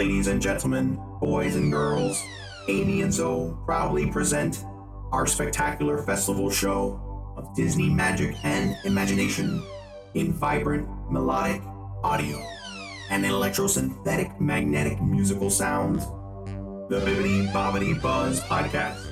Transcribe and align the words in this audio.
Ladies 0.00 0.28
and 0.28 0.40
gentlemen, 0.40 0.98
boys 1.20 1.56
and 1.56 1.70
girls, 1.70 2.24
Amy 2.68 3.02
and 3.02 3.12
Zo 3.12 3.60
proudly 3.66 4.10
present 4.10 4.64
our 5.12 5.26
spectacular 5.26 5.98
festival 5.98 6.48
show 6.48 7.34
of 7.36 7.54
Disney 7.54 7.90
magic 7.90 8.34
and 8.42 8.78
imagination 8.86 9.62
in 10.14 10.32
vibrant, 10.32 10.88
melodic 11.10 11.60
audio 12.02 12.38
and 13.10 13.26
electrosynthetic 13.26 14.40
magnetic 14.40 15.02
musical 15.02 15.50
sounds. 15.50 16.06
The 16.88 17.02
Bibbidi 17.04 17.52
Bobbidi 17.52 18.00
Buzz 18.00 18.40
Podcast. 18.40 19.09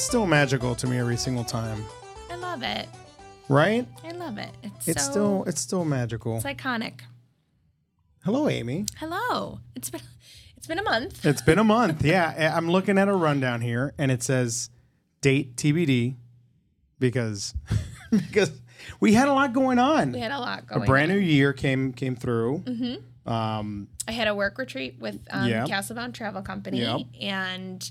It's 0.00 0.06
still 0.06 0.24
magical 0.26 0.74
to 0.76 0.86
me 0.86 0.96
every 0.98 1.18
single 1.18 1.44
time, 1.44 1.84
I 2.30 2.36
love 2.36 2.62
it. 2.62 2.88
right? 3.50 3.86
I 4.02 4.12
love 4.12 4.38
it. 4.38 4.48
It's, 4.62 4.88
It's 4.88 5.04
so, 5.04 5.10
still 5.10 5.44
it's 5.46 5.60
still 5.60 5.84
magical. 5.84 6.36
it's 6.38 6.46
iconic. 6.46 7.00
Hello, 8.24 8.48
Amy. 8.48 8.86
Hello. 8.96 9.60
It's 9.76 9.90
been 9.90 10.00
it's 10.56 10.66
been 10.66 10.78
a 10.78 10.82
month. 10.82 11.26
It's 11.26 11.42
been 11.42 11.58
a 11.58 11.64
month. 11.64 12.02
Yeah, 12.02 12.32
I- 12.34 12.46
I'm 12.56 12.70
looking 12.70 12.96
at 12.96 13.08
a 13.10 13.12
rundown 13.14 13.60
here, 13.60 13.92
and 13.98 14.10
it 14.10 14.22
says 14.22 14.70
date 15.20 15.56
TBD 15.56 16.14
because 16.98 17.52
because 18.10 18.52
we 19.00 19.12
had 19.12 19.28
a 19.28 19.34
lot 19.34 19.52
going 19.52 19.78
on. 19.78 20.12
We 20.12 20.20
had 20.20 20.32
a 20.32 20.38
lot 20.40 20.66
going. 20.66 20.82
a 20.82 20.86
brand 20.86 21.12
on. 21.12 21.18
new 21.18 21.22
year 21.22 21.52
came 21.52 21.92
came 21.92 22.16
through. 22.16 22.64
Um, 23.26 23.88
I 24.08 24.12
had 24.12 24.28
a 24.28 24.34
work 24.34 24.56
retreat 24.56 24.96
with 24.98 25.20
um, 25.30 25.46
Yep. 25.46 25.68
Castlebound 25.68 26.14
Travel 26.14 26.40
Company, 26.40 26.80
Yep. 26.80 27.00
and 27.20 27.90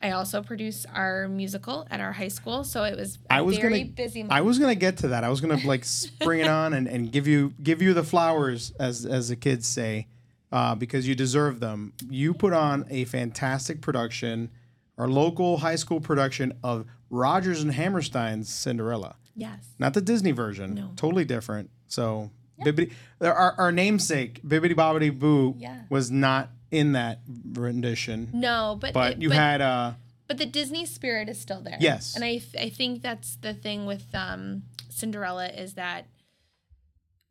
I 0.00 0.12
also 0.12 0.42
produce 0.42 0.86
our 0.94 1.28
musical 1.28 1.86
at 1.90 2.00
our 2.00 2.12
high 2.12 2.28
school. 2.28 2.64
So 2.64 2.84
it 2.84 2.96
was 2.96 3.18
a 3.30 3.34
I 3.34 3.40
was 3.42 3.58
very 3.58 3.80
gonna 3.82 3.92
busy 3.92 4.22
month. 4.22 4.32
I 4.32 4.42
was 4.42 4.58
gonna 4.58 4.74
get 4.74 4.98
to 4.98 5.08
that. 5.08 5.24
I 5.24 5.28
was 5.28 5.40
gonna 5.40 5.60
like 5.64 5.84
spring 5.84 6.40
it 6.40 6.48
on 6.48 6.72
and, 6.72 6.86
and 6.86 7.10
give 7.10 7.26
you 7.26 7.52
give 7.62 7.82
you 7.82 7.94
the 7.94 8.04
flowers 8.04 8.72
as 8.78 9.04
as 9.04 9.28
the 9.28 9.36
kids 9.36 9.66
say, 9.66 10.06
uh, 10.52 10.74
because 10.74 11.08
you 11.08 11.14
deserve 11.14 11.60
them. 11.60 11.92
You 12.08 12.32
put 12.32 12.52
on 12.52 12.86
a 12.90 13.04
fantastic 13.06 13.80
production, 13.80 14.50
our 14.96 15.08
local 15.08 15.58
high 15.58 15.76
school 15.76 16.00
production 16.00 16.52
of 16.62 16.86
Rodgers 17.10 17.62
and 17.62 17.72
Hammerstein's 17.72 18.52
Cinderella, 18.52 19.16
yes. 19.34 19.70
not 19.78 19.94
the 19.94 20.00
Disney 20.00 20.30
version. 20.32 20.74
No. 20.74 20.92
Totally 20.94 21.24
different. 21.24 21.70
So 21.88 22.30
Bibbidi, 22.64 22.92
our, 23.20 23.54
our 23.58 23.72
namesake 23.72 24.42
Bibbidi 24.46 24.74
Bobbidi 24.74 25.16
Boo 25.16 25.54
Yeah. 25.58 25.80
was 25.88 26.10
not 26.10 26.50
in 26.70 26.92
that 26.92 27.20
rendition, 27.52 28.28
No, 28.32 28.76
but 28.80 28.92
but 28.94 29.12
it- 29.14 29.22
you 29.22 29.30
had 29.30 29.60
uh 29.60 29.92
but 30.26 30.36
the 30.36 30.44
Disney 30.46 30.84
spirit 30.84 31.28
is 31.30 31.40
still 31.40 31.62
there. 31.62 31.78
Yes. 31.80 32.14
and 32.14 32.22
I 32.24 32.40
I 32.58 32.68
think 32.68 33.00
that's 33.02 33.36
the 33.36 33.54
thing 33.54 33.86
with 33.86 34.14
um, 34.14 34.64
Cinderella 34.90 35.46
is 35.48 35.74
that 35.74 36.06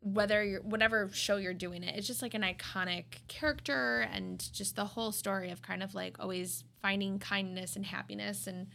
whether 0.00 0.44
you're 0.44 0.62
whatever 0.62 1.08
show 1.12 1.36
you're 1.36 1.54
doing 1.54 1.82
it, 1.82 1.96
it's 1.96 2.06
just 2.06 2.22
like 2.22 2.34
an 2.34 2.42
iconic 2.42 3.04
character 3.28 4.00
and 4.12 4.52
just 4.52 4.76
the 4.76 4.84
whole 4.84 5.12
story 5.12 5.50
of 5.50 5.60
kind 5.62 5.82
of 5.82 5.94
like 5.94 6.16
always 6.20 6.64
finding 6.80 7.18
kindness 7.18 7.76
and 7.76 7.86
happiness 7.86 8.46
and 8.46 8.68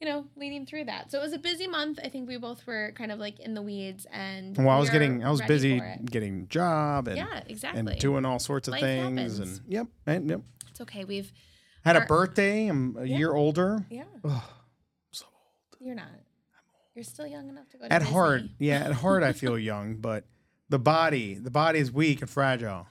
you 0.00 0.06
know 0.08 0.26
leading 0.36 0.66
through 0.66 0.84
that. 0.84 1.10
So 1.10 1.18
it 1.18 1.22
was 1.22 1.32
a 1.32 1.38
busy 1.38 1.66
month. 1.66 1.98
I 2.02 2.08
think 2.08 2.28
we 2.28 2.36
both 2.36 2.66
were 2.66 2.92
kind 2.94 3.10
of 3.12 3.18
like 3.18 3.40
in 3.40 3.54
the 3.54 3.62
weeds 3.62 4.06
and 4.12 4.56
well, 4.56 4.70
I 4.70 4.78
was 4.78 4.90
getting 4.90 5.24
I 5.24 5.30
was 5.30 5.40
busy 5.42 5.80
getting 6.04 6.48
job 6.48 7.08
and 7.08 7.16
Yeah, 7.16 7.42
exactly. 7.46 7.80
and 7.80 7.98
doing 7.98 8.24
all 8.24 8.38
sorts 8.38 8.68
of 8.68 8.72
Life 8.72 8.80
things 8.82 9.18
happens. 9.38 9.38
and 9.38 9.60
yep 9.72 9.86
and 10.06 10.28
yep 10.30 10.40
it's 10.70 10.80
okay. 10.82 11.04
We've 11.04 11.32
had 11.84 11.96
a 11.96 12.06
birthday 12.06 12.66
i'm 12.66 12.96
a 12.98 13.04
year 13.04 13.32
older 13.34 13.84
yeah. 13.90 14.04
Ugh, 14.24 14.42
so 15.12 15.26
old. 15.26 15.76
You're 15.80 15.94
not. 15.94 16.06
You're 16.94 17.04
still 17.04 17.26
young 17.26 17.48
enough 17.48 17.68
to 17.70 17.76
go. 17.78 17.86
to 17.88 17.92
at 17.92 17.98
to 18.00 18.04
heart 18.06 18.42
yeah 18.58 18.80
at 18.84 18.92
heart 18.92 19.22
i 19.22 19.32
feel 19.42 19.58
young 19.58 19.96
but 19.96 20.24
the 20.70 20.78
body 20.78 21.34
the 21.34 21.50
body 21.50 21.78
is 21.78 21.92
weak 21.92 22.20
and 22.20 22.30
fragile 22.30 22.86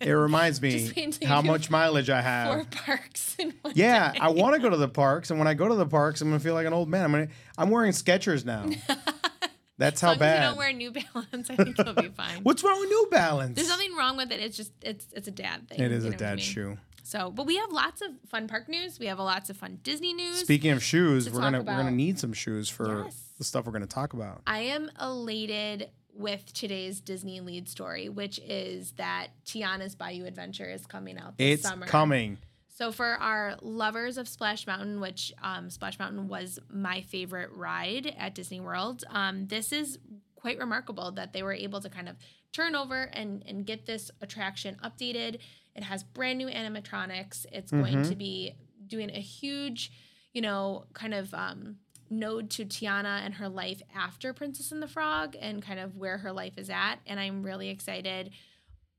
it 0.00 0.10
reminds 0.10 0.60
me 0.62 0.70
Just 0.72 0.96
wait 0.96 1.04
until 1.06 1.22
you 1.22 1.28
how 1.28 1.42
much 1.42 1.70
mileage 1.70 2.10
i 2.10 2.20
have 2.20 2.54
Four 2.54 2.64
parks 2.84 3.36
in 3.38 3.52
one 3.62 3.72
yeah 3.76 4.12
day. 4.12 4.18
i 4.20 4.28
want 4.28 4.54
to 4.54 4.60
go 4.60 4.70
to 4.70 4.76
the 4.76 4.88
parks 4.88 5.30
and 5.30 5.38
when 5.38 5.48
i 5.48 5.54
go 5.54 5.68
to 5.68 5.74
the 5.74 5.86
parks 5.86 6.20
i'm 6.20 6.28
gonna 6.28 6.40
feel 6.40 6.54
like 6.54 6.66
an 6.66 6.72
old 6.72 6.88
man 6.88 7.04
i'm 7.04 7.10
gonna 7.12 7.28
i'm 7.58 7.70
wearing 7.70 7.92
skechers 7.92 8.44
now 8.44 8.68
that's 9.78 10.00
how 10.00 10.14
bad 10.14 10.42
you 10.42 10.48
don't 10.50 10.58
wear 10.58 10.72
New 10.72 10.90
Balance, 10.92 11.50
I 11.50 11.56
think 11.56 11.76
you'll 11.78 11.94
be 11.94 12.08
fine. 12.16 12.40
what's 12.42 12.62
wrong 12.62 12.78
with 12.78 12.88
new 12.88 13.08
balance 13.10 13.56
There's 13.56 13.68
nothing 13.68 13.94
wrong 13.96 14.16
with 14.16 14.30
it. 14.30 14.40
It's 14.40 14.56
just 14.56 14.72
it's 14.82 15.06
it's 15.12 15.28
a 15.28 15.32
dad 15.32 15.68
thing. 15.68 15.80
it 15.80 15.90
is 15.90 16.04
you 16.04 16.10
a 16.10 16.12
what 16.12 16.22
I 16.22 16.24
dad 16.26 16.36
mean? 16.36 16.44
shoe 16.44 16.78
So, 17.02 17.30
but 17.32 17.46
we 17.46 17.56
have 17.56 17.72
lots 17.72 18.00
of 18.00 18.10
fun 18.28 18.46
park 18.46 18.68
news. 18.68 19.00
We 19.00 19.06
have 19.06 19.18
a 19.18 19.24
lots 19.24 19.50
of 19.50 19.56
fun 19.56 19.80
Disney 19.82 20.12
news. 20.14 20.38
Speaking 20.38 20.70
of 20.70 20.82
shoes, 20.84 21.26
to 21.26 21.32
we're 21.32 21.40
gonna 21.40 21.58
we're 21.58 21.64
gonna 21.76 21.90
need 21.90 22.18
some 22.18 22.32
shoes 22.32 22.68
for 22.68 23.04
Yes. 23.04 23.16
the 23.38 23.44
stuff 23.44 23.66
we're 23.66 23.72
gonna 23.72 23.86
talk 23.86 24.12
about. 24.12 24.42
I 24.46 24.60
am 24.60 24.88
elated 25.00 25.88
with 26.14 26.52
today's 26.52 27.00
Disney 27.00 27.40
lead 27.40 27.68
story, 27.68 28.08
which 28.08 28.38
is 28.40 28.92
that 28.92 29.28
Tiana's 29.46 29.94
Bayou 29.94 30.24
Adventure 30.26 30.68
is 30.70 30.86
coming 30.86 31.18
out 31.18 31.38
this 31.38 31.54
It's 31.54 31.62
summer. 31.62 31.84
It's 31.84 31.90
coming. 31.90 32.38
So 32.68 32.90
for 32.92 33.06
our 33.06 33.56
lovers 33.60 34.18
of 34.18 34.28
Splash 34.28 34.66
Mountain, 34.66 35.00
which 35.00 35.32
um, 35.42 35.70
Splash 35.70 35.98
Mountain 35.98 36.28
was 36.28 36.58
my 36.70 37.02
favorite 37.02 37.50
ride 37.52 38.14
at 38.18 38.34
Disney 38.34 38.60
World, 38.60 39.04
um, 39.10 39.46
this 39.46 39.72
is 39.72 39.98
quite 40.34 40.58
remarkable 40.58 41.12
that 41.12 41.32
they 41.32 41.42
were 41.42 41.52
able 41.52 41.80
to 41.80 41.88
kind 41.88 42.08
of 42.08 42.16
turn 42.52 42.74
over 42.74 43.02
and, 43.12 43.42
and 43.46 43.64
get 43.66 43.86
this 43.86 44.10
attraction 44.20 44.76
updated. 44.82 45.38
It 45.74 45.84
has 45.84 46.02
brand 46.02 46.38
new 46.38 46.48
animatronics. 46.48 47.46
It's 47.52 47.70
going 47.70 47.96
Mhm. 47.98 48.08
to 48.08 48.16
be 48.16 48.54
doing 48.86 49.10
a 49.10 49.20
huge, 49.20 49.90
you 50.32 50.42
know, 50.42 50.86
kind 50.92 51.14
of 51.14 51.32
um, 51.32 51.76
node 52.12 52.50
to 52.50 52.64
Tiana 52.64 53.20
and 53.24 53.34
her 53.34 53.48
life 53.48 53.82
after 53.94 54.32
Princess 54.32 54.70
and 54.70 54.82
the 54.82 54.86
Frog 54.86 55.34
and 55.40 55.62
kind 55.62 55.80
of 55.80 55.96
where 55.96 56.18
her 56.18 56.30
life 56.32 56.58
is 56.58 56.70
at. 56.70 56.96
And 57.06 57.18
I'm 57.18 57.42
really 57.42 57.68
excited. 57.70 58.30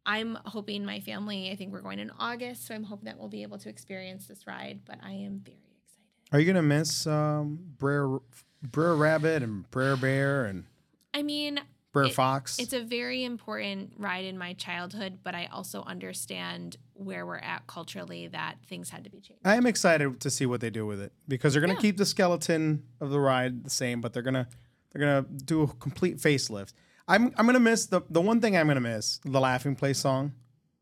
I'm 0.06 0.38
hoping 0.46 0.84
my 0.86 1.00
family, 1.00 1.50
I 1.52 1.56
think 1.56 1.72
we're 1.72 1.82
going 1.82 2.00
in 2.00 2.12
August, 2.20 2.68
so 2.68 2.76
I'm 2.76 2.84
hoping 2.84 3.06
that 3.06 3.18
we'll 3.18 3.30
be 3.30 3.44
able 3.44 3.58
to 3.60 3.70
experience 3.70 4.28
this 4.28 4.46
ride, 4.46 4.82
but 4.86 4.98
I 5.02 5.12
am 5.12 5.40
very 5.46 5.58
excited. 5.82 6.34
Are 6.34 6.40
you 6.42 6.46
gonna 6.46 6.62
miss 6.62 7.08
um, 7.08 7.60
Brer 7.78 8.20
Brer 8.62 8.96
Rabbit 8.96 9.44
and 9.44 9.70
Brer 9.72 9.96
Bear 9.96 10.46
and 10.46 10.66
I 11.14 11.22
mean, 11.24 11.60
Brer 11.94 12.06
It- 12.06 12.14
Fox? 12.14 12.60
it's 12.60 12.74
a 12.74 12.82
very 12.84 13.24
important 13.24 13.94
ride 13.98 14.26
in 14.26 14.38
my 14.38 14.54
childhood, 14.54 15.20
but 15.24 15.36
I 15.36 15.46
also 15.46 15.84
understand 15.84 16.76
where 16.96 17.26
we're 17.26 17.38
at 17.38 17.66
culturally 17.68 18.28
that 18.28 18.56
things 18.68 18.90
had 18.90 19.04
to 19.04 19.10
be 19.10 19.20
changed. 19.20 19.42
I 19.46 19.56
am 19.56 19.66
excited 19.66 20.20
to 20.22 20.30
see 20.30 20.46
what 20.46 20.62
they 20.62 20.70
do 20.70 20.86
with 20.86 21.02
it 21.02 21.12
because 21.28 21.54
they're 21.54 21.62
gonna 21.62 21.74
Yeah. 21.74 21.80
keep 21.80 21.98
the 21.98 22.06
skeleton 22.06 22.84
of 23.02 23.10
the 23.10 23.20
ride 23.20 23.64
the 23.64 23.70
same, 23.70 24.02
but 24.02 24.14
they're 24.14 24.24
gonna 24.24 24.48
they're 24.92 25.00
gonna 25.00 25.28
do 25.46 25.64
a 25.64 25.68
complete 25.68 26.18
facelift. 26.18 26.74
I'm 27.08 27.34
I'm 27.38 27.46
gonna 27.46 27.60
miss 27.60 27.88
the 27.88 28.02
the 28.10 28.22
one 28.22 28.40
thing 28.42 28.56
I'm 28.56 28.68
gonna 28.68 28.80
miss 28.82 29.20
the 29.26 29.40
laughing 29.40 29.76
place 29.76 29.98
song. 30.00 30.34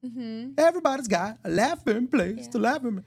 Mm-hmm. 0.06 0.52
Everybody's 0.58 1.08
got 1.08 1.38
a 1.44 1.50
laughing 1.50 2.08
place 2.08 2.48
to 2.50 2.60
laugh 2.60 2.84
in, 2.84 3.04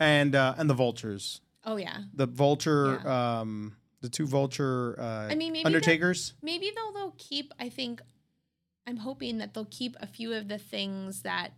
and 0.00 0.34
uh, 0.34 0.54
and 0.56 0.70
the 0.70 0.74
vultures. 0.74 1.40
Oh, 1.68 1.76
yeah. 1.76 2.02
the 2.14 2.26
vulture 2.26 3.06
um 3.08 3.76
the 4.00 4.08
two 4.08 4.24
vulture 4.26 4.94
uh 5.00 5.26
I 5.28 5.34
mean, 5.34 5.52
maybe 5.52 5.64
undertakers 5.64 6.34
Maybe 6.40 6.70
they'll, 6.74 6.92
they'll 6.92 7.14
keep, 7.18 7.52
I 7.58 7.68
think, 7.70 8.00
I'm 8.86 8.98
hoping 8.98 9.38
that 9.38 9.52
they'll 9.52 9.64
keep 9.68 9.96
a 9.98 10.06
few 10.06 10.32
of 10.32 10.46
the 10.46 10.58
things 10.58 11.22
that 11.22 11.54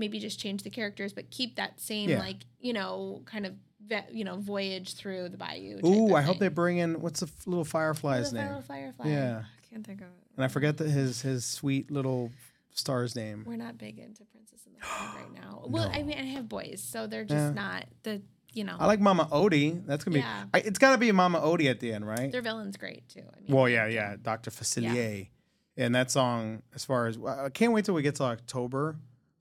maybe 0.00 0.18
just 0.18 0.40
change 0.40 0.62
the 0.64 0.70
characters, 0.70 1.12
but 1.12 1.30
keep 1.30 1.54
that 1.56 1.80
same, 1.80 2.08
Yeah. 2.10 2.18
like, 2.18 2.38
you 2.60 2.72
know, 2.72 3.22
kind 3.26 3.46
of, 3.46 3.54
you 4.12 4.24
know, 4.24 4.36
voyage 4.36 4.94
through 4.94 5.28
the 5.30 5.36
bayou. 5.36 5.80
ooh 5.84 6.14
i 6.14 6.22
hope 6.22 6.38
they 6.38 6.48
bring 6.48 6.78
in 6.78 7.00
what's 7.00 7.20
the 7.20 7.26
f- 7.26 7.46
little 7.46 7.64
firefly's 7.64 8.32
Little 8.32 8.52
name 8.54 8.62
Firefly. 8.62 9.08
Yeah. 9.08 9.42
I 9.46 9.72
can't 9.74 9.84
think 9.86 10.00
of 10.00 10.06
it. 10.08 10.12
and 10.36 10.44
i 10.44 10.48
forget 10.48 10.76
that 10.78 10.88
his 10.88 11.22
his 11.22 11.44
sweet 11.44 11.90
little 11.90 12.30
star's 12.72 13.16
name 13.16 13.42
We're 13.46 13.56
not 13.56 13.78
big 13.78 13.98
into 13.98 14.24
Princess 14.26 14.60
and 14.66 14.76
the 14.76 14.80
Frog 14.80 15.16
right 15.16 15.34
now. 15.42 15.64
Well, 15.66 15.90
I 15.92 16.02
mean, 16.04 16.18
I 16.18 16.22
have 16.36 16.48
boys, 16.48 16.80
so 16.82 17.06
they're 17.08 17.24
just 17.24 17.34
Yeah. 17.34 17.50
not 17.64 17.86
the, 18.04 18.22
you 18.52 18.62
know, 18.64 18.76
i 18.78 18.86
like 18.86 19.00
mama 19.00 19.28
odie 19.32 19.84
that's 19.86 20.04
gonna 20.04 20.14
be 20.14 20.20
Yeah. 20.20 20.44
I, 20.54 20.58
it's 20.60 20.78
gotta 20.78 20.98
be 20.98 21.10
mama 21.12 21.40
odie 21.40 21.68
at 21.68 21.80
the 21.80 21.92
end 21.92 22.06
right 22.06 22.30
their 22.30 22.42
villain's 22.42 22.76
great 22.76 23.08
too. 23.08 23.20
I 23.36 23.40
mean, 23.40 23.54
well 23.56 23.68
yeah 23.68 23.86
yeah 23.86 24.16
dr 24.22 24.50
facilier 24.50 25.28
and 25.76 25.94
that 25.94 26.10
song 26.12 26.62
as 26.74 26.84
far 26.84 27.06
as 27.08 27.18
i 27.26 27.48
can't 27.48 27.72
wait 27.72 27.84
till 27.86 27.94
we 27.94 28.02
get 28.02 28.14
to 28.16 28.24
october 28.24 28.96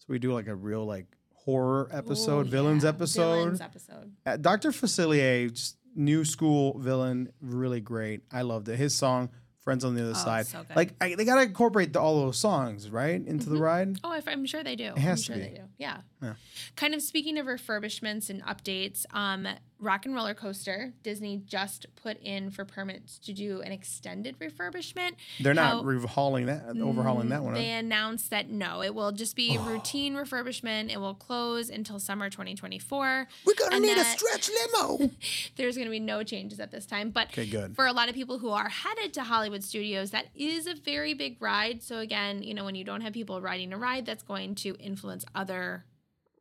we 0.09 0.19
do 0.19 0.33
like 0.33 0.47
a 0.47 0.56
real 0.56 0.85
like 0.85 1.06
horror 1.33 1.89
episode 1.94 2.47
Ooh, 2.47 2.50
villains 2.50 2.83
yeah, 2.83 2.89
episode 2.89 3.35
Villains 3.35 3.61
episode. 3.61 4.11
Uh, 4.25 4.38
Dr. 4.38 4.71
Facilier, 4.71 5.50
just 5.53 5.77
new 5.95 6.25
school 6.25 6.77
villain, 6.79 7.31
really 7.41 7.79
great. 7.81 8.21
I 8.31 8.41
loved 8.41 8.67
it. 8.69 8.77
His 8.77 8.94
song 8.95 9.29
Friends 9.61 9.83
on 9.85 9.94
the 9.94 10.01
Other 10.01 10.11
Oh, 10.11 10.23
Side. 10.25 10.47
so. 10.47 10.65
Like 10.75 10.94
I, 11.01 11.15
they 11.15 11.25
gotta 11.25 11.44
incorporate 11.44 11.94
the, 11.94 12.00
all 12.00 12.21
those 12.25 12.38
songs 12.38 12.89
right 12.89 13.23
into 13.25 13.50
the 13.50 13.57
ride. 13.57 13.97
Oh, 14.03 14.17
I'm 14.25 14.45
sure 14.45 14.63
they 14.63 14.75
do. 14.75 14.85
It 14.85 14.97
has 14.97 15.11
I'm 15.11 15.15
to 15.17 15.23
sure 15.23 15.35
be. 15.35 15.41
they 15.41 15.57
do. 15.61 15.63
Yeah. 15.77 15.97
Yeah. 16.21 16.33
Kind 16.75 16.94
of 16.95 17.01
speaking 17.01 17.38
of 17.38 17.45
refurbishments 17.45 18.29
and 18.29 18.44
updates, 18.44 19.06
um, 19.13 19.47
Rock 19.79 20.05
and 20.05 20.13
Roller 20.13 20.33
Coaster, 20.33 20.93
Disney 21.03 21.41
just 21.45 21.85
put 21.95 22.17
in 22.21 22.51
for 22.51 22.65
permits 22.65 23.17
to 23.19 23.33
do 23.33 23.61
an 23.61 23.71
extended 23.71 24.37
refurbishment. 24.39 25.11
They're 25.39 25.53
not 25.53 25.71
How- 25.71 25.79
overhauling 25.79 26.47
that 26.47 26.65
overhauling 26.77 27.29
that 27.29 27.43
one. 27.43 27.53
They 27.53 27.71
announced 27.71 28.29
that 28.31 28.49
no, 28.49 28.81
it 28.83 28.93
will 28.93 29.11
just 29.11 29.35
be 29.35 29.57
routine 29.57 30.15
refurbishment. 30.15 30.91
It 30.91 30.99
will 30.99 31.13
close 31.13 31.69
until 31.69 31.99
summer 31.99 32.29
2024. 32.29 33.27
We're 33.45 33.53
gonna 33.55 33.79
need 33.79 33.97
a 33.97 34.03
stretch 34.03 34.49
limo. 34.49 35.11
There's 35.55 35.75
going 35.75 35.87
to 35.87 35.91
be 35.91 35.99
no 35.99 36.23
changes 36.23 36.59
at 36.59 36.71
this 36.71 36.85
time. 36.85 37.09
But 37.11 37.27
Okay, 37.29 37.45
good. 37.45 37.75
for 37.75 37.85
a 37.85 37.93
lot 37.93 38.09
of 38.09 38.15
people 38.15 38.39
who 38.39 38.49
are 38.49 38.69
headed 38.69 39.13
to 39.13 39.23
Hollywood 39.23 39.63
Studios, 39.63 40.11
that 40.11 40.27
is 40.35 40.67
a 40.67 40.73
very 40.75 41.13
big 41.13 41.37
ride. 41.41 41.81
So 41.83 41.99
again, 41.99 42.43
you 42.43 42.53
know, 42.53 42.65
when 42.65 42.75
you 42.75 42.83
don't 42.83 43.01
have 43.01 43.13
people 43.13 43.41
riding 43.41 43.71
a 43.73 43.77
ride, 43.77 44.05
that's 44.05 44.23
going 44.23 44.55
to 44.55 44.75
influence 44.79 45.25
other 45.33 45.85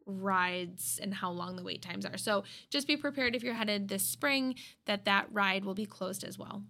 rides 0.09 0.99
and 1.03 1.13
how 1.15 1.31
long 1.31 1.55
the 1.57 1.63
wait 1.63 1.83
times 1.83 2.05
are. 2.07 2.17
So 2.17 2.45
just 2.71 2.87
be 2.89 2.97
prepared 2.97 3.37
if 3.37 3.43
you're 3.43 3.55
headed 3.55 3.89
this 3.89 4.03
spring 4.03 4.55
that 4.87 5.05
that 5.05 5.27
ride 5.31 5.65
will 5.65 5.75
be 5.75 5.87
closed 5.87 6.25
as 6.25 6.39
well. 6.39 6.63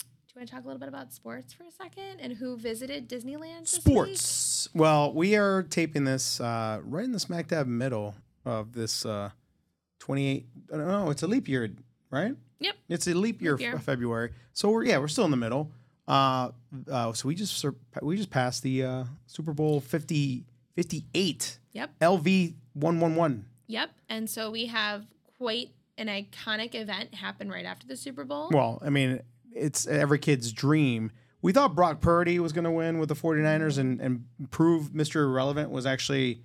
Do 0.00 0.06
you 0.34 0.40
want 0.40 0.48
to 0.48 0.54
talk 0.56 0.64
a 0.64 0.66
little 0.66 0.80
bit 0.80 0.88
about 0.88 1.12
sports 1.12 1.52
for 1.52 1.62
a 1.62 1.70
second 1.70 2.18
and 2.20 2.32
who 2.32 2.56
visited 2.56 3.08
Disneyland? 3.08 3.60
this 3.70 3.74
week? 3.76 3.82
Sports. 3.84 4.68
Well, 4.74 5.12
we 5.12 5.36
are 5.36 5.62
taping 5.62 6.04
this 6.04 6.40
uh, 6.40 6.80
right 6.82 7.04
in 7.04 7.12
the 7.12 7.20
smack 7.20 7.46
dab 7.48 7.68
middle 7.68 8.16
of 8.44 8.72
this 8.72 9.06
uh, 9.06 9.30
28. 10.00 10.46
I 10.72 10.76
don't 10.76 10.88
know. 10.88 11.10
It's 11.10 11.22
a 11.22 11.28
leap 11.28 11.48
year, 11.48 11.70
right? 12.10 12.34
Yep. 12.58 12.74
It's 12.88 13.06
a 13.06 13.14
leap 13.14 13.40
year, 13.40 13.52
Leap 13.52 13.60
year. 13.60 13.74
f- 13.76 13.84
February. 13.84 14.30
So 14.52 14.70
we're 14.70 14.84
yeah, 14.84 14.98
we're 14.98 15.08
still 15.08 15.24
in 15.24 15.30
the 15.30 15.36
middle. 15.36 15.70
Uh, 16.08 16.50
uh, 16.90 17.12
so 17.12 17.28
we 17.28 17.34
just 17.34 17.56
sur- 17.56 17.74
we 18.02 18.16
just 18.16 18.30
passed 18.30 18.62
the 18.62 18.82
uh, 18.84 19.04
Super 19.26 19.52
Bowl 19.52 19.80
50 19.80 20.44
58 20.74 21.58
Yep. 21.74 21.90
LV 22.00 22.54
111. 22.74 23.44
Yep. 23.66 23.90
And 24.08 24.28
so 24.30 24.50
we 24.50 24.66
have 24.66 25.04
quite 25.38 25.70
an 25.98 26.06
iconic 26.08 26.74
event 26.74 27.14
happen 27.14 27.48
right 27.50 27.64
after 27.64 27.86
the 27.86 27.96
Super 27.96 28.24
Bowl. 28.24 28.48
Well, 28.52 28.80
I 28.84 28.90
mean, 28.90 29.20
it's 29.52 29.86
every 29.86 30.18
kid's 30.18 30.52
dream. 30.52 31.12
We 31.42 31.52
thought 31.52 31.74
Brock 31.74 32.00
Purdy 32.00 32.38
was 32.40 32.52
going 32.52 32.64
to 32.64 32.70
win 32.70 32.98
with 32.98 33.10
the 33.10 33.14
49ers 33.14 33.76
and, 33.78 34.00
and 34.00 34.24
prove 34.50 34.90
Mr. 34.90 35.16
Irrelevant 35.24 35.70
was 35.70 35.84
actually 35.86 36.40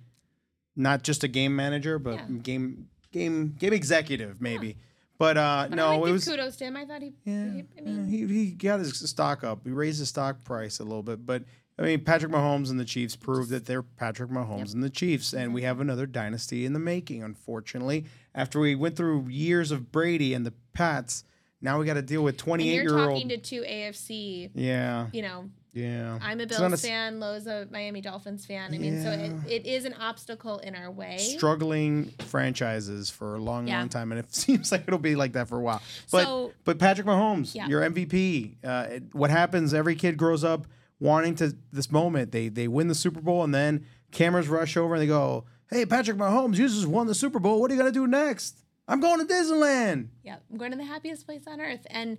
not 0.76 1.02
just 1.02 1.24
a 1.24 1.28
game 1.28 1.56
manager, 1.56 1.98
but 1.98 2.14
Yeah. 2.16 2.26
game 2.42 2.88
game 3.12 3.56
game 3.58 3.72
executive 3.72 4.40
maybe. 4.40 4.76
But 5.18 5.36
uh, 5.36 5.66
But 5.68 5.76
no, 5.76 6.06
it 6.06 6.12
was 6.12 6.24
kudos 6.26 6.56
to 6.56 6.64
him. 6.66 6.76
I 6.76 6.84
thought 6.86 7.02
he, 7.02 7.12
yeah, 7.24 7.52
he- 7.52 7.60
I 7.60 7.64
yeah, 7.76 7.82
mean, 7.82 8.06
he 8.08 8.26
he 8.26 8.50
got 8.52 8.78
his 8.78 8.98
stock 9.10 9.42
up. 9.42 9.60
He 9.64 9.70
raised 9.70 9.98
his 9.98 10.08
stock 10.08 10.44
price 10.44 10.78
a 10.78 10.84
little 10.84 11.02
bit, 11.02 11.26
but 11.26 11.42
I 11.80 11.84
mean, 11.84 12.04
Patrick 12.04 12.30
Mahomes 12.30 12.68
and 12.70 12.78
the 12.78 12.84
Chiefs 12.84 13.16
proved 13.16 13.48
that 13.50 13.64
they're 13.64 13.82
Patrick 13.82 14.30
Mahomes 14.30 14.74
and 14.74 14.84
the 14.84 14.90
Chiefs, 14.90 15.32
and 15.32 15.54
we 15.54 15.62
have 15.62 15.80
another 15.80 16.04
dynasty 16.06 16.66
in 16.66 16.74
the 16.74 16.78
making. 16.78 17.22
Unfortunately, 17.22 18.04
after 18.34 18.60
we 18.60 18.74
went 18.74 18.96
through 18.96 19.28
years 19.28 19.70
of 19.70 19.90
Brady 19.90 20.34
and 20.34 20.44
the 20.44 20.52
Pats, 20.74 21.24
now 21.62 21.78
we 21.78 21.86
got 21.86 21.94
to 21.94 22.02
deal 22.02 22.22
with 22.22 22.36
twenty-eight 22.36 22.74
you're 22.74 22.84
year 22.84 22.98
old. 22.98 23.14
talking 23.14 23.28
to 23.30 23.38
two 23.38 23.62
AFC. 23.62 24.50
Yeah, 24.54 25.06
You 25.12 25.22
know, 25.22 25.50
yeah. 25.72 26.18
I'm 26.22 26.40
a 26.40 26.46
Bills 26.46 26.60
a 26.60 26.76
fan. 26.76 27.18
Lowe's 27.18 27.46
a 27.46 27.66
Miami 27.70 28.00
Dolphins 28.02 28.44
fan. 28.44 28.74
I 28.74 28.78
mean, 28.78 29.02
so 29.02 29.10
it, 29.10 29.32
it 29.50 29.66
is 29.66 29.84
an 29.86 29.94
obstacle 29.94 30.58
in 30.58 30.74
our 30.74 30.90
way. 30.90 31.16
Struggling 31.18 32.12
franchises 32.26 33.08
for 33.10 33.36
a 33.36 33.38
long, 33.38 33.66
Yeah. 33.68 33.78
long 33.78 33.88
time, 33.88 34.12
and 34.12 34.18
it 34.18 34.34
seems 34.34 34.70
like 34.70 34.82
it'll 34.86 34.98
be 34.98 35.16
like 35.16 35.32
that 35.32 35.48
for 35.48 35.58
a 35.58 35.62
while. 35.62 35.80
But 36.12 36.24
So- 36.24 36.52
but 36.64 36.78
Patrick 36.78 37.06
Mahomes, 37.06 37.54
Yeah. 37.54 37.68
your 37.68 37.80
MVP. 37.82 38.56
Uh, 38.62 38.86
it- 38.90 39.14
what 39.14 39.30
happens? 39.30 39.72
Every 39.74 39.94
kid 39.96 40.16
grows 40.18 40.44
up 40.44 40.66
wanting 41.00 41.34
to 41.36 41.56
this 41.72 41.90
moment. 41.90 42.30
They 42.30 42.48
they 42.48 42.68
win 42.68 42.86
the 42.88 42.94
Super 42.94 43.20
Bowl, 43.20 43.42
and 43.42 43.54
then 43.54 43.86
cameras 44.12 44.48
rush 44.48 44.76
over 44.76 44.94
and 44.94 45.02
they 45.02 45.06
go, 45.08 45.44
"Hey, 45.70 45.84
Patrick 45.86 46.16
Mahomes, 46.18 46.56
you 46.56 46.68
just 46.68 46.86
won 46.86 47.06
the 47.06 47.14
Super 47.14 47.38
Bowl. 47.40 47.60
What 47.60 47.70
are 47.70 47.74
you 47.74 47.80
gonna 47.80 47.90
do 47.92 48.06
next? 48.06 48.58
I'm 48.86 49.00
going 49.00 49.18
to 49.26 49.32
Disneyland." 49.32 50.08
Yeah, 50.22 50.36
I'm 50.50 50.56
going 50.58 50.70
to 50.72 50.76
the 50.76 50.84
happiest 50.84 51.26
place 51.26 51.42
on 51.46 51.60
earth. 51.60 51.86
And 51.90 52.18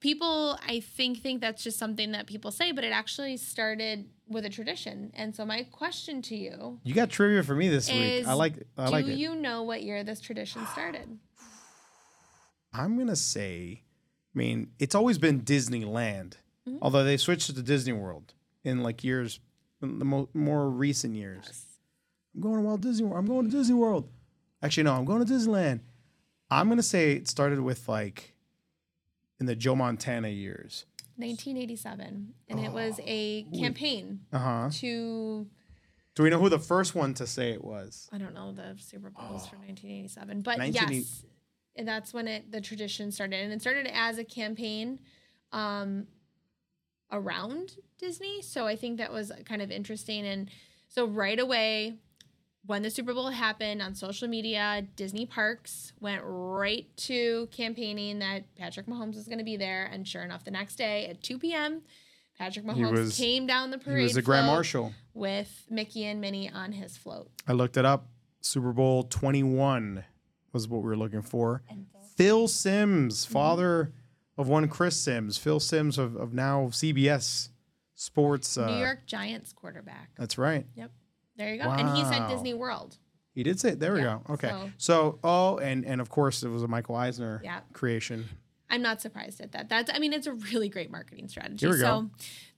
people, 0.00 0.58
I 0.66 0.80
think, 0.80 1.22
think 1.22 1.40
that's 1.40 1.62
just 1.62 1.78
something 1.78 2.12
that 2.12 2.26
people 2.26 2.50
say, 2.50 2.72
but 2.72 2.84
it 2.84 2.92
actually 2.92 3.36
started 3.36 4.06
with 4.28 4.44
a 4.44 4.50
tradition. 4.50 5.10
And 5.14 5.34
so 5.34 5.44
my 5.46 5.62
question 5.64 6.20
to 6.22 6.36
you 6.36 6.80
You 6.84 6.94
got 6.94 7.10
trivia 7.10 7.42
for 7.42 7.54
me 7.54 7.68
this 7.68 7.90
week. 7.90 8.26
I 8.26 8.32
like 8.32 8.54
I 8.76 8.86
Do 8.86 8.92
like 8.92 9.06
it. 9.06 9.18
you 9.18 9.34
know 9.36 9.62
what 9.62 9.82
year 9.82 10.02
this 10.04 10.20
tradition 10.20 10.66
started? 10.72 11.18
I'm 12.72 12.98
gonna 12.98 13.16
say, 13.16 13.82
I 14.34 14.38
mean, 14.38 14.68
it's 14.78 14.94
always 14.94 15.18
been 15.18 15.42
Disneyland, 15.42 16.34
Mm-hmm. 16.68 16.78
although 16.82 17.04
they 17.04 17.16
switched 17.16 17.46
to 17.54 17.62
Disney 17.62 17.92
World 17.92 18.34
in 18.64 18.82
like 18.82 19.04
years, 19.04 19.38
in 19.80 19.98
the 20.00 20.04
mo- 20.04 20.28
more 20.34 20.68
recent 20.68 21.14
years. 21.14 21.64
I'm 22.34 22.40
going 22.40 22.56
to 22.56 22.62
Walt 22.62 22.80
Disney 22.80 23.06
World. 23.06 23.18
I'm 23.20 23.26
going 23.26 23.44
to 23.48 23.56
Disney 23.56 23.74
World. 23.74 24.08
Actually, 24.62 24.82
no, 24.84 24.94
I'm 24.94 25.04
going 25.04 25.24
to 25.24 25.32
Disneyland. 25.32 25.80
I'm 26.50 26.68
gonna 26.68 26.82
say 26.82 27.12
it 27.12 27.28
started 27.28 27.60
with 27.60 27.88
like 27.88 28.34
in 29.40 29.46
the 29.46 29.56
Joe 29.56 29.74
Montana 29.76 30.28
years. 30.28 30.86
1987, 31.16 32.34
and 32.48 32.60
it 32.60 32.72
was 32.72 33.00
a 33.04 33.42
campaign 33.58 34.20
Uh 34.32 34.38
huh. 34.38 34.68
to 34.74 35.46
Do 36.14 36.22
we 36.22 36.30
know 36.30 36.38
who 36.38 36.48
the 36.48 36.58
first 36.58 36.94
one 36.94 37.14
to 37.14 37.26
say 37.26 37.50
it 37.52 37.64
was? 37.64 38.08
I 38.12 38.18
don't 38.18 38.34
know 38.34 38.52
the 38.52 38.76
Super 38.78 39.10
Bowls 39.10 39.46
from 39.48 39.60
1987, 39.60 40.42
but 40.42 40.58
1980 40.58 40.96
yes, 40.96 41.24
and 41.76 41.86
that's 41.88 42.12
when 42.14 42.28
it 42.28 42.52
the 42.52 42.60
tradition 42.60 43.10
started, 43.12 43.40
and 43.42 43.52
it 43.52 43.60
started 43.60 43.86
as 43.92 44.18
a 44.18 44.24
campaign 44.24 44.98
um, 45.52 46.06
around 47.12 47.72
Disney. 47.98 48.42
So 48.42 48.66
I 48.66 48.76
think 48.76 48.98
that 48.98 49.12
was 49.12 49.32
kind 49.44 49.62
of 49.62 49.70
interesting, 49.70 50.26
and 50.26 50.50
so 50.88 51.06
right 51.06 51.38
away. 51.38 51.94
When 52.68 52.82
the 52.82 52.90
Super 52.90 53.14
Bowl 53.14 53.30
happened 53.30 53.80
on 53.80 53.94
social 53.94 54.26
media, 54.26 54.84
Disney 54.96 55.24
Parks 55.24 55.92
went 56.00 56.20
right 56.24 56.84
to 56.96 57.46
campaigning 57.52 58.18
that 58.18 58.52
Patrick 58.56 58.86
Mahomes 58.86 59.14
was 59.14 59.26
going 59.28 59.38
to 59.38 59.44
be 59.44 59.56
there. 59.56 59.84
And 59.86 60.04
sure 60.08 60.22
enough, 60.24 60.42
the 60.42 60.50
next 60.50 60.74
day 60.74 61.06
at 61.06 61.22
2 61.22 61.38
p.m., 61.38 61.82
Patrick 62.36 62.66
Mahomes 62.66 62.90
was- 62.90 63.16
came 63.16 63.46
down 63.46 63.70
the 63.70 63.78
parade 63.78 63.98
He 63.98 64.02
was 64.06 64.14
the 64.14 64.22
Grand 64.22 64.48
Marshal. 64.48 64.92
with 65.14 65.64
Mickey 65.70 66.06
and 66.06 66.20
Minnie 66.20 66.50
on 66.50 66.72
his 66.72 66.96
float. 66.96 67.30
I 67.46 67.52
looked 67.52 67.76
it 67.76 67.84
up. 67.84 68.08
Super 68.40 68.72
Bowl 68.72 69.04
21 69.04 70.02
was 70.52 70.66
what 70.66 70.78
we 70.82 70.88
were 70.88 70.96
looking 70.96 71.22
for. 71.22 71.62
Phil 72.16 72.48
Simms, 72.48 73.24
Mm-hmm. 73.24 73.32
Of 74.38 74.48
one 74.48 74.68
Chris 74.68 74.96
Simms. 75.00 75.38
Phil 75.38 75.60
Simms 75.60 75.96
of, 75.98 76.14
of 76.16 76.34
now 76.34 76.66
CBS 76.66 77.48
Sports. 77.94 78.58
Uh, 78.58 78.66
New 78.70 78.78
York 78.78 79.06
Giants 79.06 79.52
quarterback. 79.52 80.10
That's 80.18 80.36
right. 80.36 80.66
Yep. 80.74 80.90
There 81.36 81.54
you 81.54 81.62
go. 81.62 81.70
And 81.70 81.96
he 81.96 82.04
said 82.04 82.28
Disney 82.28 82.52
World. 82.54 82.98
He 83.34 83.42
did 83.42 83.58
say 83.60 83.74
There 83.74 83.94
we 83.94 84.00
Yeah, 84.00 84.18
go. 84.26 84.34
Okay. 84.34 84.48
so- 84.48 84.70
So, 84.78 85.18
oh, 85.24 85.58
and, 85.58 85.84
and 85.84 86.00
of 86.00 86.08
course, 86.10 86.42
it 86.42 86.48
was 86.48 86.62
a 86.62 86.68
Michael 86.68 86.96
Eisner 86.96 87.40
Yeah. 87.44 87.60
creation. 87.72 88.26
I'm 88.68 88.82
not 88.82 89.00
surprised 89.00 89.40
at 89.40 89.52
that. 89.52 89.68
That's 89.68 89.90
I 89.94 89.98
mean, 89.98 90.12
it's 90.12 90.26
a 90.26 90.32
really 90.32 90.68
great 90.68 90.90
marketing 90.90 91.28
strategy. 91.28 91.64
Here 91.66 91.70
we 91.74 91.80
so 91.80 92.02
go. 92.02 92.10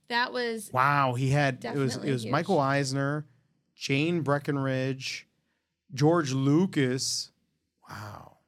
that 0.09 0.33
was 0.33 0.71
Wow. 0.73 1.15
He 1.15 1.31
had, 1.31 1.65
it 1.65 1.75
was, 1.75 1.97
it 1.97 2.11
was 2.11 2.23
huge. 2.23 2.33
Michael 2.33 2.59
Eisner, 2.59 3.27
Jane 3.77 4.23
Breckenridge, 4.23 5.29
George 5.95 6.33
Lucas. 6.33 7.31
Wow. 7.89 8.39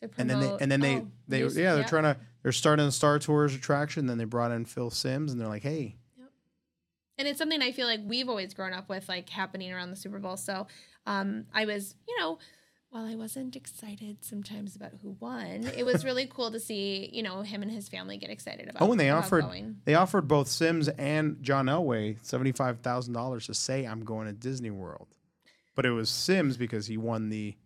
to 0.00 0.08
promote 0.08 0.20
and 0.20 0.30
then 0.30 0.40
they 0.40 0.56
and 0.62 0.72
then 0.72 0.80
they 0.80 0.96
oh, 0.96 1.50
they 1.54 1.60
yeah 1.62 1.74
they're 1.74 1.84
trying 1.84 2.02
to 2.04 2.16
they're 2.46 2.52
starting 2.52 2.86
the 2.86 2.92
Star 2.92 3.18
Tours 3.18 3.56
attraction. 3.56 4.06
Then 4.06 4.18
they 4.18 4.24
brought 4.24 4.52
in 4.52 4.66
Phil 4.66 4.88
Simms, 4.88 5.32
and 5.32 5.40
they're 5.40 5.48
like, 5.48 5.64
hey, 5.64 5.96
and 7.18 7.26
it's 7.26 7.38
something 7.38 7.60
I 7.60 7.72
feel 7.72 7.88
like 7.88 7.98
we've 8.04 8.28
always 8.28 8.54
grown 8.54 8.72
up 8.72 8.88
with, 8.88 9.08
like 9.08 9.28
happening 9.28 9.72
around 9.72 9.90
the 9.90 9.96
Super 9.96 10.20
Bowl. 10.20 10.36
So 10.36 10.68
um, 11.06 11.46
I 11.52 11.64
was, 11.64 11.96
you 12.06 12.16
know, 12.20 12.38
while 12.90 13.04
I 13.04 13.16
wasn't 13.16 13.56
excited 13.56 14.18
sometimes 14.20 14.76
about 14.76 14.92
who 15.02 15.16
won, 15.18 15.68
it 15.76 15.84
was 15.84 16.04
really 16.04 16.26
cool 16.32 16.52
to 16.52 16.60
see, 16.60 17.10
you 17.12 17.24
know, 17.24 17.42
him 17.42 17.62
and 17.62 17.70
his 17.72 17.88
family 17.88 18.16
get 18.16 18.30
excited 18.30 18.68
about. 18.68 18.80
oh, 18.80 18.92
and 18.92 19.00
they 19.00 19.10
offered 19.10 19.42
going. 19.42 19.78
they 19.84 19.96
offered 19.96 20.28
both 20.28 20.46
Simms 20.46 20.86
and 20.86 21.42
John 21.42 21.66
Elway 21.66 22.16
seventy 22.22 22.52
five 22.52 22.78
thousand 22.78 23.12
dollars 23.12 23.46
to 23.46 23.54
say 23.54 23.84
I'm 23.84 24.04
going 24.04 24.28
to 24.28 24.32
Disney 24.32 24.70
World, 24.70 25.08
but 25.74 25.84
it 25.84 25.90
was 25.90 26.08
Sims 26.08 26.56
because 26.56 26.86
he 26.86 26.96
won 26.96 27.28
the 27.28 27.56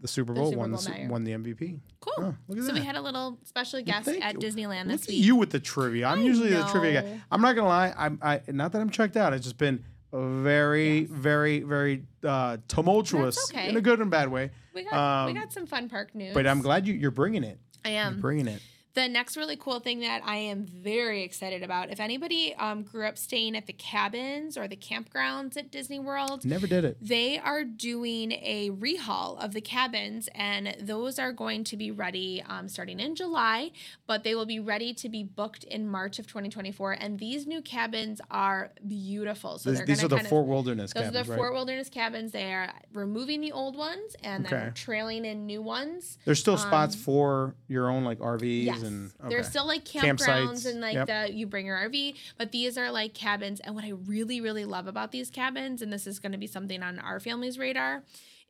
the 0.00 0.08
Super 0.08 0.32
The 0.34 0.40
Bowl, 0.40 0.50
Super 0.50 0.58
won 0.60 0.70
the 0.72 0.76
Bowl 0.96 1.08
won 1.08 1.24
the 1.24 1.32
MVP. 1.32 1.80
Cool. 2.00 2.12
Oh, 2.18 2.34
look 2.48 2.58
at 2.58 2.64
so 2.64 2.72
we 2.72 2.80
had 2.80 2.96
a 2.96 3.00
little 3.00 3.38
special 3.44 3.82
guest 3.82 4.06
Thank 4.06 4.24
at 4.24 4.34
you. 4.34 4.48
Disneyland 4.48 4.84
Look 4.86 4.92
this 5.00 5.02
at 5.02 5.08
week. 5.08 5.24
you 5.24 5.36
with 5.36 5.50
the 5.50 5.60
trivia. 5.60 6.06
I'm 6.08 6.20
I 6.20 6.22
usually 6.22 6.50
the 6.50 6.64
trivia 6.64 7.02
guy. 7.02 7.20
I'm 7.30 7.40
not 7.40 7.54
gonna 7.54 7.68
lie. 7.68 7.94
I'm 7.96 8.18
I 8.22 8.40
not 8.48 8.72
that 8.72 8.80
I'm 8.80 8.90
checked 8.90 9.16
out. 9.16 9.32
It's 9.32 9.44
just 9.44 9.58
been 9.58 9.84
very, 10.12 11.00
Yes. 11.00 11.08
very, 11.10 11.60
very 11.60 12.04
uh, 12.24 12.56
tumultuous 12.68 13.50
okay. 13.52 13.68
in 13.68 13.76
a 13.76 13.80
good 13.80 14.00
and 14.00 14.10
bad 14.10 14.28
way. 14.30 14.50
We 14.74 14.84
got 14.84 15.26
we 15.26 15.32
Um, 15.32 15.34
got 15.38 15.52
some 15.52 15.66
fun 15.66 15.88
park 15.88 16.14
news. 16.14 16.34
But 16.34 16.46
I'm 16.46 16.60
glad 16.62 16.86
you, 16.86 16.94
you're 16.94 17.10
bringing 17.10 17.44
it. 17.44 17.58
I 17.84 17.90
You're 17.90 17.98
am. 18.00 18.20
bringing 18.20 18.48
it. 18.48 18.60
The 18.94 19.08
next 19.08 19.36
really 19.36 19.54
cool 19.56 19.78
thing 19.78 20.00
that 20.00 20.20
I 20.24 20.36
am 20.36 20.66
very 20.66 21.22
excited 21.22 21.62
about, 21.62 21.90
if 21.90 22.00
anybody 22.00 22.54
um, 22.56 22.82
grew 22.82 23.06
up 23.06 23.16
staying 23.18 23.56
at 23.56 23.66
the 23.66 23.72
cabins 23.72 24.56
or 24.58 24.66
the 24.66 24.76
campgrounds 24.76 25.56
at 25.56 25.70
Disney 25.70 26.00
World, 26.00 26.44
Never 26.44 26.66
did 26.66 26.84
it. 26.84 26.96
they 27.00 27.38
are 27.38 27.62
doing 27.62 28.32
a 28.32 28.70
rehaul 28.72 29.38
of 29.42 29.52
the 29.52 29.60
cabins, 29.60 30.28
and 30.34 30.74
those 30.80 31.20
are 31.20 31.32
going 31.32 31.62
to 31.64 31.76
be 31.76 31.92
ready 31.92 32.42
um, 32.48 32.68
starting 32.68 32.98
in 32.98 33.14
July, 33.14 33.70
but 34.08 34.24
they 34.24 34.34
will 34.34 34.44
be 34.46 34.58
ready 34.58 34.92
to 34.94 35.08
be 35.08 35.22
booked 35.22 35.62
in 35.62 35.86
March 35.88 36.18
of 36.18 36.26
2024. 36.26 36.92
And 36.94 37.20
these 37.20 37.46
new 37.46 37.62
cabins 37.62 38.20
are 38.28 38.72
beautiful. 38.88 39.58
So 39.58 39.70
These, 39.70 39.78
they're 39.78 39.86
these 39.86 40.02
are 40.04 40.08
the 40.08 40.16
kind 40.16 40.26
of- 40.26 40.30
Fort 40.30 40.46
Wilderness 40.48 40.92
those 40.92 41.04
cabins, 41.04 41.16
are 41.16 41.22
the 41.24 41.30
right? 41.30 41.36
Fort 41.38 41.52
Wilderness 41.52 41.88
cabins. 41.90 42.32
They 42.32 42.52
are 42.52 42.72
removing 42.92 43.40
the 43.40 43.52
old 43.52 43.76
ones 43.76 44.16
and 44.24 44.46
Okay. 44.46 44.56
then 44.56 44.74
trailing 44.74 45.24
in 45.24 45.46
new 45.46 45.62
ones. 45.62 46.18
There's 46.24 46.40
still 46.40 46.58
spots 46.58 46.96
um, 46.96 47.00
for 47.02 47.54
your 47.68 47.88
own 47.88 48.02
like 48.02 48.18
RVs 48.18 48.64
Yes, 48.64 48.79
and 48.82 49.12
okay. 49.20 49.28
there's 49.28 49.48
still 49.48 49.66
like 49.66 49.84
campgrounds 49.84 50.64
Campsites, 50.64 50.66
and 50.66 50.80
like 50.80 50.94
yep. 50.94 51.06
the 51.06 51.32
you 51.32 51.46
bring 51.46 51.66
your 51.66 51.76
RV, 51.76 52.16
but 52.38 52.52
these 52.52 52.76
are 52.78 52.90
like 52.90 53.14
cabins. 53.14 53.60
And 53.60 53.74
what 53.74 53.84
I 53.84 53.90
really 53.90 54.40
really 54.40 54.64
love 54.64 54.86
about 54.86 55.12
these 55.12 55.30
cabins, 55.30 55.82
and 55.82 55.92
this 55.92 56.06
is 56.06 56.18
going 56.18 56.32
to 56.32 56.38
be 56.38 56.46
something 56.46 56.82
on 56.82 56.98
our 56.98 57.20
family's 57.20 57.58
radar, 57.58 58.02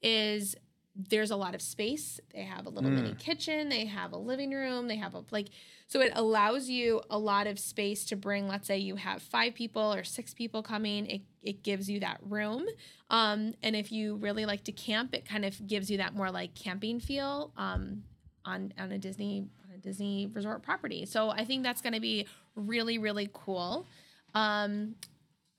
is 0.02 0.56
there's 0.96 1.30
a 1.30 1.36
lot 1.36 1.54
of 1.54 1.62
space. 1.62 2.20
They 2.34 2.42
have 2.42 2.66
a 2.66 2.68
little 2.68 2.90
Mm. 2.90 2.94
mini 2.94 3.14
kitchen. 3.14 3.68
They 3.68 3.86
have 3.86 4.12
a 4.12 4.18
living 4.18 4.50
room. 4.50 4.88
They 4.88 4.96
have 4.96 5.14
a 5.14 5.24
like 5.30 5.48
so 5.86 6.00
it 6.00 6.12
allows 6.14 6.68
you 6.68 7.00
a 7.10 7.18
lot 7.18 7.46
of 7.46 7.58
space 7.58 8.04
to 8.06 8.16
bring. 8.16 8.46
Let's 8.46 8.66
say 8.66 8.78
you 8.78 8.96
have 8.96 9.22
five 9.22 9.54
people 9.54 9.92
or 9.92 10.04
six 10.04 10.34
people 10.34 10.62
coming. 10.62 11.06
It 11.06 11.22
it 11.42 11.62
gives 11.62 11.88
you 11.88 12.00
that 12.00 12.18
room. 12.22 12.66
Um, 13.08 13.54
and 13.62 13.74
if 13.74 13.90
you 13.90 14.16
really 14.16 14.44
like 14.46 14.64
to 14.64 14.72
camp, 14.72 15.14
it 15.14 15.24
kind 15.24 15.44
of 15.44 15.66
gives 15.66 15.90
you 15.90 15.96
that 15.98 16.14
more 16.14 16.30
like 16.30 16.54
camping 16.54 17.00
feel. 17.00 17.52
Um, 17.56 18.04
on 18.44 18.72
on 18.78 18.90
a 18.92 18.98
Disney 18.98 19.46
Disney 19.82 20.30
resort 20.32 20.62
property. 20.62 21.06
So 21.06 21.30
I 21.30 21.44
think 21.44 21.62
that's 21.62 21.80
going 21.80 21.94
to 21.94 22.00
be 22.00 22.26
really 22.54 22.98
really 22.98 23.28
cool. 23.32 23.86
Um, 24.34 24.94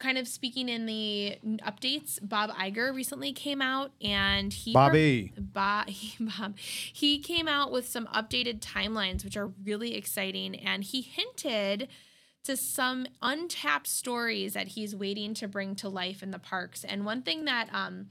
kind 0.02 0.18
of 0.18 0.28
speaking 0.28 0.68
in 0.68 0.88
the 0.88 1.38
updates, 1.66 2.20
Bob 2.22 2.50
Iger 2.52 2.94
recently 2.94 3.32
came 3.32 3.62
out 3.62 3.92
and 4.02 4.52
he 4.52 4.74
Bobby. 4.74 5.32
Bob, 5.38 5.88
Bob, 6.20 6.58
he 6.58 7.20
came 7.20 7.48
out 7.48 7.72
with 7.72 7.88
some 7.88 8.08
updated 8.08 8.60
timelines, 8.60 9.24
which 9.24 9.38
are 9.38 9.52
really 9.64 9.96
exciting. 9.96 10.56
And 10.56 10.84
he 10.84 11.02
hinted 11.02 11.88
to 12.44 12.58
some 12.58 13.06
untapped 13.22 13.88
stories 13.88 14.54
that 14.54 14.70
he's 14.70 14.96
waiting 14.96 15.34
to 15.36 15.48
bring 15.48 15.76
to 15.76 15.90
life 15.90 16.24
in 16.24 16.32
the 16.32 16.40
parks. 16.40 16.84
And 16.84 17.06
one 17.06 17.22
thing 17.22 17.46
that 17.46 17.70
um, 17.72 18.08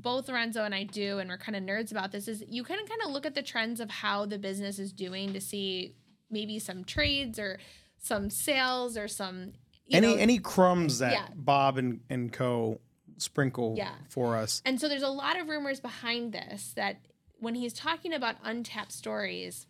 both 0.00 0.28
Lorenzo 0.28 0.64
and 0.64 0.74
I 0.74 0.84
do, 0.84 1.18
and 1.18 1.28
we're 1.28 1.36
kind 1.36 1.56
of 1.56 1.62
nerds 1.62 1.90
about 1.90 2.10
this, 2.12 2.26
is 2.26 2.42
you 2.48 2.64
can 2.64 2.78
kind 2.86 3.00
of 3.04 3.10
look 3.10 3.26
at 3.26 3.34
the 3.34 3.42
trends 3.42 3.80
of 3.80 3.90
how 3.90 4.24
the 4.24 4.38
business 4.38 4.78
is 4.78 4.92
doing 4.92 5.32
to 5.34 5.40
see 5.40 5.94
maybe 6.30 6.58
some 6.58 6.84
trades 6.84 7.38
or 7.38 7.58
some 7.98 8.30
sales 8.30 8.96
or 8.96 9.08
some 9.08 9.52
you 9.86 9.98
any 9.98 10.06
know, 10.08 10.20
any 10.20 10.38
crumbs 10.38 10.98
that 10.98 11.12
Yeah. 11.12 11.26
Bob 11.34 11.76
and, 11.78 12.00
and 12.10 12.32
Co 12.32 12.80
sprinkle 13.18 13.74
Yeah. 13.76 13.92
for 14.08 14.36
us. 14.36 14.60
And 14.64 14.80
so 14.80 14.88
there's 14.88 15.02
a 15.02 15.08
lot 15.08 15.38
of 15.38 15.48
rumors 15.48 15.80
behind 15.80 16.32
this 16.32 16.72
that 16.76 16.96
when 17.38 17.54
he's 17.54 17.72
talking 17.72 18.12
about 18.12 18.36
untapped 18.42 18.90
stories, 18.92 19.66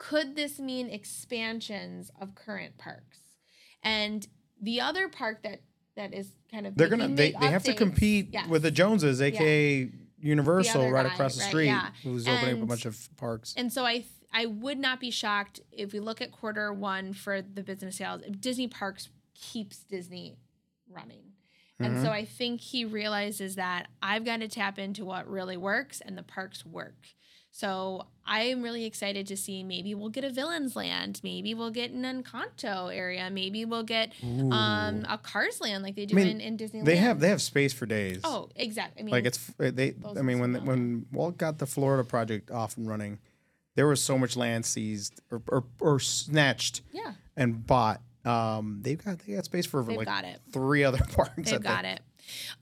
could 0.00 0.34
this 0.34 0.58
mean 0.58 0.88
expansions 0.88 2.10
of 2.18 2.34
current 2.34 2.78
parks? 2.78 3.18
And 3.82 4.26
the 4.60 4.80
other 4.80 5.08
park 5.08 5.42
that 5.42 5.60
that 5.94 6.14
is 6.14 6.32
kind 6.50 6.66
of 6.66 6.74
They're 6.74 6.88
gonna 6.88 7.08
they, 7.08 7.32
they 7.32 7.46
have 7.46 7.62
to 7.64 7.74
compete 7.74 8.30
yes. 8.32 8.48
with 8.48 8.62
the 8.62 8.70
Joneses, 8.70 9.20
aka 9.20 9.90
Universal, 10.22 10.90
right 10.90 11.06
guy, 11.06 11.12
across 11.12 11.36
the 11.36 11.40
right, 11.42 11.48
street, 11.48 11.66
yeah. 11.66 11.90
who's 12.02 12.26
opening 12.26 12.56
up 12.56 12.62
a 12.62 12.66
bunch 12.66 12.86
of 12.86 13.08
parks. 13.16 13.54
And 13.56 13.72
so 13.72 13.84
I 13.84 13.98
th- 13.98 14.06
I 14.32 14.46
would 14.46 14.78
not 14.78 15.00
be 15.00 15.10
shocked 15.10 15.60
if 15.70 15.92
we 15.92 16.00
look 16.00 16.20
at 16.20 16.32
quarter 16.32 16.72
one 16.72 17.12
for 17.12 17.42
the 17.42 17.62
business 17.62 17.96
sales. 17.96 18.22
If 18.26 18.40
Disney 18.40 18.68
Parks 18.68 19.08
keeps 19.34 19.78
Disney 19.78 20.36
running. 20.88 21.24
And 21.78 21.94
Mm-hmm. 21.94 22.04
so 22.04 22.10
I 22.10 22.26
think 22.26 22.60
he 22.60 22.84
realizes 22.84 23.54
that 23.56 23.88
I've 24.02 24.24
got 24.24 24.40
to 24.40 24.48
tap 24.48 24.78
into 24.78 25.04
what 25.04 25.26
really 25.28 25.56
works 25.56 26.02
and 26.02 26.16
the 26.16 26.22
parks 26.22 26.64
work. 26.66 27.06
So 27.50 28.06
I'm 28.24 28.62
really 28.62 28.84
excited 28.84 29.26
to 29.26 29.36
see 29.36 29.64
maybe 29.64 29.94
we'll 29.94 30.08
get 30.08 30.24
a 30.24 30.30
Villains 30.30 30.76
Land, 30.76 31.20
maybe 31.24 31.52
we'll 31.52 31.72
get 31.72 31.90
an 31.90 32.04
Encanto 32.04 32.94
area, 32.94 33.28
maybe 33.30 33.64
we'll 33.64 33.82
get 33.82 34.12
um, 34.22 35.04
a 35.08 35.18
Cars 35.20 35.60
Land 35.60 35.82
like 35.82 35.96
they 35.96 36.06
do 36.06 36.14
mean, 36.14 36.28
in, 36.28 36.40
in 36.40 36.56
Disneyland. 36.56 36.84
They 36.84 36.96
have 36.96 37.20
they 37.20 37.28
have 37.28 37.42
space 37.42 37.72
for 37.72 37.86
days. 37.86 38.20
Oh, 38.22 38.48
exactly. 38.54 39.02
I 39.02 39.04
mean, 39.04 39.12
like 39.12 39.24
it's 39.24 39.38
they. 39.58 39.94
I 40.16 40.22
mean, 40.22 40.38
when 40.38 40.64
when 40.64 41.06
Walt 41.12 41.38
got 41.38 41.58
the 41.58 41.66
Florida 41.66 42.04
project 42.04 42.50
off 42.50 42.76
and 42.76 42.88
running, 42.88 43.18
there 43.74 43.88
was 43.88 44.00
so 44.00 44.16
much 44.16 44.36
land 44.36 44.64
seized 44.64 45.20
or 45.30 45.42
or, 45.48 45.64
or 45.80 46.00
snatched 46.00 46.82
yeah, 46.92 47.14
and 47.36 47.66
bought. 47.66 48.00
Um, 48.24 48.78
they've 48.82 49.02
got 49.02 49.18
they 49.20 49.34
got 49.34 49.44
space 49.44 49.66
for 49.66 49.82
they've 49.82 49.96
like 49.96 50.06
got 50.06 50.24
it. 50.24 50.40
three 50.52 50.84
other 50.84 50.98
parks. 51.14 51.50
They've 51.50 51.62
got 51.62 51.84
it. 51.84 52.00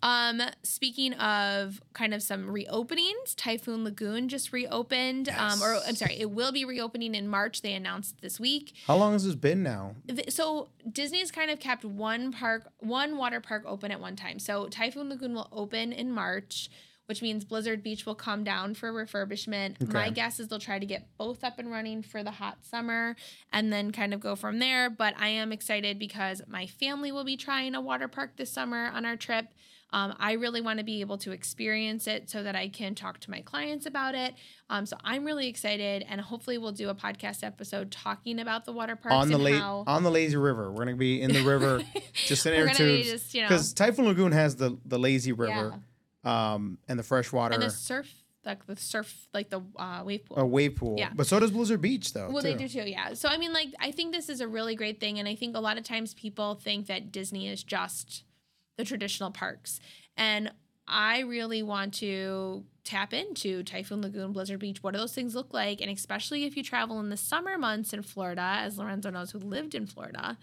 Um, 0.02 0.40
speaking 0.62 1.12
of 1.14 1.82
kind 1.92 2.14
of 2.14 2.22
some 2.22 2.46
reopenings, 2.46 3.34
Typhoon 3.36 3.84
Lagoon 3.84 4.28
just 4.28 4.52
reopened. 4.52 5.28
Um, 5.28 5.62
or 5.62 5.78
I'm 5.86 5.94
sorry, 5.94 6.14
it 6.18 6.30
will 6.30 6.52
be 6.52 6.64
reopening 6.64 7.14
in 7.14 7.28
March. 7.28 7.62
They 7.62 7.74
announced 7.74 8.20
this 8.20 8.40
week. 8.40 8.74
How 8.86 8.96
long 8.96 9.12
has 9.12 9.24
this 9.24 9.34
been 9.34 9.62
now? 9.62 9.96
So 10.28 10.68
Disney's 10.90 11.30
kind 11.30 11.50
of 11.50 11.60
kept 11.60 11.84
one 11.84 12.32
park, 12.32 12.70
one 12.78 13.16
water 13.16 13.40
park 13.40 13.64
open 13.66 13.90
at 13.90 14.00
one 14.00 14.16
time. 14.16 14.38
So 14.38 14.68
Typhoon 14.68 15.08
Lagoon 15.08 15.34
will 15.34 15.48
open 15.52 15.92
in 15.92 16.12
March, 16.12 16.70
which 17.08 17.22
means 17.22 17.42
Blizzard 17.42 17.82
Beach 17.82 18.04
will 18.04 18.14
come 18.14 18.44
down 18.44 18.74
for 18.74 18.92
refurbishment. 18.92 19.76
My 19.92 20.10
guess 20.10 20.38
is 20.38 20.48
they'll 20.48 20.58
try 20.58 20.78
to 20.78 20.84
get 20.84 21.08
both 21.16 21.42
up 21.42 21.58
and 21.58 21.70
running 21.70 22.02
for 22.02 22.22
the 22.22 22.30
hot 22.32 22.58
summer 22.66 23.16
and 23.50 23.72
then 23.72 23.92
kind 23.92 24.12
of 24.12 24.20
go 24.20 24.36
from 24.36 24.58
there. 24.58 24.90
But 24.90 25.14
I 25.18 25.28
am 25.28 25.50
excited 25.50 25.98
because 25.98 26.42
my 26.46 26.66
family 26.66 27.10
will 27.10 27.24
be 27.24 27.38
trying 27.38 27.74
a 27.74 27.80
water 27.80 28.08
park 28.08 28.36
this 28.36 28.52
summer 28.52 28.90
on 28.94 29.06
our 29.06 29.16
trip. 29.16 29.46
Um, 29.90 30.14
I 30.20 30.32
really 30.32 30.60
want 30.60 30.80
to 30.80 30.84
be 30.84 31.00
able 31.00 31.16
to 31.16 31.32
experience 31.32 32.06
it 32.06 32.28
so 32.28 32.42
that 32.42 32.54
I 32.54 32.68
can 32.68 32.94
talk 32.94 33.20
to 33.20 33.30
my 33.30 33.40
clients 33.40 33.86
about 33.86 34.14
it. 34.14 34.34
Um, 34.68 34.84
so 34.84 34.98
I'm 35.02 35.24
really 35.24 35.48
excited, 35.48 36.04
and 36.10 36.20
hopefully 36.20 36.58
we'll 36.58 36.72
do 36.72 36.90
a 36.90 36.94
podcast 36.94 37.42
episode 37.42 37.90
talking 37.90 38.38
about 38.38 38.66
the 38.66 38.72
water 38.74 38.96
parks 38.96 39.14
on 39.14 39.28
the 39.28 39.36
and 39.36 39.44
la- 39.44 39.50
how 39.58 39.84
on 39.86 40.02
the 40.02 40.10
lazy 40.10 40.36
river. 40.36 40.70
We're 40.70 40.84
gonna 40.84 40.94
be 40.96 41.22
in 41.22 41.32
the 41.32 41.40
river, 41.42 41.80
just 42.12 42.44
in 42.44 42.52
air 42.52 42.68
tubes. 42.68 43.10
just, 43.10 43.32
you 43.32 43.40
know- 43.40 43.48
Because 43.48 43.72
Typhoon 43.72 44.04
Lagoon 44.04 44.32
has 44.32 44.56
the 44.56 44.76
the 44.84 44.98
lazy 44.98 45.32
river, 45.32 45.80
um, 46.24 46.78
and 46.88 46.98
the 46.98 47.02
freshwater, 47.02 47.54
and 47.54 47.62
the 47.62 47.70
surf 47.70 48.12
like 48.44 48.66
the 48.66 48.76
surf 48.76 49.28
like 49.34 49.50
the 49.50 49.60
uh, 49.76 50.02
wave 50.04 50.24
pool. 50.24 50.38
a 50.38 50.46
wave 50.46 50.76
pool. 50.76 50.96
Yeah. 50.98 51.10
But 51.14 51.26
so 51.26 51.38
does 51.38 51.50
Blizzard 51.50 51.80
Beach, 51.80 52.12
though. 52.12 52.30
well, 52.30 52.42
too. 52.42 52.48
they 52.48 52.54
do 52.54 52.68
too, 52.68 52.88
yeah. 52.88 53.14
So 53.14 53.28
I 53.28 53.36
mean, 53.36 53.52
like, 53.52 53.68
I 53.80 53.92
think 53.92 54.12
this 54.12 54.28
is 54.28 54.40
a 54.40 54.48
really 54.48 54.74
great 54.74 55.00
thing, 55.00 55.18
and 55.18 55.28
I 55.28 55.34
think 55.34 55.56
a 55.56 55.60
lot 55.60 55.78
of 55.78 55.84
times 55.84 56.14
people 56.14 56.54
think 56.54 56.86
that 56.86 57.12
Disney 57.12 57.48
is 57.48 57.62
just 57.62 58.24
the 58.76 58.84
traditional 58.84 59.30
parks, 59.30 59.80
and 60.16 60.52
I 60.86 61.20
really 61.20 61.62
want 61.62 61.94
to 61.94 62.64
tap 62.84 63.12
into 63.12 63.62
Typhoon 63.62 64.00
Lagoon, 64.00 64.32
Blizzard 64.32 64.60
Beach. 64.60 64.82
What 64.82 64.94
do 64.94 64.98
those 64.98 65.14
things 65.14 65.34
look 65.34 65.52
like? 65.52 65.82
And 65.82 65.90
especially 65.90 66.44
if 66.44 66.56
you 66.56 66.62
travel 66.62 66.98
in 67.00 67.10
the 67.10 67.16
summer 67.18 67.58
months 67.58 67.92
in 67.92 68.02
Florida, 68.02 68.56
as 68.60 68.78
Lorenzo 68.78 69.10
knows, 69.10 69.30
who 69.30 69.38
lived 69.38 69.74
in 69.74 69.86
Florida, 69.86 70.38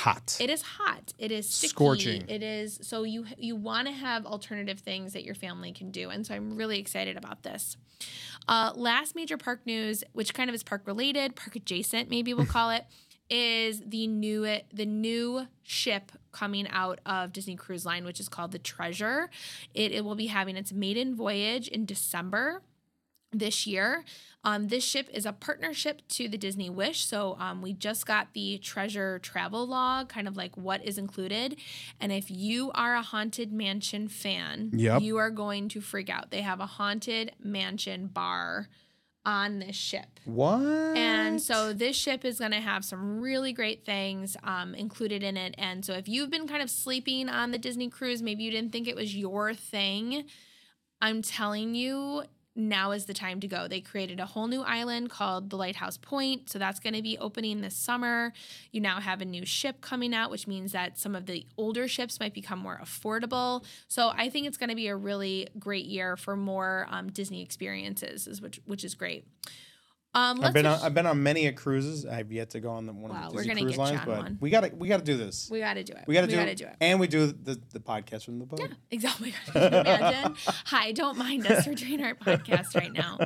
Hot. 0.00 0.36
It 0.40 0.50
is 0.50 0.62
hot. 0.62 1.12
It 1.18 1.30
is 1.30 1.48
sticky. 1.48 1.70
Scorching. 1.70 2.24
It 2.28 2.42
is 2.42 2.78
so 2.82 3.02
you 3.02 3.26
you 3.36 3.56
want 3.56 3.86
to 3.86 3.92
have 3.92 4.24
alternative 4.26 4.80
things 4.80 5.12
that 5.12 5.24
your 5.24 5.34
family 5.34 5.72
can 5.72 5.90
do, 5.90 6.10
and 6.10 6.26
so 6.26 6.34
I'm 6.34 6.56
really 6.56 6.78
excited 6.78 7.16
about 7.16 7.42
this. 7.42 7.76
Uh, 8.48 8.72
last 8.74 9.14
major 9.14 9.36
park 9.36 9.60
news, 9.66 10.02
which 10.12 10.32
kind 10.32 10.48
of 10.48 10.54
is 10.54 10.62
park 10.62 10.82
related, 10.86 11.36
park 11.36 11.56
adjacent, 11.56 12.08
maybe 12.08 12.32
we'll 12.32 12.46
call 12.58 12.70
it, 12.70 12.86
is 13.28 13.82
the 13.86 14.06
new 14.06 14.58
the 14.72 14.86
new 14.86 15.46
ship 15.62 16.12
coming 16.32 16.66
out 16.70 17.00
of 17.06 17.32
Disney 17.32 17.56
Cruise 17.56 17.86
Line, 17.86 18.04
which 18.04 18.20
is 18.20 18.28
called 18.28 18.52
the 18.52 18.58
Treasure. 18.58 19.30
It, 19.74 19.92
it 19.92 20.04
will 20.04 20.14
be 20.14 20.26
having 20.26 20.56
its 20.56 20.72
maiden 20.72 21.14
voyage 21.14 21.68
in 21.68 21.86
December 21.86 22.62
this 23.32 23.66
year. 23.66 24.04
Um, 24.42 24.68
this 24.68 24.82
ship 24.84 25.08
is 25.12 25.26
a 25.26 25.32
partnership 25.32 26.00
to 26.08 26.26
the 26.28 26.38
Disney 26.38 26.70
Wish. 26.70 27.04
So 27.04 27.36
um, 27.38 27.60
we 27.60 27.74
just 27.74 28.06
got 28.06 28.32
the 28.32 28.56
treasure 28.58 29.18
travel 29.18 29.66
log, 29.66 30.08
kind 30.08 30.26
of 30.26 30.36
like 30.36 30.56
what 30.56 30.82
is 30.84 30.96
included. 30.96 31.56
And 32.00 32.10
if 32.10 32.30
you 32.30 32.70
are 32.74 32.94
a 32.94 33.02
Haunted 33.02 33.52
Mansion 33.52 34.08
fan, 34.08 34.70
Yep. 34.74 35.02
you 35.02 35.18
are 35.18 35.30
going 35.30 35.68
to 35.70 35.80
freak 35.82 36.08
out. 36.08 36.30
They 36.30 36.40
have 36.40 36.58
a 36.60 36.66
Haunted 36.66 37.32
Mansion 37.42 38.06
bar 38.06 38.68
on 39.26 39.58
this 39.58 39.76
ship. 39.76 40.18
what? 40.24 40.62
And 40.96 41.42
so 41.42 41.74
this 41.74 41.94
ship 41.94 42.24
is 42.24 42.38
going 42.38 42.52
to 42.52 42.60
have 42.60 42.86
some 42.86 43.20
really 43.20 43.52
great 43.52 43.84
things 43.84 44.34
um, 44.42 44.74
included 44.74 45.22
in 45.22 45.36
it. 45.36 45.54
And 45.58 45.84
so 45.84 45.92
if 45.92 46.08
you've 46.08 46.30
been 46.30 46.48
kind 46.48 46.62
of 46.62 46.70
sleeping 46.70 47.28
on 47.28 47.50
the 47.50 47.58
Disney 47.58 47.90
cruise, 47.90 48.22
maybe 48.22 48.42
you 48.44 48.50
didn't 48.50 48.72
think 48.72 48.88
it 48.88 48.96
was 48.96 49.14
your 49.14 49.52
thing, 49.52 50.24
I'm 51.02 51.20
telling 51.20 51.74
you, 51.74 52.22
now 52.68 52.92
is 52.92 53.06
the 53.06 53.14
time 53.14 53.40
to 53.40 53.48
go. 53.48 53.66
They 53.68 53.80
created 53.80 54.20
a 54.20 54.26
whole 54.26 54.46
new 54.46 54.62
island 54.62 55.10
called 55.10 55.50
the 55.50 55.56
Lighthouse 55.56 55.96
Point. 55.96 56.50
So 56.50 56.58
that's 56.58 56.80
going 56.80 56.94
to 56.94 57.02
be 57.02 57.18
opening 57.18 57.60
this 57.60 57.74
summer. 57.74 58.32
You 58.72 58.80
now 58.80 59.00
have 59.00 59.20
a 59.20 59.24
new 59.24 59.44
ship 59.44 59.80
coming 59.80 60.14
out, 60.14 60.30
which 60.30 60.46
means 60.46 60.72
that 60.72 60.98
some 60.98 61.14
of 61.14 61.26
the 61.26 61.46
older 61.56 61.88
ships 61.88 62.20
might 62.20 62.34
become 62.34 62.58
more 62.58 62.80
affordable. 62.82 63.64
So 63.88 64.12
I 64.14 64.28
think 64.28 64.46
it's 64.46 64.56
going 64.56 64.70
to 64.70 64.76
be 64.76 64.88
a 64.88 64.96
really 64.96 65.48
great 65.58 65.86
year 65.86 66.16
for 66.16 66.36
more 66.36 66.86
um, 66.90 67.10
Disney 67.10 67.42
experiences, 67.42 68.40
which, 68.40 68.60
which 68.66 68.84
is 68.84 68.94
great. 68.94 69.24
Um, 70.12 70.38
let's 70.38 70.48
I've 70.48 70.54
been 70.54 70.66
on, 70.66 70.80
I've 70.82 70.94
been 70.94 71.06
on 71.06 71.22
many 71.22 71.46
a 71.46 71.52
cruises. 71.52 72.04
I've 72.04 72.32
yet 72.32 72.50
to 72.50 72.60
go 72.60 72.70
on 72.70 72.86
the 72.86 72.92
one 72.92 73.12
Wow, 73.12 73.28
of 73.28 73.32
we're 73.34 73.42
the 73.42 73.48
gonna 73.48 73.60
cruise 73.60 73.72
get 73.76 73.78
lines, 73.78 74.00
on 74.00 74.06
but 74.06 74.18
one. 74.18 74.38
we 74.40 74.50
gotta 74.50 74.72
we 74.76 74.88
gotta 74.88 75.04
do 75.04 75.16
this. 75.16 75.48
we 75.48 75.60
got 75.60 75.74
to 75.74 75.84
do 75.84 75.92
it. 75.92 76.02
We 76.08 76.14
gotta 76.14 76.26
do, 76.26 76.34
gotta 76.34 76.54
do 76.56 76.64
it. 76.64 76.74
and 76.80 76.98
we 76.98 77.06
do 77.06 77.28
the 77.28 77.60
the 77.72 77.78
podcast 77.78 78.24
from 78.24 78.40
the 78.40 78.44
boat. 78.46 78.58
Yeah, 78.60 78.66
exactly. 78.90 79.32
Imagine? 79.54 80.34
Hi, 80.66 80.90
don't 80.90 81.16
mind 81.16 81.46
us. 81.46 81.64
We're 81.64 81.74
doing 81.74 82.02
our 82.02 82.16
podcast 82.16 82.74
right 82.74 82.92
now. 82.92 83.18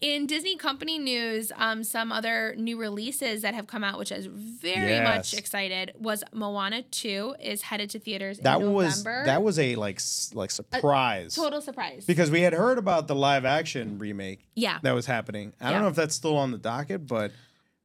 In 0.00 0.26
Disney 0.28 0.56
company 0.56 0.98
news, 1.00 1.50
um, 1.56 1.82
some 1.82 2.12
other 2.12 2.54
new 2.56 2.76
releases 2.78 3.42
that 3.42 3.54
have 3.54 3.66
come 3.66 3.82
out, 3.82 3.98
which 3.98 4.12
is 4.12 4.26
very 4.26 4.90
Yes. 4.92 5.32
much 5.32 5.34
excited, 5.38 5.92
was 5.98 6.22
Moana 6.32 6.82
2 6.82 7.34
is 7.42 7.62
headed 7.62 7.90
to 7.90 7.98
theaters 7.98 8.38
That 8.38 8.60
in 8.60 8.72
was 8.72 9.04
November. 9.04 9.26
that 9.26 9.42
was 9.42 9.58
a 9.58 9.74
like 9.74 10.00
like 10.34 10.52
surprise 10.52 11.34
total 11.34 11.60
surprise. 11.60 12.04
because 12.06 12.30
we 12.30 12.42
had 12.42 12.52
heard 12.52 12.78
about 12.78 13.08
the 13.08 13.14
live 13.16 13.44
action 13.44 13.98
remake 13.98 14.46
yeah. 14.54 14.78
that 14.82 14.92
was 14.92 15.06
happening. 15.06 15.52
I 15.60 15.66
Yeah. 15.66 15.72
don't 15.72 15.82
know 15.82 15.88
if 15.88 15.96
that's 15.96 16.11
still 16.14 16.36
on 16.36 16.50
the 16.50 16.58
docket, 16.58 17.06
but 17.06 17.32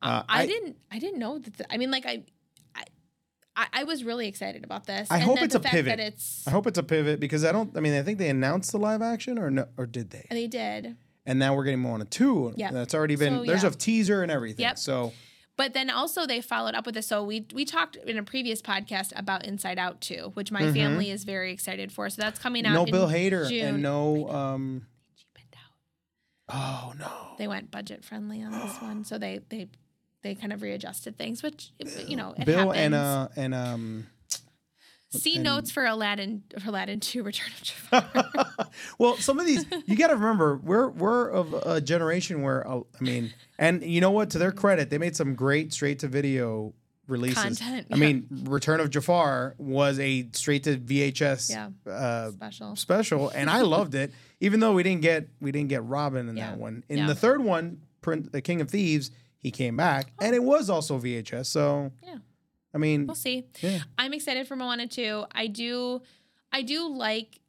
uh, 0.02 0.24
I, 0.28 0.46
didn't 0.46 0.78
I 0.92 1.00
didn't 1.00 1.20
know 1.20 1.40
that 1.40 1.58
the, 1.58 1.74
I 1.74 1.78
mean 1.78 1.92
like 1.92 2.06
I 2.06 2.24
I 2.76 2.84
I- 3.56 3.68
I 3.74 3.84
was 3.84 4.04
really 4.04 4.28
excited 4.28 4.64
about 4.64 4.86
this. 4.86 5.10
I 5.10 5.16
and 5.16 5.24
hope 5.24 5.42
it's 5.42 5.56
a 5.56 5.60
pivot. 5.60 5.98
That 5.98 6.00
it's 6.00 6.48
I 6.48 6.52
hope 6.52 6.68
it's 6.68 6.78
a 6.78 6.84
pivot 6.84 7.20
because 7.20 7.44
I 7.44 7.52
don't. 7.52 7.76
I 7.76 7.80
mean, 7.80 7.94
I 7.94 8.04
think 8.04 8.20
they 8.20 8.30
announced 8.30 8.72
the 8.72 8.78
live 8.78 9.02
action 9.02 9.40
or 9.40 9.50
no, 9.50 9.68
or 9.78 9.86
did 9.86 10.12
they? 10.12 10.28
they 10.30 10.48
did. 10.48 10.96
And 11.26 11.40
now 11.40 11.56
we're 11.56 11.66
getting 11.66 11.82
Moana 11.82 12.06
two. 12.06 12.54
Yeah. 12.56 12.72
that's 12.72 12.94
already 12.94 13.18
been. 13.18 13.40
So, 13.40 13.44
there's 13.44 13.64
yeah. 13.64 13.70
a 13.70 13.74
teaser 13.74 14.24
and 14.24 14.32
everything. 14.32 14.64
Yep. 14.64 14.78
So 14.78 15.12
But 15.58 15.74
then 15.74 15.90
also 15.90 16.26
they 16.26 16.40
followed 16.40 16.74
up 16.74 16.86
with 16.86 16.96
this. 16.96 17.08
So 17.08 17.24
we 17.24 17.46
we 17.54 17.66
talked 17.66 17.98
in 17.98 18.18
a 18.18 18.24
previous 18.24 18.62
podcast 18.62 19.12
about 19.16 19.46
Inside 19.46 19.78
Out 19.78 20.00
2, 20.00 20.32
which 20.36 20.52
my 20.52 20.72
family 20.72 21.12
is 21.12 21.26
very 21.26 21.52
excited 21.52 21.92
for. 21.92 22.10
So 22.10 22.22
that's 22.22 22.40
coming 22.40 22.66
out. 22.66 22.76
Mm-hmm. 22.76 22.92
no 22.92 22.92
Bill 22.92 23.10
Hader 23.10 23.50
June. 23.50 23.66
and 23.66 23.84
no. 23.84 24.30
um. 24.30 24.86
Oh 26.50 26.94
no. 26.98 27.12
They 27.38 27.48
went 27.48 27.72
budget 27.72 28.04
friendly 28.04 28.42
on 28.44 28.52
this 28.52 28.78
one, 28.82 29.04
so 29.04 29.18
they 29.18 29.42
they 29.50 29.70
they 30.24 30.36
kind 30.36 30.54
of 30.54 30.62
readjusted 30.62 31.18
things, 31.18 31.44
which 31.44 31.72
you 32.06 32.16
know 32.16 32.34
it 32.38 32.46
Bill 32.46 32.72
happens. 32.72 32.78
and 32.78 32.96
uh 32.96 33.28
and 33.36 33.54
um. 33.54 34.08
See 35.10 35.40
notes 35.40 35.72
for 35.72 35.86
Aladdin 35.86 36.44
for 36.62 36.68
Aladdin 36.68 37.00
2 37.00 37.24
Return 37.24 37.48
of 37.58 37.64
Jafar. 37.64 38.46
well, 39.00 39.16
some 39.16 39.40
of 39.40 39.46
these 39.46 39.66
you 39.86 39.96
got 39.96 40.08
to 40.08 40.16
remember 40.16 40.58
we're 40.58 40.90
we're 40.90 41.30
of 41.30 41.54
a 41.54 41.80
generation 41.80 42.42
where 42.42 42.68
uh, 42.68 42.82
I 43.00 43.04
mean, 43.04 43.34
and 43.58 43.82
you 43.84 44.02
know 44.02 44.12
what? 44.12 44.32
To 44.32 44.38
their 44.38 44.52
credit, 44.52 44.90
they 44.90 44.98
made 44.98 45.16
some 45.16 45.34
great 45.34 45.72
straight 45.72 46.00
to 46.00 46.10
video 46.10 46.74
releases. 47.08 47.42
Content, 47.60 47.88
I 47.92 47.96
mean, 47.96 48.28
Return 48.46 48.80
of 48.80 48.90
Jafar 48.90 49.56
was 49.58 50.00
a 50.00 50.28
straight 50.34 50.64
to 50.66 50.78
VHS 50.78 51.50
Yeah. 51.50 51.70
uh, 51.92 52.32
Special. 52.32 52.76
special, 52.76 53.30
and 53.30 53.50
I 53.50 53.62
loved 53.62 53.96
it. 53.96 54.12
Even 54.40 54.60
though 54.60 54.74
we 54.74 54.84
didn't 54.84 55.02
get 55.02 55.28
we 55.42 55.52
didn't 55.52 55.70
get 55.70 55.84
Robin 55.84 56.30
in 56.30 56.38
Yeah. 56.38 56.52
that 56.52 56.58
one. 56.60 56.84
In 56.90 57.00
Yeah. 57.00 57.08
the 57.08 57.16
third 57.16 57.42
one, 57.44 57.82
Prin- 58.02 58.30
the 58.32 58.42
King 58.42 58.62
of 58.62 58.70
Thieves, 58.70 59.10
he 59.40 59.52
came 59.52 59.76
back, 59.78 60.12
and 60.22 60.36
it 60.36 60.44
was 60.44 60.70
also 60.70 61.00
VHS. 61.00 61.48
So 61.48 61.92
Yeah. 62.04 62.18
I 62.74 62.78
mean, 62.78 63.08
We'll 63.08 63.16
see. 63.16 63.46
Yeah. 63.62 63.80
I'm 63.98 64.14
excited 64.14 64.48
for 64.48 64.56
Moana 64.56 64.88
2. 64.88 65.26
I 65.32 65.48
do 65.48 66.02
I 66.52 66.62
do 66.62 66.88
like 66.88 67.40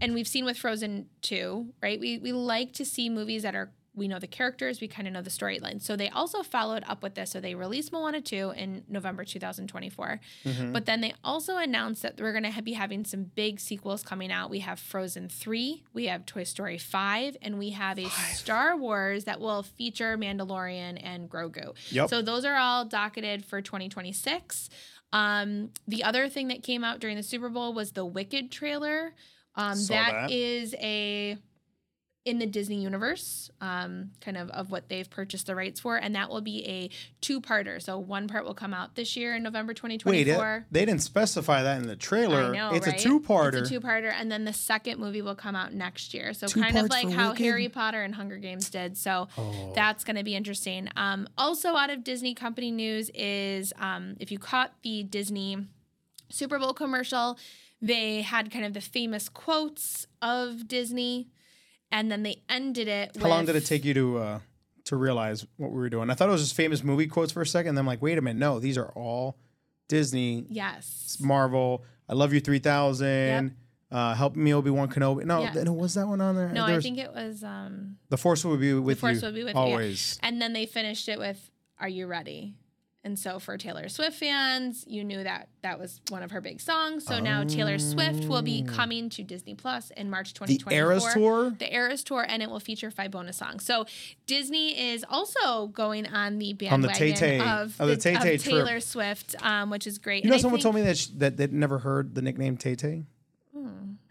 and 0.00 0.12
we've 0.12 0.28
seen 0.28 0.44
with 0.44 0.56
Frozen 0.58 1.06
2, 1.22 1.72
right? 1.82 1.98
We 1.98 2.18
we 2.18 2.32
like 2.32 2.72
to 2.74 2.84
see 2.84 3.08
movies 3.08 3.42
that 3.42 3.54
are 3.54 3.70
we 3.94 4.08
know 4.08 4.18
the 4.18 4.26
characters, 4.26 4.80
we 4.80 4.88
kind 4.88 5.06
of 5.06 5.14
know 5.14 5.22
the 5.22 5.30
storyline. 5.30 5.80
So 5.80 5.96
they 5.96 6.08
also 6.08 6.42
followed 6.42 6.82
up 6.88 7.02
with 7.02 7.14
this. 7.14 7.30
So 7.30 7.40
they 7.40 7.54
released 7.54 7.92
Moana 7.92 8.20
2 8.20 8.54
in 8.56 8.84
November 8.88 9.24
2024. 9.24 10.20
Mm-hmm. 10.44 10.72
But 10.72 10.86
then 10.86 11.00
they 11.00 11.14
also 11.22 11.56
announced 11.56 12.02
that 12.02 12.20
we're 12.20 12.32
going 12.32 12.52
to 12.52 12.62
be 12.62 12.72
having 12.72 13.04
some 13.04 13.24
big 13.24 13.60
sequels 13.60 14.02
coming 14.02 14.32
out. 14.32 14.50
We 14.50 14.60
have 14.60 14.80
Frozen 14.80 15.28
3, 15.28 15.84
we 15.92 16.06
have 16.06 16.26
Toy 16.26 16.44
Story 16.44 16.78
5, 16.78 17.36
and 17.40 17.58
we 17.58 17.70
have 17.70 17.98
a 17.98 18.08
Star 18.08 18.76
Wars 18.76 19.24
that 19.24 19.40
will 19.40 19.62
feature 19.62 20.18
Mandalorian 20.18 21.00
and 21.02 21.30
Grogu. 21.30 21.74
Yep. 21.90 22.10
So 22.10 22.20
those 22.20 22.44
are 22.44 22.56
all 22.56 22.84
docketed 22.84 23.44
for 23.44 23.60
2026. 23.60 24.70
Um, 25.12 25.70
the 25.86 26.02
other 26.02 26.28
thing 26.28 26.48
that 26.48 26.64
came 26.64 26.82
out 26.82 26.98
during 26.98 27.16
the 27.16 27.22
Super 27.22 27.48
Bowl 27.48 27.72
was 27.72 27.92
the 27.92 28.04
Wicked 28.04 28.50
trailer. 28.50 29.14
Um, 29.54 29.78
that 29.86 30.12
that. 30.12 30.30
is 30.32 30.74
a 30.74 31.38
in 32.24 32.38
the 32.38 32.46
Disney 32.46 32.82
universe, 32.82 33.50
um, 33.60 34.10
kind 34.22 34.38
of 34.38 34.48
of 34.50 34.70
what 34.70 34.88
they've 34.88 35.08
purchased 35.10 35.46
the 35.46 35.54
rights 35.54 35.78
for, 35.80 35.96
and 35.96 36.14
that 36.14 36.30
will 36.30 36.40
be 36.40 36.66
a 36.66 36.88
two-parter. 37.20 37.82
So 37.82 37.98
one 37.98 38.28
part 38.28 38.46
will 38.46 38.54
come 38.54 38.72
out 38.72 38.94
this 38.94 39.14
year 39.14 39.34
in 39.34 39.42
November 39.42 39.72
wait, 39.72 39.98
2024. 40.00 40.56
it, 40.56 40.64
they 40.72 40.86
didn't 40.86 41.02
specify 41.02 41.62
that 41.62 41.76
in 41.82 41.86
the 41.86 41.96
trailer. 41.96 42.44
I 42.44 42.50
know, 42.56 42.70
it's 42.72 42.86
right? 42.86 42.98
a 42.98 43.02
two-parter. 43.02 43.54
It's 43.60 43.70
a 43.70 43.74
two-parter, 43.74 44.10
and 44.10 44.32
then 44.32 44.44
the 44.44 44.54
second 44.54 44.98
movie 44.98 45.20
will 45.20 45.34
come 45.34 45.54
out 45.54 45.74
next 45.74 46.14
year. 46.14 46.32
So 46.32 46.46
Two 46.46 46.62
kind 46.62 46.78
of 46.78 46.88
like 46.88 47.10
how 47.10 47.30
Wicked? 47.32 47.44
Harry 47.44 47.68
Potter 47.68 48.02
and 48.02 48.14
Hunger 48.14 48.38
Games 48.38 48.70
did. 48.70 48.96
So 48.96 49.28
Oh. 49.36 49.72
that's 49.74 50.02
going 50.02 50.16
to 50.16 50.24
be 50.24 50.34
interesting. 50.34 50.88
Um, 50.96 51.28
also, 51.36 51.76
out 51.76 51.90
of 51.90 52.04
Disney 52.04 52.34
company 52.34 52.70
news 52.70 53.10
is 53.14 53.72
um, 53.78 54.16
if 54.18 54.32
you 54.32 54.38
caught 54.38 54.72
the 54.82 55.02
Disney 55.02 55.58
Super 56.30 56.58
Bowl 56.58 56.72
commercial, 56.72 57.38
they 57.82 58.22
had 58.22 58.50
kind 58.50 58.64
of 58.64 58.72
the 58.72 58.80
famous 58.80 59.28
quotes 59.28 60.06
of 60.22 60.66
Disney, 60.66 61.28
and 61.94 62.10
then 62.10 62.22
they 62.24 62.42
ended 62.48 62.88
it. 62.88 63.16
How 63.20 63.28
long 63.28 63.46
did 63.46 63.56
it 63.56 63.64
take 63.64 63.84
you 63.84 63.94
to 63.94 64.18
uh, 64.18 64.38
to 64.86 64.96
realize 64.96 65.46
what 65.56 65.70
we 65.70 65.78
were 65.78 65.88
doing? 65.88 66.10
I 66.10 66.14
thought 66.14 66.28
it 66.28 66.32
was 66.32 66.42
just 66.42 66.54
famous 66.56 66.82
movie 66.84 67.06
quotes 67.06 67.32
for 67.32 67.40
a 67.40 67.46
second. 67.46 67.70
And 67.70 67.78
then 67.78 67.82
I'm 67.82 67.86
like, 67.86 68.02
wait 68.02 68.18
a 68.18 68.20
minute, 68.22 68.38
no, 68.38 68.58
these 68.60 68.76
are 68.76 68.90
all 68.94 69.38
Disney, 69.88 70.46
Yes. 70.50 71.16
Marvel. 71.20 71.84
I 72.08 72.14
love 72.14 72.32
you, 72.34 72.40
three 72.40 72.58
thousand. 72.58 73.56
Uh, 73.90 74.12
help 74.14 74.34
me, 74.34 74.52
Obi 74.52 74.70
Wan 74.70 74.88
Kenobi. 74.88 75.24
No, 75.24 75.42
Yeah. 75.42 75.52
th- 75.52 75.68
was 75.68 75.94
that 75.94 76.08
one 76.08 76.20
on 76.20 76.34
there? 76.34 76.48
No, 76.48 76.66
There 76.66 76.78
I 76.78 76.80
think 76.80 76.98
it 76.98 77.12
was. 77.14 77.44
Um, 77.44 77.96
the 78.08 78.16
Force 78.16 78.44
will 78.44 78.56
be 78.56 78.72
with 78.74 78.82
You. 78.88 78.94
the 78.96 79.00
Force 79.00 79.22
you. 79.22 79.28
will 79.28 79.34
be 79.34 79.44
with 79.44 79.54
you, 79.54 79.60
always. 79.60 80.18
And 80.22 80.42
then 80.42 80.52
they 80.52 80.66
finished 80.66 81.08
it 81.08 81.18
with 81.18 81.50
"Are 81.78 81.88
you 81.88 82.06
ready?" 82.08 82.56
And 83.06 83.18
so 83.18 83.38
for 83.38 83.58
Taylor 83.58 83.90
Swift 83.90 84.16
fans, 84.18 84.82
you 84.88 85.04
knew 85.04 85.22
that 85.22 85.48
that 85.60 85.78
was 85.78 86.00
one 86.08 86.22
of 86.22 86.30
her 86.30 86.40
big 86.40 86.58
songs. 86.58 87.04
So 87.04 87.20
now 87.20 87.44
Taylor 87.44 87.78
Swift 87.78 88.24
will 88.26 88.40
be 88.40 88.62
coming 88.62 89.10
to 89.10 89.22
Disney 89.22 89.54
Plus 89.54 89.90
in 89.90 90.08
March 90.08 90.32
Oh. 90.40 90.46
The 90.46 90.56
2024. 90.58 90.72
Eras 90.72 91.14
tour. 91.14 91.50
The 91.58 91.74
Eras 91.74 92.02
tour, 92.02 92.24
and 92.26 92.42
it 92.42 92.48
will 92.48 92.60
feature 92.60 92.90
five 92.90 93.10
bonus 93.10 93.36
songs. 93.36 93.64
So 93.66 93.84
Disney 94.26 94.92
is 94.92 95.04
also 95.08 95.66
going 95.66 96.06
on 96.06 96.38
the 96.38 96.56
On 96.70 96.80
the 96.80 96.88
bandwagon 96.88 97.40
of, 97.42 97.78
of 97.78 97.88
the 97.88 97.92
of 97.92 98.20
trip. 98.22 98.40
Taylor 98.40 98.80
Swift, 98.80 99.34
um, 99.42 99.68
which 99.68 99.86
is 99.86 99.98
great. 99.98 100.24
You 100.24 100.30
know, 100.30 100.34
And 100.36 100.40
someone 100.42 100.58
think- 100.58 100.62
told 100.62 100.74
me 100.76 100.80
that 100.82 100.96
sh- 100.96 101.06
that 101.18 101.36
they'd 101.36 101.52
never 101.52 101.78
heard 101.80 102.14
the 102.14 102.22
nickname 102.22 102.56
Tay 102.56 102.74
Tay. 102.74 103.04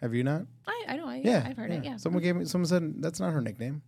Have 0.02 0.14
you 0.14 0.24
not? 0.24 0.42
I, 0.68 0.84
I 0.90 0.98
know. 0.98 1.08
I, 1.08 1.22
Yeah, 1.24 1.46
I've 1.48 1.56
heard 1.56 1.72
it. 1.72 1.86
Yeah. 1.86 1.96
Someone 1.96 2.22
gave 2.22 2.36
me. 2.36 2.44
Someone 2.46 2.66
said 2.68 3.02
that's 3.02 3.22
not 3.22 3.32
her 3.32 3.40
nickname. 3.42 3.82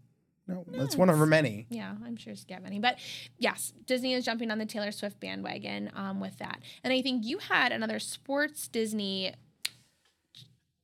No, 0.47 0.63
that's 0.67 0.95
one 0.95 1.09
of 1.09 1.17
her 1.17 1.25
many. 1.25 1.65
Yeah, 1.69 1.95
I'm 2.05 2.15
sure 2.15 2.35
she's 2.35 2.45
got 2.45 2.61
many. 2.61 2.77
But 2.79 2.97
yes, 3.39 3.73
Disney 3.87 4.13
is 4.13 4.23
jumping 4.25 4.51
on 4.51 4.59
the 4.59 4.65
Taylor 4.65 4.91
Swift 4.91 5.19
bandwagon 5.19 5.89
um, 5.95 6.19
with 6.19 6.37
that. 6.37 6.59
And 6.83 6.93
I 6.93 7.01
think 7.01 7.25
you 7.25 7.39
had 7.39 7.71
another 7.71 7.97
sports 7.99 8.67
Disney 8.67 9.33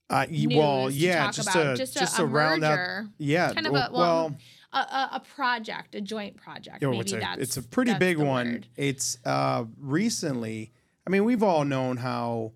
Uh, 0.10 0.26
well, 0.50 0.88
to 0.88 0.94
yeah, 0.94 1.26
talk 1.26 1.34
just 1.36 1.50
about. 1.50 1.64
to 1.64 1.76
just, 1.78 1.94
just 1.94 2.20
a, 2.20 2.24
a 2.24 2.26
round 2.26 2.64
out. 2.64 2.72
merger, 2.78 3.08
Yeah, 3.18 3.54
kind 3.54 3.68
of 3.68 3.74
well, 3.74 3.90
a 3.90 3.94
well, 3.94 4.36
a, 4.74 4.78
a, 4.78 5.10
a 5.14 5.20
project, 5.36 5.96
a 5.96 6.02
joint 6.02 6.38
project. 6.38 6.82
Yo, 6.82 6.92
Maybe 6.92 7.02
it's 7.02 7.14
a 7.14 7.36
it's 7.38 7.58
a 7.58 7.62
pretty 7.64 7.94
big 7.94 8.18
one. 8.18 8.52
word. 8.54 8.68
It's 8.76 9.18
uh 9.26 9.66
recently. 9.78 10.72
I 11.06 11.10
mean, 11.12 11.24
we've 11.24 11.44
all 11.44 11.66
known 11.66 11.98
how 11.98 12.54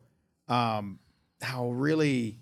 um 0.47 0.99
how 1.41 1.69
really 1.71 2.39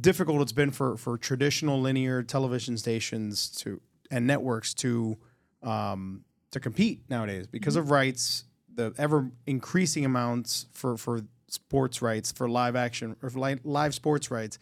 difficult 0.00 0.40
it's 0.42 0.52
been 0.52 0.70
for 0.70 0.96
for 0.96 1.16
traditional 1.18 1.80
linear 1.80 2.22
television 2.22 2.76
stations 2.76 3.48
to 3.50 3.80
and 4.10 4.26
networks 4.26 4.74
to 4.74 5.18
um 5.62 6.24
to 6.50 6.60
compete 6.60 7.02
nowadays 7.08 7.46
because 7.46 7.74
Mm-hmm. 7.74 7.82
of 7.84 7.90
rights, 7.90 8.44
the 8.72 8.94
ever 8.98 9.30
increasing 9.46 10.04
amounts 10.04 10.66
for 10.72 10.96
for 10.96 11.22
sports 11.48 12.00
rights, 12.02 12.32
for 12.32 12.48
live 12.48 12.76
action 12.76 13.16
or 13.22 13.30
li- 13.30 13.60
live 13.64 13.94
sports 13.94 14.30
rights 14.30 14.58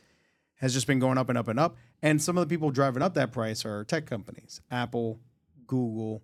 has 0.57 0.73
just 0.73 0.87
been 0.87 0.99
going 0.99 1.19
up 1.19 1.29
and 1.29 1.37
up 1.39 1.49
and 1.49 1.59
up. 1.59 1.77
And 2.03 2.21
some 2.21 2.37
of 2.37 2.47
the 2.49 2.53
people 2.53 2.71
driving 2.71 3.03
up 3.03 3.15
that 3.15 3.33
price 3.33 3.65
are 3.65 3.85
tech 3.85 4.07
companies, 4.07 4.61
Apple, 4.71 5.21
Google. 5.67 6.23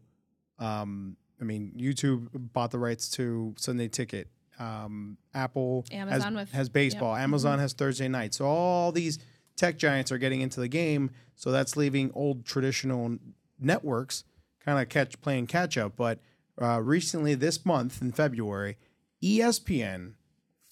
Um, 0.58 1.16
I 1.40 1.44
mean, 1.44 1.72
YouTube 1.76 2.28
bought 2.32 2.70
the 2.72 2.78
rights 2.78 3.08
to 3.10 3.54
Sunday 3.56 3.88
Ticket. 3.88 4.28
Um, 4.58 5.18
Apple 5.34 5.84
Amazon 5.92 6.34
has, 6.34 6.42
with- 6.48 6.52
has 6.52 6.68
baseball. 6.68 7.14
Amazon 7.16 7.58
has 7.58 7.72
Thursday 7.72 8.08
night. 8.08 8.34
So 8.34 8.44
all 8.46 8.92
these 8.92 9.18
tech 9.56 9.78
giants 9.78 10.10
are 10.12 10.18
getting 10.18 10.40
into 10.40 10.60
the 10.60 10.68
game. 10.68 11.10
So 11.36 11.50
that's 11.52 11.76
leaving 11.76 12.10
old 12.14 12.44
traditional 12.44 13.18
networks 13.60 14.24
kind 14.64 14.80
of 14.80 14.88
catch 14.88 15.20
playing 15.20 15.46
catch 15.46 15.78
up. 15.78 15.96
But 15.96 16.18
uh, 16.60 16.80
recently, 16.80 17.34
this 17.34 17.64
month 17.64 18.02
in 18.02 18.12
February, 18.12 18.76
ESPN, 19.22 20.14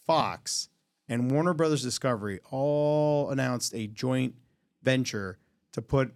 Fox, 0.07 0.69
and 1.09 1.31
Warner 1.31 1.55
Brothers 1.55 1.83
Discovery 1.83 2.41
all 2.51 3.31
announced 3.31 3.75
a 3.75 3.87
joint 3.87 4.35
venture 4.83 5.39
to 5.73 5.83
put 5.83 6.13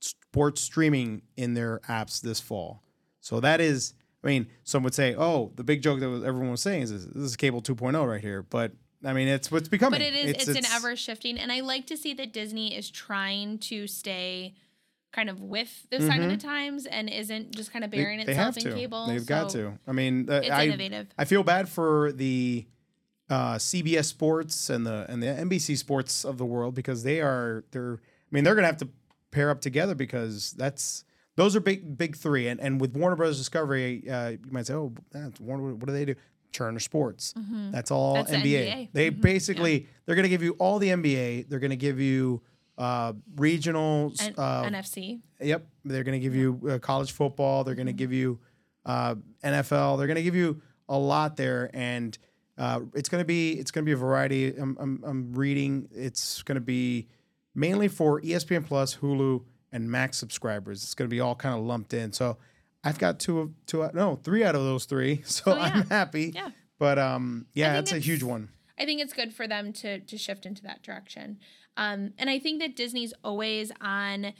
sports 0.00 0.60
streaming 0.60 1.22
in 1.36 1.54
their 1.54 1.80
apps 1.88 2.20
this 2.20 2.40
fall. 2.40 2.82
So 3.20 3.40
that 3.40 3.60
is, 3.60 3.94
I 4.24 4.28
mean, 4.28 4.46
some 4.64 4.82
would 4.82 4.94
say, 4.94 5.14
oh, 5.16 5.52
the 5.54 5.64
big 5.64 5.82
joke 5.82 6.00
that 6.00 6.06
everyone 6.06 6.50
was 6.50 6.62
saying 6.62 6.82
is 6.82 6.90
this, 6.90 7.04
this 7.04 7.24
is 7.24 7.36
cable 7.36 7.60
2.0 7.60 8.08
right 8.08 8.20
here. 8.20 8.42
But 8.42 8.72
I 9.04 9.12
mean, 9.12 9.28
it's 9.28 9.50
what's 9.50 9.68
becoming. 9.68 10.00
But 10.00 10.06
it 10.06 10.14
is 10.14 10.48
it's, 10.48 10.58
an 10.58 10.64
ever 10.72 10.96
shifting, 10.96 11.38
and 11.38 11.52
I 11.52 11.60
like 11.60 11.86
to 11.88 11.96
see 11.96 12.14
that 12.14 12.32
Disney 12.32 12.74
is 12.74 12.90
trying 12.90 13.58
to 13.58 13.86
stay 13.86 14.54
kind 15.12 15.30
of 15.30 15.40
with 15.40 15.86
the 15.90 16.00
sign 16.00 16.22
of 16.22 16.30
the 16.30 16.36
times 16.36 16.86
and 16.86 17.08
isn't 17.08 17.54
just 17.54 17.72
kind 17.72 17.84
of 17.84 17.90
burying 17.90 18.18
Mm-hmm. 18.18 18.26
they 18.26 18.34
have 18.34 18.56
itself 18.56 18.66
in 18.66 18.72
to. 18.72 18.78
cable. 18.80 19.06
They've 19.06 19.26
got 19.26 19.50
to. 19.50 19.78
I 19.86 19.92
mean, 19.92 20.28
uh, 20.28 20.40
It's 20.42 20.50
I, 20.50 20.64
innovative. 20.64 21.08
I 21.18 21.24
feel 21.24 21.44
bad 21.44 21.68
for 21.68 22.10
the 22.12 22.66
uh, 23.30 23.54
CBS 23.54 24.06
Sports 24.06 24.70
and 24.70 24.86
the 24.86 25.06
and 25.08 25.22
the 25.22 25.26
NBC 25.26 25.76
Sports 25.76 26.24
of 26.24 26.38
the 26.38 26.46
world 26.46 26.74
because 26.74 27.02
they 27.02 27.20
are 27.20 27.64
they're. 27.72 27.94
I 27.94 28.30
mean, 28.30 28.42
they're 28.44 28.54
gonna 28.54 28.66
have 28.66 28.78
to 28.78 28.88
pair 29.30 29.50
up 29.50 29.60
together 29.60 29.94
because 29.94 30.52
that's 30.52 31.04
those 31.36 31.56
are 31.56 31.60
big 31.60 31.96
big 31.98 32.16
three. 32.16 32.48
And 32.48 32.60
and 32.60 32.80
with 32.80 32.94
Warner 32.96 33.16
Brothers 33.16 33.38
Discovery, 33.38 34.08
uh, 34.08 34.30
you 34.30 34.38
might 34.50 34.66
say, 34.66 34.74
oh, 34.74 34.92
that's 35.12 35.40
Warner. 35.40 35.74
What 35.74 35.86
do 35.86 35.92
they 35.92 36.04
do? 36.04 36.14
Turner 36.52 36.78
Sports. 36.78 37.34
That's 37.72 37.90
all 37.90 38.14
Mm-hmm. 38.14 38.30
That's 38.30 38.30
the 38.30 38.36
NBA. 38.54 38.66
NBA. 38.66 38.88
They 38.92 39.10
Mhm. 39.10 39.20
basically 39.20 39.88
they're 40.06 40.14
gonna 40.16 40.28
give 40.28 40.42
you 40.42 40.52
all 40.58 40.78
the 40.78 40.88
NBA. 40.90 41.48
They're 41.48 41.58
gonna 41.58 41.74
give 41.76 41.98
you 42.00 42.42
uh, 42.76 43.12
regional. 43.36 44.12
N- 44.20 44.34
uh, 44.36 44.64
NFC. 44.64 45.20
Yep, 45.40 45.66
they're 45.84 46.02
going 46.02 46.18
to 46.18 46.22
give 46.22 46.34
you 46.34 46.60
uh, 46.68 46.78
college 46.80 47.12
football. 47.12 47.62
They're 47.62 47.76
going 47.76 47.86
to 47.86 47.92
Mm-hmm. 47.92 47.98
give 47.98 48.12
you 48.12 48.40
uh, 48.84 49.14
NFL. 49.44 49.96
They're 49.98 50.08
going 50.08 50.16
to 50.16 50.24
give 50.24 50.34
you 50.34 50.60
a 50.88 50.98
lot 50.98 51.36
there, 51.36 51.70
and 51.72 52.18
uh, 52.58 52.80
it's 52.94 53.08
going 53.08 53.20
to 53.20 53.24
be 53.24 53.52
it's 53.52 53.70
going 53.70 53.84
to 53.84 53.86
be 53.88 53.92
a 53.92 53.96
variety. 53.96 54.56
I'm, 54.56 54.76
I'm, 54.80 55.04
I'm 55.06 55.32
reading. 55.34 55.88
It's 55.92 56.42
going 56.42 56.56
to 56.56 56.60
be 56.60 57.06
mainly 57.54 57.86
for 57.86 58.20
ESPN 58.20 58.66
Plus, 58.66 58.96
Hulu, 58.96 59.44
and 59.74 59.90
Max 59.90 60.16
subscribers. 60.16 60.82
It's 60.82 60.94
going 60.94 61.08
to 61.10 61.14
be 61.14 61.20
all 61.20 61.34
kind 61.34 61.54
of 61.54 61.62
lumped 61.64 61.92
in. 61.92 62.12
So 62.12 62.38
I've 62.82 62.98
got 62.98 63.18
two 63.18 63.40
of 63.40 63.50
two. 63.66 63.86
No, 63.92 64.16
three 64.16 64.42
out 64.44 64.54
of 64.54 64.62
those 64.62 64.86
three. 64.86 65.22
So 65.26 65.52
Oh, 65.52 65.56
yeah. 65.56 65.62
I'm 65.62 65.86
happy. 65.88 66.32
Yeah. 66.34 66.50
But 66.78 66.98
um, 66.98 67.46
yeah, 67.52 67.74
that's 67.74 67.92
a 67.92 67.98
huge 67.98 68.22
one. 68.22 68.48
I 68.78 68.86
think 68.86 69.00
it's 69.00 69.12
good 69.12 69.34
for 69.34 69.46
them 69.46 69.72
to 69.74 70.00
to 70.00 70.16
shift 70.16 70.46
into 70.46 70.62
that 70.62 70.82
direction. 70.82 71.38
Um, 71.76 72.12
and 72.18 72.30
I 72.30 72.38
think 72.38 72.60
that 72.60 72.76
Disney's 72.76 73.12
always 73.22 73.70
on 73.80 74.32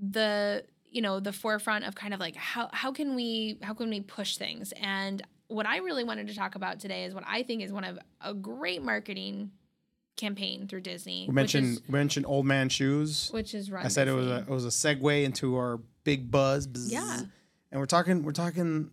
the 0.00 0.64
you 0.90 1.00
know 1.02 1.20
the 1.20 1.32
forefront 1.32 1.84
of 1.84 1.94
kind 1.94 2.12
of 2.12 2.20
like 2.20 2.36
how 2.36 2.68
how 2.72 2.92
can 2.92 3.14
we 3.14 3.58
how 3.62 3.74
can 3.74 3.88
we 3.88 4.00
push 4.00 4.36
things 4.36 4.72
and 4.80 5.22
what 5.48 5.66
I 5.66 5.78
really 5.78 6.04
wanted 6.04 6.26
to 6.28 6.34
talk 6.34 6.54
about 6.56 6.80
today 6.80 7.04
is 7.04 7.14
what 7.14 7.24
I 7.26 7.42
think 7.44 7.62
is 7.62 7.72
one 7.72 7.84
of 7.84 7.98
a 8.20 8.34
great 8.34 8.82
marketing 8.82 9.52
campaign 10.16 10.66
through 10.66 10.80
Disney. 10.80 11.26
We 11.28 11.34
mentioned 11.34 11.74
is, 11.78 11.82
we 11.88 11.92
mentioned 11.92 12.26
Old 12.26 12.46
Man 12.46 12.68
Shoes. 12.68 13.28
which 13.32 13.54
is 13.54 13.70
Run 13.70 13.84
I 13.84 13.88
said 13.88 14.08
it 14.08 14.12
was 14.12 14.26
a 14.26 14.38
it 14.38 14.48
was 14.48 14.64
a 14.64 14.68
segue 14.68 15.24
into 15.24 15.56
our 15.56 15.80
big 16.04 16.30
buzz. 16.30 16.66
bzz. 16.66 16.90
Yeah. 16.92 17.20
And 17.70 17.80
we're 17.80 17.86
talking 17.86 18.22
we're 18.22 18.32
talking 18.32 18.90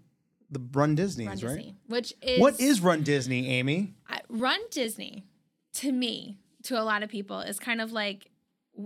the 0.52 0.62
Run 0.74 0.96
Disney's, 0.96 1.28
Run 1.44 1.52
right? 1.54 1.58
Disney, 1.58 1.76
which 1.88 2.14
is 2.22 2.40
What 2.40 2.60
is 2.60 2.82
Run 2.82 3.02
Disney, 3.04 3.48
Amy? 3.50 3.96
I- 4.08 4.22
Run 4.30 4.60
Disney 4.70 5.26
to 5.76 5.92
me, 5.92 6.38
to 6.64 6.80
a 6.80 6.84
lot 6.84 7.02
of 7.04 7.10
people, 7.10 7.40
is 7.40 7.60
kind 7.60 7.82
of 7.82 7.92
like 7.92 8.30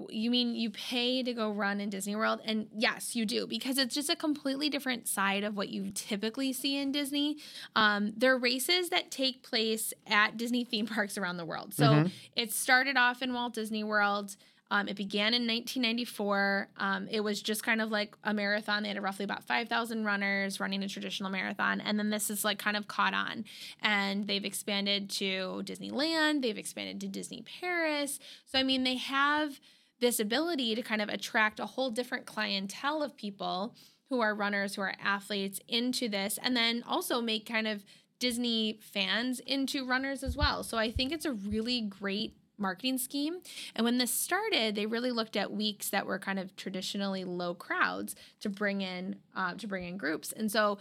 you 0.09 0.29
mean 0.29 0.53
you 0.53 0.69
pay 0.69 1.23
to 1.23 1.33
go 1.33 1.51
run 1.51 1.79
in 1.79 1.89
Disney 1.89 2.15
World? 2.15 2.41
And 2.43 2.67
yes, 2.75 3.15
you 3.15 3.25
do, 3.25 3.47
because 3.47 3.77
it's 3.77 3.95
just 3.95 4.09
a 4.09 4.15
completely 4.15 4.69
different 4.69 5.07
side 5.07 5.43
of 5.43 5.55
what 5.55 5.69
you 5.69 5.91
typically 5.91 6.51
see 6.51 6.77
in 6.77 6.91
Disney. 6.91 7.37
Um, 7.75 8.13
there 8.17 8.33
are 8.33 8.37
races 8.37 8.89
that 8.89 9.11
take 9.11 9.43
place 9.43 9.93
at 10.05 10.35
Disney 10.35 10.63
theme 10.65 10.87
parks 10.87 11.17
around 11.17 11.37
the 11.37 11.45
world. 11.45 11.73
So 11.73 12.07
it 12.35 12.51
started 12.51 12.97
off 12.97 13.21
in 13.21 13.33
Walt 13.33 13.53
Disney 13.53 13.83
World. 13.83 14.35
Um, 14.69 14.89
it 14.89 14.97
began 14.97 15.33
in 15.33 15.43
1994. 15.43 16.67
Um, 16.77 17.07
it 17.09 17.21
was 17.21 17.41
just 17.41 17.63
kind 17.63 17.81
of 17.81 17.89
like 17.89 18.15
a 18.23 18.33
marathon. 18.33 18.83
They 18.83 18.89
had 18.89 19.01
roughly 19.01 19.23
about 19.23 19.45
5,000 19.45 20.03
runners 20.03 20.59
running 20.59 20.83
a 20.83 20.89
traditional 20.89 21.29
marathon. 21.29 21.79
And 21.79 21.97
then 21.97 22.09
this 22.09 22.29
is 22.29 22.43
like 22.43 22.59
kind 22.59 22.75
of 22.75 22.87
caught 22.87 23.13
on. 23.13 23.45
And 23.81 24.27
they've 24.27 24.43
expanded 24.43 25.09
to 25.11 25.61
Disneyland, 25.63 26.41
they've 26.41 26.57
expanded 26.57 26.99
to 27.01 27.07
Disney 27.07 27.43
Paris. 27.61 28.19
So, 28.45 28.59
I 28.59 28.63
mean, 28.63 28.83
they 28.83 28.97
have 28.97 29.61
this 29.99 30.19
ability 30.19 30.75
to 30.75 30.81
kind 30.81 31.01
of 31.01 31.09
attract 31.09 31.59
a 31.59 31.65
whole 31.65 31.89
different 31.89 32.25
clientele 32.25 33.01
of 33.01 33.15
people 33.15 33.75
who 34.09 34.21
are 34.21 34.35
runners, 34.35 34.75
who 34.75 34.81
are 34.81 34.95
athletes 35.03 35.59
into 35.67 36.07
this, 36.07 36.39
and 36.41 36.55
then 36.55 36.83
also 36.87 37.21
make 37.21 37.45
kind 37.45 37.67
of 37.67 37.83
Disney 38.19 38.79
fans 38.81 39.39
into 39.41 39.85
runners 39.85 40.23
as 40.23 40.35
well. 40.35 40.63
So 40.63 40.77
I 40.77 40.91
think 40.91 41.11
it's 41.11 41.25
a 41.25 41.33
really 41.33 41.81
great 41.81 42.35
marketing 42.57 42.97
scheme. 42.97 43.39
And 43.75 43.85
when 43.85 43.97
this 43.97 44.11
started, 44.11 44.75
they 44.75 44.85
really 44.85 45.11
looked 45.11 45.37
at 45.37 45.51
weeks 45.51 45.89
that 45.91 46.05
were 46.05 46.19
kind 46.19 46.39
of 46.39 46.55
traditionally 46.55 47.23
low 47.23 47.53
crowds 47.53 48.15
to 48.39 48.49
bring 48.49 48.81
in 48.81 49.17
uh, 49.35 49.53
to 49.55 49.67
bring 49.67 49.83
in 49.83 49.97
groups. 49.97 50.31
And 50.31 50.51
so 50.51 50.79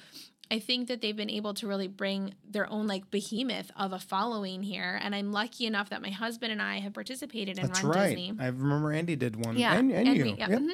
I 0.50 0.58
think 0.60 0.88
that 0.88 1.00
they've 1.00 1.16
been 1.16 1.30
able 1.30 1.54
to 1.54 1.66
really 1.66 1.88
bring 1.88 2.34
their 2.48 2.70
own 2.70 2.86
like 2.86 3.10
behemoth 3.10 3.70
of 3.76 3.92
a 3.92 3.98
following 3.98 4.62
here. 4.62 4.98
And 5.02 5.14
I'm 5.14 5.32
lucky 5.32 5.66
enough 5.66 5.90
that 5.90 6.02
my 6.02 6.10
husband 6.10 6.52
and 6.52 6.62
I 6.62 6.78
have 6.78 6.94
participated 6.94 7.58
in 7.58 7.66
That's 7.66 7.82
Run 7.82 7.92
right. 7.92 8.06
Disney. 8.16 8.32
I 8.38 8.46
remember 8.46 8.92
Andy 8.92 9.16
did 9.16 9.44
one. 9.44 9.56
Yeah, 9.58 9.74
And, 9.74 9.90
and, 9.92 10.16
you. 10.16 10.24
we- 10.24 10.34
yeah, 10.34 10.48
Yep. 10.50 10.60
mhm. 10.60 10.70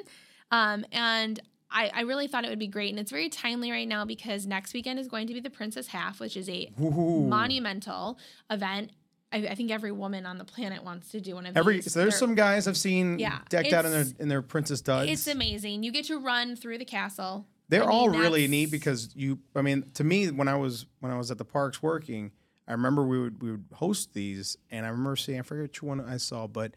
Um, 0.50 0.84
and 0.92 1.40
I, 1.70 1.90
I 1.94 2.00
really 2.02 2.26
thought 2.26 2.44
it 2.44 2.50
would 2.50 2.58
be 2.58 2.66
great, 2.66 2.90
and 2.90 2.98
it's 2.98 3.10
very 3.10 3.30
timely 3.30 3.70
right 3.70 3.88
now 3.88 4.04
because 4.04 4.46
next 4.46 4.74
weekend 4.74 4.98
is 4.98 5.08
going 5.08 5.26
to 5.28 5.32
be 5.32 5.40
the 5.40 5.48
Princess 5.48 5.86
Half, 5.86 6.20
which 6.20 6.36
is 6.36 6.46
a 6.50 6.70
Ooh. 6.78 7.26
monumental 7.26 8.18
event. 8.50 8.90
I, 9.32 9.38
I 9.38 9.54
think 9.54 9.70
every 9.70 9.92
woman 9.92 10.26
on 10.26 10.36
the 10.36 10.44
planet 10.44 10.84
wants 10.84 11.08
to 11.12 11.20
do 11.22 11.34
one 11.36 11.46
of 11.46 11.56
Every 11.56 11.76
these. 11.76 11.90
so 11.90 12.00
there's 12.00 12.12
They're- 12.12 12.18
some 12.18 12.34
guys 12.34 12.68
I've 12.68 12.76
seen 12.76 13.18
Yeah, 13.18 13.38
decked 13.48 13.72
out 13.72 13.86
in 13.86 13.90
their 13.92 14.04
in 14.18 14.28
their 14.28 14.42
princess 14.42 14.82
duds. 14.82 15.10
It's 15.10 15.26
amazing. 15.26 15.82
You 15.82 15.90
get 15.92 16.04
to 16.08 16.18
run 16.18 16.56
through 16.56 16.76
the 16.76 16.84
castle. 16.84 17.46
They're 17.68 17.82
I 17.84 17.86
mean, 17.86 17.94
all 17.94 18.08
really 18.10 18.46
neat 18.48 18.70
because 18.70 19.10
you. 19.14 19.38
I 19.56 19.62
mean, 19.62 19.90
to 19.94 20.04
me, 20.04 20.30
when 20.30 20.48
I 20.48 20.56
was 20.56 20.86
when 21.00 21.10
I 21.12 21.16
was 21.18 21.30
at 21.30 21.38
the 21.38 21.44
parks 21.44 21.82
working, 21.82 22.32
I 22.68 22.72
remember 22.72 23.04
we 23.06 23.18
would 23.20 23.42
we 23.42 23.50
would 23.52 23.64
host 23.74 24.12
these, 24.14 24.56
and 24.70 24.84
I 24.84 24.90
remember 24.90 25.16
seeing 25.16 25.38
I 25.38 25.42
forget 25.42 25.62
which 25.62 25.82
one 25.82 26.00
I 26.00 26.16
saw, 26.18 26.46
but 26.46 26.74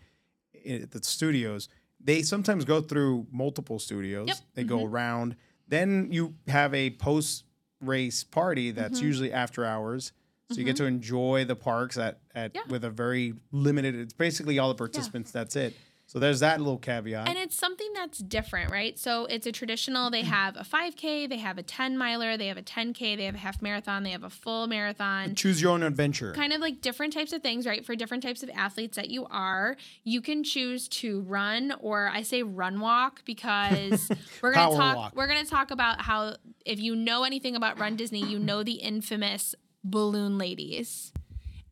at 0.68 0.92
the 0.92 1.04
studios, 1.04 1.68
they 2.00 2.22
sometimes 2.22 2.66
go 2.66 2.82
through 2.82 3.28
multiple 3.32 3.78
studios. 3.80 4.28
Yep. 4.30 4.38
Mm-hmm. 4.38 4.46
They 4.56 4.64
go 4.64 4.86
around. 4.86 5.36
Then 5.68 6.10
you 6.12 6.36
have 6.48 6.74
a 6.74 6.92
post 6.92 7.44
race 7.82 8.24
party 8.24 8.72
that's 8.72 8.98
Mm-hmm. 9.00 9.06
usually 9.08 9.34
after 9.34 9.66
hours. 9.66 10.12
So 10.52 10.60
you 10.60 10.64
get 10.64 10.76
to 10.76 10.86
enjoy 10.86 11.44
the 11.46 11.56
parks 11.56 11.98
at, 11.98 12.20
at 12.36 12.52
Yeah. 12.54 12.62
with 12.70 12.84
a 12.84 12.92
very 12.92 13.34
limited. 13.52 13.96
It's 13.96 14.14
basically 14.14 14.60
all 14.60 14.70
the 14.70 14.76
participants. 14.76 15.32
That's 15.32 15.56
it. 15.56 15.76
So 16.16 16.20
there's 16.20 16.40
that 16.40 16.62
little 16.62 16.78
caveat. 16.78 17.28
And 17.28 17.38
it's 17.38 17.58
something 17.58 17.90
that's 17.94 18.20
different, 18.20 18.72
right? 18.72 18.98
So 18.98 19.26
it's 19.26 19.46
a 19.48 19.52
traditional, 19.52 20.10
they 20.10 20.22
mm-hmm. 20.22 20.32
have 20.32 20.56
a 20.56 20.64
5K, 20.64 21.28
they 21.28 21.40
have 21.40 21.58
a 21.58 21.62
10 21.62 21.98
miler, 21.98 22.38
they 22.38 22.48
have 22.48 22.56
a 22.56 22.62
10K, 22.62 23.18
they 23.18 23.26
have 23.26 23.36
a 23.36 23.40
half 23.40 23.62
marathon, 23.62 24.04
they 24.04 24.12
have 24.12 24.24
a 24.24 24.30
full 24.30 24.68
marathon. 24.68 25.36
Choose 25.36 25.62
your 25.62 25.74
own 25.74 25.84
adventure. 25.84 26.32
kind 26.32 26.54
of 26.54 26.62
like 26.62 26.80
different 26.80 27.12
types 27.12 27.34
of 27.34 27.42
things, 27.42 27.68
right? 27.68 27.86
For 27.86 27.98
different 27.98 28.24
types 28.24 28.44
of 28.44 28.50
athletes 28.52 28.96
that 28.96 29.10
you 29.10 29.26
are, 29.30 29.76
you 30.06 30.22
can 30.22 30.46
choose 30.46 30.88
to 30.88 31.20
run 31.20 31.74
or 31.82 32.08
I 32.08 32.22
say 32.22 32.44
run 32.44 32.80
walk 32.80 33.26
because 33.26 34.10
we're 34.42 34.54
gonna 34.54 34.74
talk. 34.74 34.96
walk. 34.96 35.16
We're 35.18 35.28
gonna 35.28 35.44
talk 35.44 35.72
about 35.72 36.00
how 36.00 36.38
if 36.66 36.80
you 36.80 36.96
know 36.96 37.26
anything 37.26 37.58
about 37.58 37.78
Run 37.78 37.98
Disney, 37.98 38.26
you 38.26 38.40
know 38.40 38.64
the 38.64 38.76
infamous 38.76 39.54
balloon 39.84 40.38
ladies, 40.38 41.12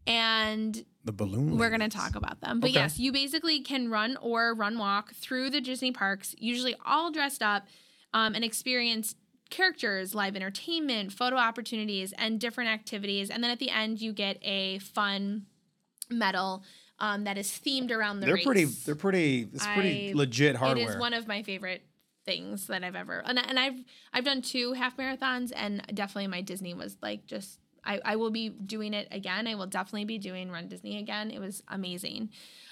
and 0.05 0.83
the 1.03 1.11
balloon. 1.11 1.57
we're 1.57 1.69
gonna 1.69 1.89
talk 1.89 2.15
about 2.15 2.39
them. 2.41 2.59
But 2.59 2.69
Okay. 2.69 2.79
yes, 2.79 2.99
you 2.99 3.11
basically 3.11 3.59
can 3.61 3.89
run 3.89 4.17
or 4.17 4.53
run 4.53 4.77
walk 4.77 5.13
through 5.13 5.49
the 5.49 5.61
Disney 5.61 5.91
parks, 5.91 6.35
usually 6.37 6.75
all 6.85 7.11
dressed 7.11 7.41
up, 7.43 7.67
um, 8.13 8.35
and 8.35 8.43
experience 8.43 9.15
characters, 9.49 10.15
live 10.15 10.35
entertainment, 10.35 11.11
photo 11.13 11.35
opportunities, 11.35 12.11
and 12.13 12.39
different 12.39 12.69
activities. 12.69 13.29
And 13.29 13.43
then 13.43 13.51
at 13.51 13.59
the 13.59 13.69
end, 13.69 14.01
you 14.01 14.13
get 14.13 14.37
a 14.41 14.79
fun 14.79 15.45
medal 16.09 16.63
um, 16.99 17.23
that 17.25 17.37
is 17.37 17.47
themed 17.49 17.91
around 17.91 18.19
the 18.19 18.27
They're 18.27 18.35
race. 18.35 18.45
pretty. 18.45 18.65
They're 18.65 18.95
pretty. 18.95 19.49
It's 19.53 19.65
pretty 19.67 20.11
I- 20.11 20.13
legit 20.13 20.55
hardware. 20.55 20.85
It 20.87 20.89
is 20.91 20.97
one 20.97 21.13
of 21.13 21.27
my 21.27 21.43
favorite 21.43 21.83
things 22.25 22.67
that 22.67 22.85
I've 22.85 22.95
ever 22.95 23.21
and, 23.25 23.37
and 23.37 23.59
I've 23.59 23.75
I've 24.13 24.23
done 24.23 24.41
two 24.41 24.71
half 24.71 24.95
marathons 24.95 25.51
and 25.53 25.83
definitely 25.93 26.27
my 26.27 26.39
Disney 26.39 26.73
was 26.73 26.95
like 27.01 27.25
just 27.25 27.59
I, 27.85 27.99
I 28.03 28.15
will 28.15 28.31
be 28.31 28.49
doing 28.49 28.93
it 28.93 29.07
again. 29.11 29.47
I 29.47 29.55
will 29.55 29.67
definitely 29.67 30.05
be 30.05 30.17
doing 30.17 30.51
Run 30.51 30.67
Disney 30.67 30.97
again. 30.97 31.31
It 31.31 31.39
was 31.39 31.63
amazing. 31.67 32.29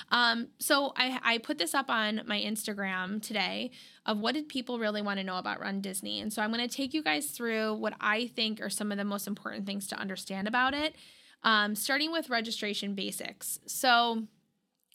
Um, 0.09 0.47
so 0.59 0.93
I, 0.95 1.19
I 1.23 1.37
put 1.37 1.57
this 1.57 1.73
up 1.73 1.89
on 1.89 2.21
my 2.25 2.39
Instagram 2.39 3.21
today 3.21 3.71
of 4.05 4.19
what 4.19 4.33
did 4.33 4.49
people 4.49 4.79
really 4.79 5.01
want 5.01 5.19
to 5.19 5.23
know 5.23 5.37
about 5.37 5.59
Run 5.59 5.81
Disney. 5.81 6.19
And 6.19 6.31
so 6.31 6.41
I'm 6.41 6.51
going 6.51 6.67
to 6.67 6.75
take 6.75 6.93
you 6.93 7.03
guys 7.03 7.27
through 7.27 7.75
what 7.75 7.93
I 8.01 8.27
think 8.27 8.61
are 8.61 8.69
some 8.69 8.91
of 8.91 8.97
the 8.97 9.03
most 9.03 9.27
important 9.27 9.65
things 9.65 9.87
to 9.87 9.95
understand 9.95 10.47
about 10.47 10.73
it, 10.73 10.95
um, 11.43 11.75
starting 11.75 12.11
with 12.11 12.29
registration 12.29 12.95
basics. 12.95 13.59
So 13.65 14.23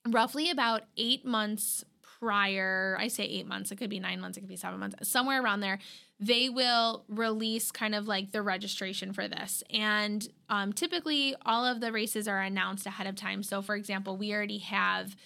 roughly 0.08 0.50
about 0.50 0.82
eight 0.96 1.24
months 1.24 1.84
prior, 2.18 2.96
I 2.98 3.08
say 3.08 3.24
eight 3.24 3.46
months, 3.46 3.70
it 3.70 3.76
could 3.76 3.90
be 3.90 4.00
nine 4.00 4.20
months, 4.20 4.38
it 4.38 4.40
could 4.40 4.48
be 4.48 4.56
seven 4.56 4.80
months, 4.80 5.08
somewhere 5.08 5.42
around 5.42 5.60
there, 5.60 5.78
they 6.18 6.48
will 6.48 7.04
release 7.08 7.70
kind 7.70 7.94
of 7.94 8.08
like 8.08 8.32
the 8.32 8.42
registration 8.42 9.12
for 9.12 9.28
this. 9.28 9.62
And 9.70 10.26
um, 10.48 10.72
typically, 10.72 11.34
all 11.44 11.64
of 11.64 11.80
the 11.80 11.92
races 11.92 12.26
are 12.26 12.40
announced 12.40 12.86
ahead 12.86 13.06
of 13.06 13.16
time. 13.16 13.42
So, 13.42 13.60
for 13.60 13.76
example, 13.76 14.16
we 14.16 14.32
already 14.32 14.58
have 14.58 15.16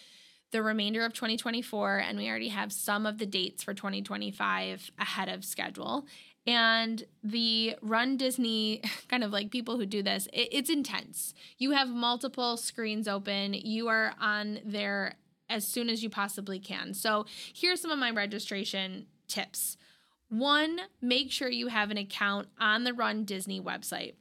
the 0.51 0.63
remainder 0.63 1.05
of 1.05 1.13
2024 1.13 1.99
and 1.99 2.19
we 2.19 2.29
already 2.29 2.49
have 2.49 2.73
some 2.73 3.07
of 3.07 3.19
the 3.19 3.27
dates 3.27 3.63
for 3.63 3.73
2025 3.73 4.91
ahead 4.99 5.29
of 5.29 5.45
schedule. 5.45 6.07
And 6.45 7.05
the 7.23 7.77
Run 7.83 8.17
Disney, 8.17 8.83
kind 9.09 9.23
of 9.23 9.31
like 9.31 9.51
people 9.51 9.79
who 9.79 9.87
do 9.87 10.03
this, 10.03 10.27
it, 10.33 10.49
it's 10.51 10.71
intense. 10.71 11.35
You 11.59 11.71
have 11.73 11.89
multiple 11.89 12.57
screens 12.57 13.07
open, 13.07 13.55
you 13.55 13.87
are 13.89 14.15
on 14.21 14.59
there 14.65 15.15
as 15.49 15.67
soon 15.67 15.89
as 15.89 16.03
you 16.03 16.11
possibly 16.11 16.59
can. 16.59 16.95
So, 16.95 17.27
here's 17.53 17.81
some 17.81 17.91
of 17.93 17.99
my 17.99 18.11
registration 18.11 19.07
tips. 19.29 19.77
One, 20.31 20.81
make 21.03 21.33
sure 21.33 21.51
you 21.51 21.67
have 21.67 21.91
an 21.91 21.99
account 21.99 22.49
on 22.59 22.85
the 22.85 22.95
Run 22.95 23.25
Disney 23.25 23.61
website. 23.61 24.15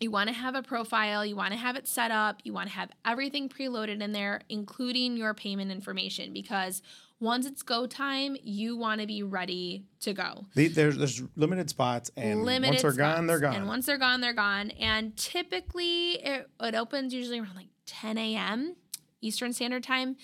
You 0.00 0.10
want 0.10 0.28
to 0.28 0.34
have 0.34 0.54
a 0.54 0.62
profile, 0.62 1.24
you 1.24 1.36
want 1.36 1.52
to 1.52 1.58
have 1.58 1.76
it 1.76 1.86
set 1.86 2.10
up, 2.10 2.40
you 2.42 2.52
want 2.52 2.68
to 2.68 2.74
have 2.74 2.90
everything 3.04 3.48
preloaded 3.48 4.00
in 4.00 4.12
there, 4.12 4.40
including 4.48 5.16
your 5.16 5.34
payment 5.34 5.70
information, 5.70 6.32
because 6.32 6.82
once 7.20 7.46
it's 7.46 7.62
go 7.62 7.86
time, 7.86 8.34
you 8.42 8.76
want 8.76 9.02
to 9.02 9.06
be 9.06 9.22
ready 9.22 9.84
to 10.00 10.14
go. 10.14 10.46
The, 10.54 10.68
there's 10.68 10.96
there's 10.96 11.22
limited 11.36 11.68
spots, 11.68 12.10
and 12.16 12.42
once 12.42 12.82
they're 12.82 12.92
gone, 12.92 13.26
they're 13.26 13.38
gone. 13.38 13.54
And 13.54 13.68
once 13.68 13.86
they're 13.86 13.98
gone, 13.98 14.22
they're 14.22 14.32
gone. 14.32 14.70
And 14.70 15.14
typically, 15.16 16.12
it, 16.12 16.48
it 16.60 16.74
opens 16.74 17.12
usually 17.12 17.38
around 17.38 17.54
like 17.54 17.68
10 17.84 18.16
a.m. 18.16 18.76
Eastern 19.20 19.52
Standard 19.52 19.84
Time. 19.84 20.16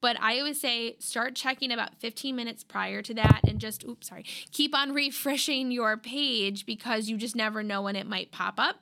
But 0.00 0.20
I 0.20 0.38
always 0.38 0.60
say 0.60 0.96
start 1.00 1.34
checking 1.34 1.72
about 1.72 1.96
15 2.00 2.36
minutes 2.36 2.62
prior 2.62 3.02
to 3.02 3.14
that 3.14 3.40
and 3.44 3.58
just, 3.58 3.84
oops, 3.84 4.08
sorry, 4.08 4.24
keep 4.52 4.74
on 4.74 4.92
refreshing 4.94 5.70
your 5.70 5.96
page 5.96 6.66
because 6.66 7.08
you 7.08 7.16
just 7.16 7.36
never 7.36 7.62
know 7.62 7.82
when 7.82 7.96
it 7.96 8.06
might 8.06 8.30
pop 8.30 8.54
up. 8.58 8.76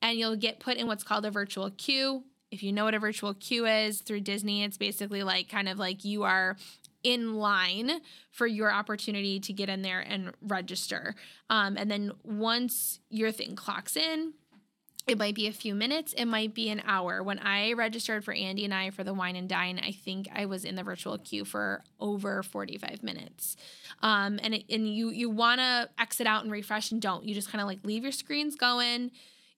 And 0.00 0.18
you'll 0.18 0.36
get 0.36 0.60
put 0.60 0.76
in 0.76 0.86
what's 0.86 1.04
called 1.04 1.24
a 1.24 1.30
virtual 1.30 1.70
queue. 1.70 2.24
If 2.50 2.62
you 2.62 2.72
know 2.72 2.84
what 2.84 2.94
a 2.94 2.98
virtual 2.98 3.34
queue 3.34 3.66
is 3.66 4.00
through 4.00 4.20
Disney, 4.20 4.62
it's 4.62 4.78
basically 4.78 5.22
like 5.22 5.48
kind 5.48 5.68
of 5.68 5.78
like 5.78 6.04
you 6.04 6.22
are 6.22 6.56
in 7.02 7.34
line 7.34 8.00
for 8.30 8.46
your 8.46 8.72
opportunity 8.72 9.38
to 9.38 9.52
get 9.52 9.68
in 9.68 9.82
there 9.82 10.00
and 10.00 10.32
register. 10.40 11.14
Um, 11.50 11.76
and 11.76 11.90
then 11.90 12.12
once 12.24 13.00
your 13.10 13.30
thing 13.30 13.54
clocks 13.54 13.96
in, 13.96 14.32
it 15.06 15.18
might 15.18 15.34
be 15.34 15.46
a 15.46 15.52
few 15.52 15.74
minutes, 15.74 16.14
it 16.14 16.24
might 16.24 16.54
be 16.54 16.70
an 16.70 16.82
hour. 16.86 17.22
When 17.22 17.38
I 17.38 17.74
registered 17.74 18.24
for 18.24 18.32
Andy 18.32 18.64
and 18.64 18.72
I 18.72 18.90
for 18.90 19.04
the 19.04 19.12
wine 19.12 19.36
and 19.36 19.48
dine, 19.48 19.78
I 19.78 19.92
think 19.92 20.28
I 20.34 20.46
was 20.46 20.64
in 20.64 20.76
the 20.76 20.82
virtual 20.82 21.18
queue 21.18 21.44
for 21.44 21.82
over 22.00 22.42
45 22.42 23.02
minutes. 23.02 23.56
Um, 24.02 24.40
and 24.42 24.54
it, 24.54 24.64
and 24.70 24.88
you 24.88 25.10
you 25.10 25.28
want 25.28 25.60
to 25.60 25.90
exit 25.98 26.26
out 26.26 26.42
and 26.42 26.50
refresh 26.50 26.90
and 26.90 27.02
don't. 27.02 27.24
You 27.24 27.34
just 27.34 27.50
kind 27.50 27.60
of 27.60 27.68
like 27.68 27.80
leave 27.84 28.02
your 28.02 28.12
screens 28.12 28.56
going. 28.56 29.10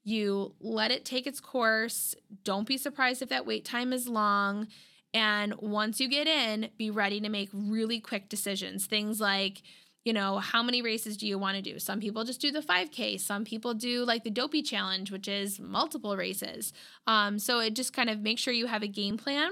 You 0.02 0.54
let 0.60 0.90
it 0.90 1.04
take 1.04 1.26
its 1.26 1.40
course. 1.40 2.14
Don't 2.42 2.66
be 2.66 2.76
surprised 2.76 3.22
if 3.22 3.28
that 3.28 3.46
wait 3.46 3.64
time 3.64 3.92
is 3.92 4.08
long. 4.08 4.66
And 5.14 5.54
once 5.54 6.00
you 6.00 6.08
get 6.08 6.26
in, 6.26 6.70
be 6.76 6.90
ready 6.90 7.20
to 7.20 7.28
make 7.28 7.48
really 7.52 8.00
quick 8.00 8.28
decisions. 8.28 8.86
Things 8.86 9.20
like 9.20 9.62
you 10.06 10.12
know, 10.12 10.38
how 10.38 10.62
many 10.62 10.82
races 10.82 11.16
do 11.16 11.26
you 11.26 11.36
want 11.36 11.56
to 11.56 11.62
do? 11.62 11.80
Some 11.80 11.98
people 11.98 12.22
just 12.22 12.40
do 12.40 12.52
the 12.52 12.60
5K. 12.60 13.18
Some 13.18 13.44
people 13.44 13.74
do 13.74 14.04
like 14.04 14.22
the 14.22 14.30
Dopey 14.30 14.62
Challenge, 14.62 15.10
which 15.10 15.26
is 15.26 15.58
multiple 15.58 16.16
races. 16.16 16.72
Um, 17.08 17.40
so 17.40 17.58
it 17.58 17.74
just 17.74 17.92
kind 17.92 18.08
of 18.08 18.20
make 18.20 18.38
sure 18.38 18.54
you 18.54 18.68
have 18.68 18.84
a 18.84 18.88
game 18.88 19.16
plan. 19.16 19.50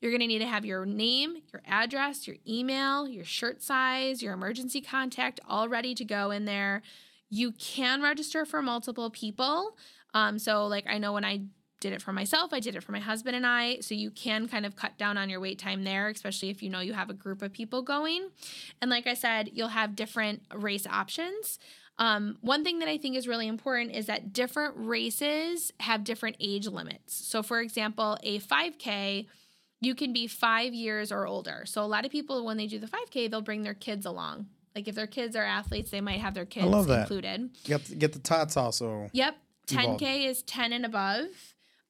You're 0.00 0.12
going 0.12 0.20
to 0.20 0.28
need 0.28 0.38
to 0.38 0.46
have 0.46 0.64
your 0.64 0.86
name, 0.86 1.38
your 1.52 1.60
address, 1.66 2.28
your 2.28 2.36
email, 2.46 3.08
your 3.08 3.24
shirt 3.24 3.64
size, 3.64 4.22
your 4.22 4.32
emergency 4.32 4.80
contact 4.80 5.40
all 5.48 5.68
ready 5.68 5.92
to 5.96 6.04
go 6.04 6.30
in 6.30 6.44
there. 6.44 6.82
You 7.28 7.50
can 7.50 8.00
register 8.00 8.44
for 8.44 8.62
multiple 8.62 9.10
people. 9.10 9.76
Um, 10.14 10.38
so, 10.38 10.68
like, 10.68 10.86
I 10.86 10.98
know 10.98 11.14
when 11.14 11.24
I 11.24 11.40
did 11.80 11.92
it 11.92 12.02
for 12.02 12.12
myself. 12.12 12.52
I 12.52 12.60
did 12.60 12.74
it 12.74 12.82
for 12.82 12.92
my 12.92 13.00
husband 13.00 13.36
and 13.36 13.46
I. 13.46 13.80
So 13.80 13.94
you 13.94 14.10
can 14.10 14.48
kind 14.48 14.64
of 14.64 14.76
cut 14.76 14.96
down 14.98 15.18
on 15.18 15.28
your 15.28 15.40
wait 15.40 15.58
time 15.58 15.84
there, 15.84 16.08
especially 16.08 16.50
if 16.50 16.62
you 16.62 16.70
know 16.70 16.80
you 16.80 16.94
have 16.94 17.10
a 17.10 17.14
group 17.14 17.42
of 17.42 17.52
people 17.52 17.82
going. 17.82 18.28
And 18.80 18.90
like 18.90 19.06
I 19.06 19.14
said, 19.14 19.50
you'll 19.52 19.68
have 19.68 19.96
different 19.96 20.42
race 20.54 20.86
options. 20.86 21.58
Um, 21.98 22.36
one 22.40 22.62
thing 22.62 22.78
that 22.80 22.88
I 22.88 22.98
think 22.98 23.16
is 23.16 23.26
really 23.26 23.46
important 23.46 23.94
is 23.94 24.06
that 24.06 24.32
different 24.32 24.74
races 24.76 25.72
have 25.80 26.04
different 26.04 26.36
age 26.40 26.66
limits. 26.66 27.14
So, 27.14 27.42
for 27.42 27.60
example, 27.60 28.18
a 28.22 28.38
5K, 28.38 29.26
you 29.80 29.94
can 29.94 30.12
be 30.12 30.26
five 30.26 30.74
years 30.74 31.10
or 31.10 31.26
older. 31.26 31.62
So, 31.64 31.82
a 31.82 31.86
lot 31.86 32.04
of 32.04 32.10
people, 32.10 32.44
when 32.44 32.58
they 32.58 32.66
do 32.66 32.78
the 32.78 32.86
5K, 32.86 33.30
they'll 33.30 33.40
bring 33.40 33.62
their 33.62 33.74
kids 33.74 34.04
along. 34.04 34.46
Like 34.74 34.88
if 34.88 34.94
their 34.94 35.06
kids 35.06 35.34
are 35.36 35.44
athletes, 35.44 35.90
they 35.90 36.02
might 36.02 36.20
have 36.20 36.34
their 36.34 36.44
kids 36.44 36.66
included. 37.00 37.48
Yep, 37.64 37.82
get 37.96 38.12
the 38.12 38.18
tots 38.18 38.58
also. 38.58 39.08
Yep. 39.14 39.36
10K 39.68 40.26
is 40.28 40.42
10 40.42 40.74
and 40.74 40.84
above. 40.84 41.28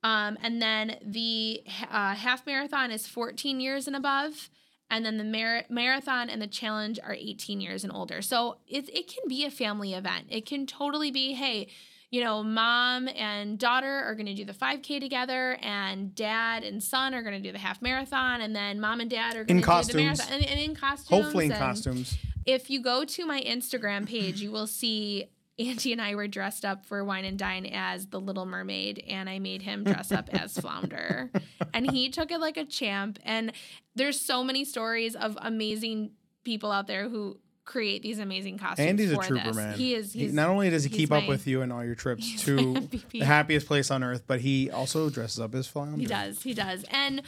Um, 0.06 0.38
and 0.40 0.62
then 0.62 0.98
the 1.04 1.64
uh, 1.90 2.14
half 2.14 2.46
marathon 2.46 2.92
is 2.92 3.08
14 3.08 3.58
years 3.58 3.88
and 3.88 3.96
above. 3.96 4.50
And 4.88 5.04
then 5.04 5.18
the 5.18 5.24
mar- 5.24 5.64
marathon 5.68 6.30
and 6.30 6.40
the 6.40 6.46
challenge 6.46 7.00
are 7.02 7.12
18 7.12 7.60
years 7.60 7.82
and 7.82 7.92
older. 7.92 8.22
So 8.22 8.58
it, 8.68 8.88
it 8.94 9.08
can 9.08 9.28
be 9.28 9.44
a 9.44 9.50
family 9.50 9.94
event. 9.94 10.26
It 10.28 10.46
can 10.46 10.64
totally 10.64 11.10
be, 11.10 11.32
hey, 11.32 11.66
you 12.12 12.22
know, 12.22 12.44
mom 12.44 13.08
and 13.08 13.58
daughter 13.58 14.04
are 14.04 14.14
going 14.14 14.26
to 14.26 14.34
do 14.34 14.44
the 14.44 14.52
5K 14.52 15.00
together, 15.00 15.58
and 15.60 16.14
dad 16.14 16.62
and 16.62 16.80
son 16.80 17.12
are 17.12 17.22
going 17.22 17.34
to 17.34 17.42
do 17.42 17.50
the 17.50 17.58
half 17.58 17.82
marathon, 17.82 18.40
and 18.40 18.54
then 18.54 18.80
mom 18.80 19.00
and 19.00 19.10
dad 19.10 19.34
are 19.34 19.42
going 19.42 19.60
to 19.60 19.66
do 19.82 19.92
the 19.92 19.98
marathon, 19.98 20.32
and, 20.34 20.46
and 20.46 20.60
in 20.60 20.76
costumes. 20.76 21.24
Hopefully, 21.24 21.46
in 21.46 21.52
costumes. 21.52 22.16
If 22.44 22.70
you 22.70 22.80
go 22.80 23.04
to 23.04 23.26
my 23.26 23.40
Instagram 23.42 24.06
page, 24.06 24.40
you 24.40 24.52
will 24.52 24.68
see 24.68 25.30
Andy 25.58 25.92
and 25.92 26.02
I 26.02 26.14
were 26.14 26.28
dressed 26.28 26.64
up 26.64 26.84
for 26.84 27.02
Wine 27.04 27.24
and 27.24 27.38
Dine 27.38 27.66
as 27.66 28.08
the 28.08 28.20
Little 28.20 28.44
Mermaid, 28.44 29.02
and 29.08 29.28
I 29.28 29.38
made 29.38 29.62
him 29.62 29.84
dress 29.84 30.12
up 30.12 30.28
as 30.32 30.52
Flounder. 30.58 31.30
And 31.72 31.90
he 31.90 32.10
took 32.10 32.30
it 32.30 32.40
like 32.40 32.56
a 32.56 32.64
champ. 32.64 33.18
And 33.24 33.52
there's 33.94 34.20
so 34.20 34.44
many 34.44 34.64
stories 34.64 35.16
of 35.16 35.38
amazing 35.40 36.10
people 36.44 36.70
out 36.70 36.86
there 36.86 37.08
who 37.08 37.38
create 37.64 38.02
these 38.02 38.18
amazing 38.18 38.58
costumes. 38.58 38.86
Andy's 38.86 39.12
a 39.12 39.16
trooper, 39.16 39.44
this. 39.44 39.56
man. 39.56 39.78
He 39.78 39.94
is. 39.94 40.12
He, 40.12 40.26
not 40.28 40.48
only 40.50 40.68
does 40.68 40.84
he 40.84 40.90
keep 40.90 41.10
my, 41.10 41.18
up 41.18 41.28
with 41.28 41.46
you 41.46 41.62
in 41.62 41.72
all 41.72 41.84
your 41.84 41.94
trips 41.94 42.44
to 42.44 42.74
the 43.10 43.20
happiest 43.20 43.66
place 43.66 43.90
on 43.90 44.02
earth, 44.02 44.24
but 44.26 44.40
he 44.40 44.70
also 44.70 45.08
dresses 45.08 45.40
up 45.40 45.54
as 45.54 45.66
Flounder. 45.66 45.98
He 45.98 46.06
does. 46.06 46.42
He 46.42 46.52
does. 46.52 46.84
And 46.90 47.22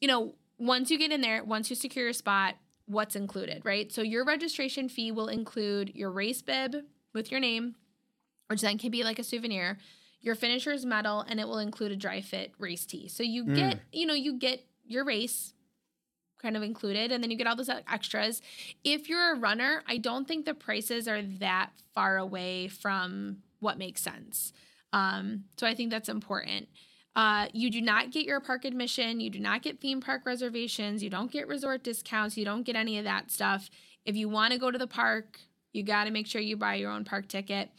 you 0.00 0.08
know, 0.08 0.34
once 0.58 0.90
you 0.90 0.98
get 0.98 1.12
in 1.12 1.22
there, 1.22 1.42
once 1.42 1.70
you 1.70 1.76
secure 1.76 2.04
your 2.04 2.12
spot, 2.12 2.56
what's 2.86 3.16
included, 3.16 3.62
right? 3.64 3.90
So 3.90 4.02
your 4.02 4.24
registration 4.24 4.88
fee 4.88 5.12
will 5.12 5.28
include 5.28 5.92
your 5.94 6.10
race 6.10 6.42
bib 6.42 6.76
with 7.14 7.30
your 7.30 7.40
name, 7.40 7.74
which 8.48 8.60
then 8.60 8.78
can 8.78 8.90
be 8.90 9.04
like 9.04 9.18
a 9.18 9.24
souvenir, 9.24 9.78
your 10.20 10.34
finisher's 10.34 10.84
medal, 10.84 11.24
and 11.28 11.38
it 11.40 11.46
will 11.46 11.58
include 11.58 11.92
a 11.92 11.96
dry 11.96 12.20
fit 12.20 12.52
race 12.58 12.84
tee. 12.86 13.08
So 13.08 13.22
you 13.22 13.44
mm. 13.44 13.54
get, 13.54 13.80
you 13.92 14.06
know, 14.06 14.14
you 14.14 14.38
get 14.38 14.64
your 14.86 15.04
race 15.04 15.52
kind 16.40 16.56
of 16.56 16.62
included 16.62 17.12
and 17.12 17.22
then 17.22 17.30
you 17.30 17.36
get 17.36 17.46
all 17.46 17.56
those 17.56 17.68
extras. 17.68 18.40
If 18.84 19.08
you're 19.08 19.34
a 19.34 19.38
runner, 19.38 19.82
I 19.86 19.98
don't 19.98 20.26
think 20.26 20.44
the 20.44 20.54
prices 20.54 21.08
are 21.08 21.22
that 21.40 21.70
far 21.94 22.16
away 22.16 22.68
from 22.68 23.38
what 23.60 23.78
makes 23.78 24.00
sense. 24.00 24.52
Um, 24.92 25.44
so 25.56 25.66
I 25.66 25.74
think 25.74 25.90
that's 25.90 26.08
important. 26.08 26.68
Uh, 27.16 27.48
you 27.52 27.70
do 27.70 27.80
not 27.80 28.12
get 28.12 28.24
your 28.24 28.40
park 28.40 28.64
admission. 28.64 29.18
You 29.18 29.30
do 29.30 29.40
not 29.40 29.62
get 29.62 29.80
theme 29.80 30.00
park 30.00 30.22
reservations. 30.24 31.02
You 31.02 31.10
don't 31.10 31.32
get 31.32 31.48
resort 31.48 31.82
discounts. 31.82 32.36
You 32.36 32.44
don't 32.44 32.62
get 32.62 32.76
any 32.76 32.98
of 32.98 33.04
that 33.04 33.30
stuff. 33.30 33.68
If 34.04 34.14
you 34.14 34.28
want 34.28 34.52
to 34.52 34.58
go 34.58 34.70
to 34.70 34.78
the 34.78 34.86
park, 34.86 35.40
you 35.72 35.82
got 35.82 36.04
to 36.04 36.10
make 36.10 36.26
sure 36.26 36.40
you 36.40 36.56
buy 36.56 36.74
your 36.74 36.90
own 36.90 37.04
park 37.04 37.28
ticket. 37.28 37.70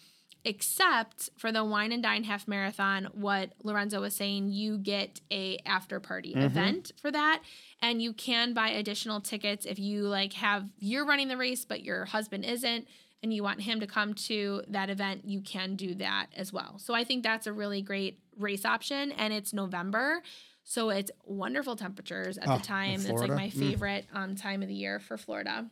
Except 0.46 1.30
for 1.38 1.52
the 1.52 1.66
wine 1.66 1.92
and 1.92 2.02
dine 2.02 2.24
half 2.24 2.48
marathon, 2.48 3.10
what 3.12 3.52
Lorenzo 3.62 4.00
was 4.00 4.16
saying, 4.16 4.52
you 4.52 4.78
get 4.78 5.20
a 5.30 5.58
after 5.66 6.00
party 6.00 6.32
mm-hmm. 6.32 6.46
event 6.46 6.94
for 7.02 7.12
that, 7.12 7.42
and 7.82 8.02
you 8.02 8.14
can 8.14 8.54
buy 8.54 8.70
additional 8.70 9.20
tickets 9.20 9.66
if 9.66 9.78
you 9.78 10.04
like 10.04 10.32
have 10.34 10.66
you're 10.80 11.06
running 11.06 11.28
the 11.28 11.36
race 11.36 11.66
but 11.66 11.84
your 11.84 12.06
husband 12.06 12.46
isn't, 12.46 12.88
and 13.22 13.34
you 13.34 13.44
want 13.44 13.60
him 13.60 13.82
to 13.82 13.88
come 13.88 14.14
to 14.14 14.64
that 14.70 14.90
event. 14.90 15.26
You 15.26 15.42
can 15.42 15.76
do 15.76 15.94
that 15.96 16.28
as 16.34 16.54
well. 16.54 16.80
So 16.80 16.94
I 16.94 17.04
think 17.04 17.22
that's 17.22 17.46
a 17.46 17.52
really 17.52 17.82
great 17.82 18.20
race 18.38 18.64
option, 18.64 19.12
and 19.12 19.34
it's 19.34 19.52
November. 19.52 20.22
So 20.64 20.90
it's 20.90 21.12
wonderful 21.26 21.76
temperatures 21.76 22.38
at 22.38 22.48
oh, 22.48 22.58
the 22.58 22.64
time. 22.64 23.02
It's 23.02 23.10
like 23.10 23.32
my 23.32 23.50
mm. 23.50 23.60
favorite 23.60 24.06
mm. 24.14 24.18
um, 24.18 24.36
time 24.36 24.62
of 24.62 24.70
the 24.70 24.74
year 24.74 25.02
for 25.02 25.18
Florida. 25.18 25.70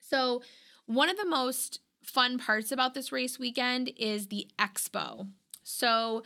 So 0.00 0.42
one 0.86 1.08
of 1.08 1.16
the 1.16 1.26
most 1.26 1.80
fun 2.02 2.38
parts 2.38 2.72
about 2.72 2.94
this 2.94 3.12
race 3.12 3.38
weekend 3.38 3.90
is 3.96 4.28
the 4.28 4.48
expo. 4.58 5.28
So 5.62 6.22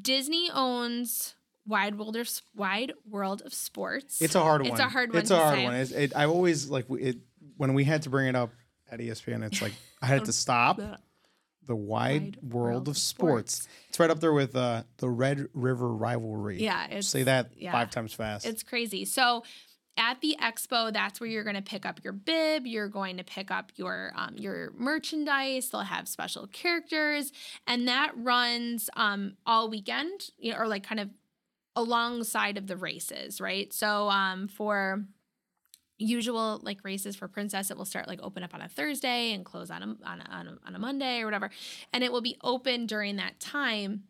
Disney 0.00 0.50
owns 0.52 1.34
Wide 1.66 1.98
World 1.98 2.16
of 2.16 2.28
Wide 2.54 2.92
World 3.08 3.42
of 3.44 3.54
Sports. 3.54 4.20
It's 4.20 4.34
a 4.34 4.40
hard 4.40 4.62
one. 4.62 4.70
It's 4.70 4.80
a 4.80 4.84
hard 4.84 5.12
one. 5.12 5.22
It's 5.22 5.30
a 5.30 5.36
hard 5.36 5.54
say. 5.56 5.64
one. 5.64 5.74
It's, 5.74 5.90
it, 5.92 6.12
I 6.14 6.26
always 6.26 6.68
like 6.68 6.86
it 6.90 7.16
when 7.56 7.74
we 7.74 7.84
had 7.84 8.02
to 8.02 8.10
bring 8.10 8.28
it 8.28 8.36
up 8.36 8.50
at 8.90 9.00
ESPN. 9.00 9.42
It's 9.44 9.62
like 9.62 9.72
I 10.02 10.06
had 10.06 10.26
to 10.26 10.32
stop. 10.44 10.80
The 11.66 11.74
Wide, 11.74 12.36
Wide 12.36 12.38
World, 12.42 12.52
World, 12.52 12.88
of 12.88 12.98
sports. 12.98 13.54
sports. 13.54 13.68
It's 13.88 13.98
right 13.98 14.10
up 14.10 14.20
there 14.20 14.34
with 14.34 14.54
uh, 14.54 14.82
the 14.98 15.08
Red 15.08 15.48
River 15.54 15.88
Rivalry. 15.88 16.62
Yeah, 16.62 17.00
say 17.00 17.22
that 17.22 17.52
yeah. 17.56 17.72
five 17.72 17.90
times 17.90 18.12
fast. 18.12 18.44
It's 18.44 18.62
crazy. 18.62 19.06
So 19.06 19.44
at 19.96 20.20
the 20.20 20.36
expo 20.40 20.92
that's 20.92 21.20
where 21.20 21.28
you're 21.28 21.44
going 21.44 21.56
to 21.56 21.62
pick 21.62 21.86
up 21.86 22.02
your 22.02 22.12
bib 22.12 22.66
you're 22.66 22.88
going 22.88 23.16
to 23.16 23.24
pick 23.24 23.50
up 23.50 23.70
your 23.76 24.12
um, 24.16 24.34
your 24.36 24.72
merchandise 24.76 25.70
they'll 25.70 25.82
have 25.82 26.08
special 26.08 26.46
characters 26.48 27.32
and 27.66 27.86
that 27.86 28.12
runs 28.16 28.90
um, 28.96 29.36
all 29.46 29.70
weekend 29.70 30.30
you 30.38 30.52
know, 30.52 30.58
or 30.58 30.66
like 30.66 30.82
kind 30.82 31.00
of 31.00 31.10
alongside 31.76 32.56
of 32.56 32.66
the 32.66 32.76
races 32.76 33.40
right? 33.40 33.72
So 33.72 34.08
um, 34.08 34.48
for 34.48 35.04
usual 35.98 36.60
like 36.62 36.78
races 36.82 37.14
for 37.14 37.28
princess 37.28 37.70
it 37.70 37.76
will 37.76 37.84
start 37.84 38.08
like 38.08 38.20
open 38.20 38.42
up 38.42 38.52
on 38.52 38.60
a 38.60 38.68
thursday 38.68 39.32
and 39.32 39.44
close 39.44 39.70
on 39.70 39.82
a, 39.82 39.86
on 40.04 40.20
a, 40.20 40.28
on 40.28 40.46
a, 40.48 40.58
on 40.66 40.74
a 40.74 40.78
monday 40.78 41.20
or 41.20 41.24
whatever 41.24 41.50
and 41.92 42.02
it 42.02 42.10
will 42.10 42.20
be 42.20 42.36
open 42.42 42.84
during 42.84 43.14
that 43.16 43.38
time 43.38 44.02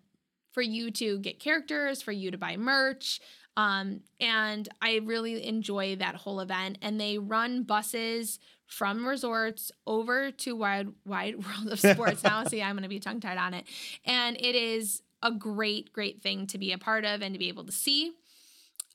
for 0.53 0.63
you 0.63 0.91
to 0.91 1.19
get 1.19 1.39
characters 1.39 2.01
for 2.01 2.11
you 2.11 2.31
to 2.31 2.39
buy 2.39 2.57
merch 2.57 3.21
Um, 3.57 4.01
and 4.21 4.69
I 4.83 5.01
really 5.05 5.47
enjoy 5.47 5.97
that 5.97 6.17
whole 6.17 6.41
event. 6.41 6.79
And 6.83 7.01
they 7.01 7.19
run 7.19 7.63
buses 7.63 8.39
from 8.67 9.07
resorts 9.07 9.71
over 9.87 10.31
to 10.31 10.57
wide 10.57 10.89
wide 11.05 11.37
world 11.45 11.73
of 11.73 11.81
sports 11.81 12.23
now. 12.25 12.45
See, 12.49 12.63
I'm 12.63 12.75
going 12.75 12.83
to 12.83 12.89
be 12.89 13.01
tongue 13.01 13.21
tied 13.21 13.39
on 13.39 13.55
it, 13.55 13.67
and 14.05 14.37
it 14.37 14.55
is 14.55 15.03
a 15.23 15.31
great 15.31 15.93
great 15.93 16.23
thing 16.23 16.47
to 16.49 16.59
be 16.59 16.73
a 16.73 16.79
part 16.79 17.05
of 17.05 17.23
and 17.23 17.35
to 17.35 17.39
be 17.39 17.49
able 17.49 17.65
to 17.65 17.73
see. 17.73 18.13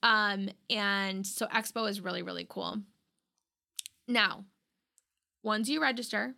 Um, 0.02 0.48
and 0.68 1.26
so 1.26 1.46
Expo 1.46 1.88
is 1.88 2.00
really 2.00 2.22
really 2.22 2.46
cool. 2.48 2.78
Now, 4.06 4.44
once 5.42 5.68
you 5.68 5.80
register, 5.80 6.34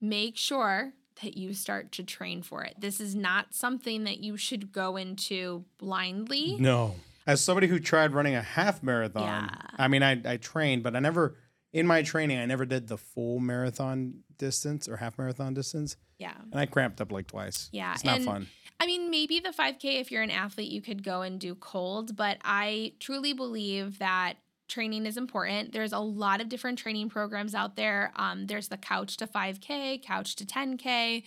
make 0.00 0.36
sure 0.36 0.92
that 1.22 1.36
you 1.36 1.54
start 1.54 1.92
to 1.92 2.02
train 2.02 2.42
for 2.42 2.62
it. 2.62 2.74
This 2.78 3.00
is 3.00 3.14
not 3.14 3.54
something 3.54 4.04
that 4.04 4.18
you 4.18 4.36
should 4.36 4.70
go 4.70 4.96
into 4.96 5.64
blindly. 5.78 6.56
No. 6.58 6.94
As 7.26 7.42
somebody 7.42 7.66
who 7.66 7.78
tried 7.78 8.12
running 8.12 8.34
a 8.34 8.42
half 8.42 8.82
marathon, 8.82 9.22
Yeah. 9.22 9.56
I 9.78 9.88
mean, 9.88 10.02
I, 10.02 10.20
I 10.24 10.36
trained, 10.36 10.82
but 10.82 10.94
I 10.94 11.00
never, 11.00 11.36
in 11.72 11.86
my 11.86 12.02
training, 12.02 12.38
I 12.38 12.46
never 12.46 12.64
did 12.64 12.86
the 12.88 12.96
full 12.96 13.40
marathon 13.40 14.20
distance 14.38 14.88
or 14.88 14.96
half 14.98 15.18
marathon 15.18 15.54
distance. 15.54 15.96
Yeah. 16.18 16.34
And 16.52 16.60
I 16.60 16.66
cramped 16.66 17.00
up 17.00 17.10
like 17.10 17.26
twice. 17.26 17.68
Yeah, 17.72 17.92
It's 17.94 18.04
not 18.04 18.16
and- 18.16 18.24
fun. 18.24 18.46
I 18.78 18.84
mean, 18.84 19.10
maybe 19.10 19.40
the 19.40 19.50
5K, 19.52 20.00
if 20.02 20.10
you're 20.12 20.22
an 20.22 20.30
athlete, 20.30 20.70
you 20.70 20.82
could 20.82 21.02
go 21.02 21.22
and 21.22 21.40
do 21.40 21.54
cold, 21.54 22.14
but 22.14 22.36
I 22.44 22.92
truly 23.00 23.32
believe 23.32 23.98
that 24.00 24.34
training 24.68 25.06
is 25.06 25.16
important. 25.16 25.72
There's 25.72 25.92
a 25.94 25.98
lot 25.98 26.42
of 26.42 26.50
different 26.50 26.78
training 26.78 27.08
programs 27.08 27.54
out 27.54 27.76
there. 27.76 28.12
Um, 28.16 28.48
there's 28.48 28.68
the 28.68 28.76
Couch 28.76 29.16
to 29.16 29.26
5K, 29.26 30.02
Couch 30.02 30.36
to 30.36 30.44
10K, 30.44 31.22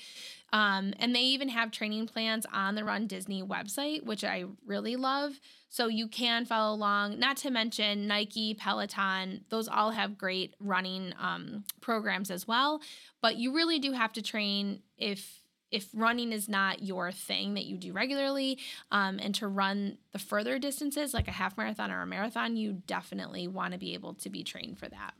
um, 0.51 0.93
and 0.99 1.15
they 1.15 1.21
even 1.21 1.49
have 1.49 1.71
training 1.71 2.07
plans 2.07 2.45
on 2.51 2.75
the 2.75 2.83
Run 2.83 3.07
Disney 3.07 3.43
website, 3.43 4.03
which 4.03 4.23
I 4.23 4.45
really 4.65 4.95
love. 4.95 5.39
So 5.69 5.87
you 5.87 6.07
can 6.07 6.45
follow 6.45 6.75
along. 6.75 7.19
Not 7.19 7.37
to 7.37 7.51
mention 7.51 8.07
Nike, 8.07 8.55
Peloton; 8.55 9.45
those 9.49 9.67
all 9.67 9.91
have 9.91 10.17
great 10.17 10.55
running 10.59 11.13
um, 11.19 11.63
programs 11.81 12.31
as 12.31 12.47
well. 12.47 12.81
But 13.21 13.37
you 13.37 13.53
really 13.53 13.79
do 13.79 13.91
have 13.91 14.13
to 14.13 14.21
train 14.21 14.81
if 14.97 15.43
if 15.71 15.87
running 15.93 16.31
is 16.31 16.49
not 16.49 16.81
your 16.81 17.11
thing 17.11 17.53
that 17.53 17.65
you 17.65 17.77
do 17.77 17.93
regularly 17.93 18.57
um, 18.91 19.19
and 19.21 19.35
to 19.35 19.47
run 19.47 19.99
the 20.13 20.17
further 20.17 20.57
distances 20.57 21.13
like 21.13 21.27
a 21.27 21.31
half 21.31 21.55
marathon 21.57 21.91
or 21.91 22.01
a 22.01 22.07
marathon 22.07 22.55
you 22.55 22.73
definitely 22.87 23.47
want 23.47 23.73
to 23.73 23.77
be 23.77 23.93
able 23.93 24.15
to 24.15 24.31
be 24.31 24.43
trained 24.43 24.79
for 24.79 24.87
that 24.87 25.13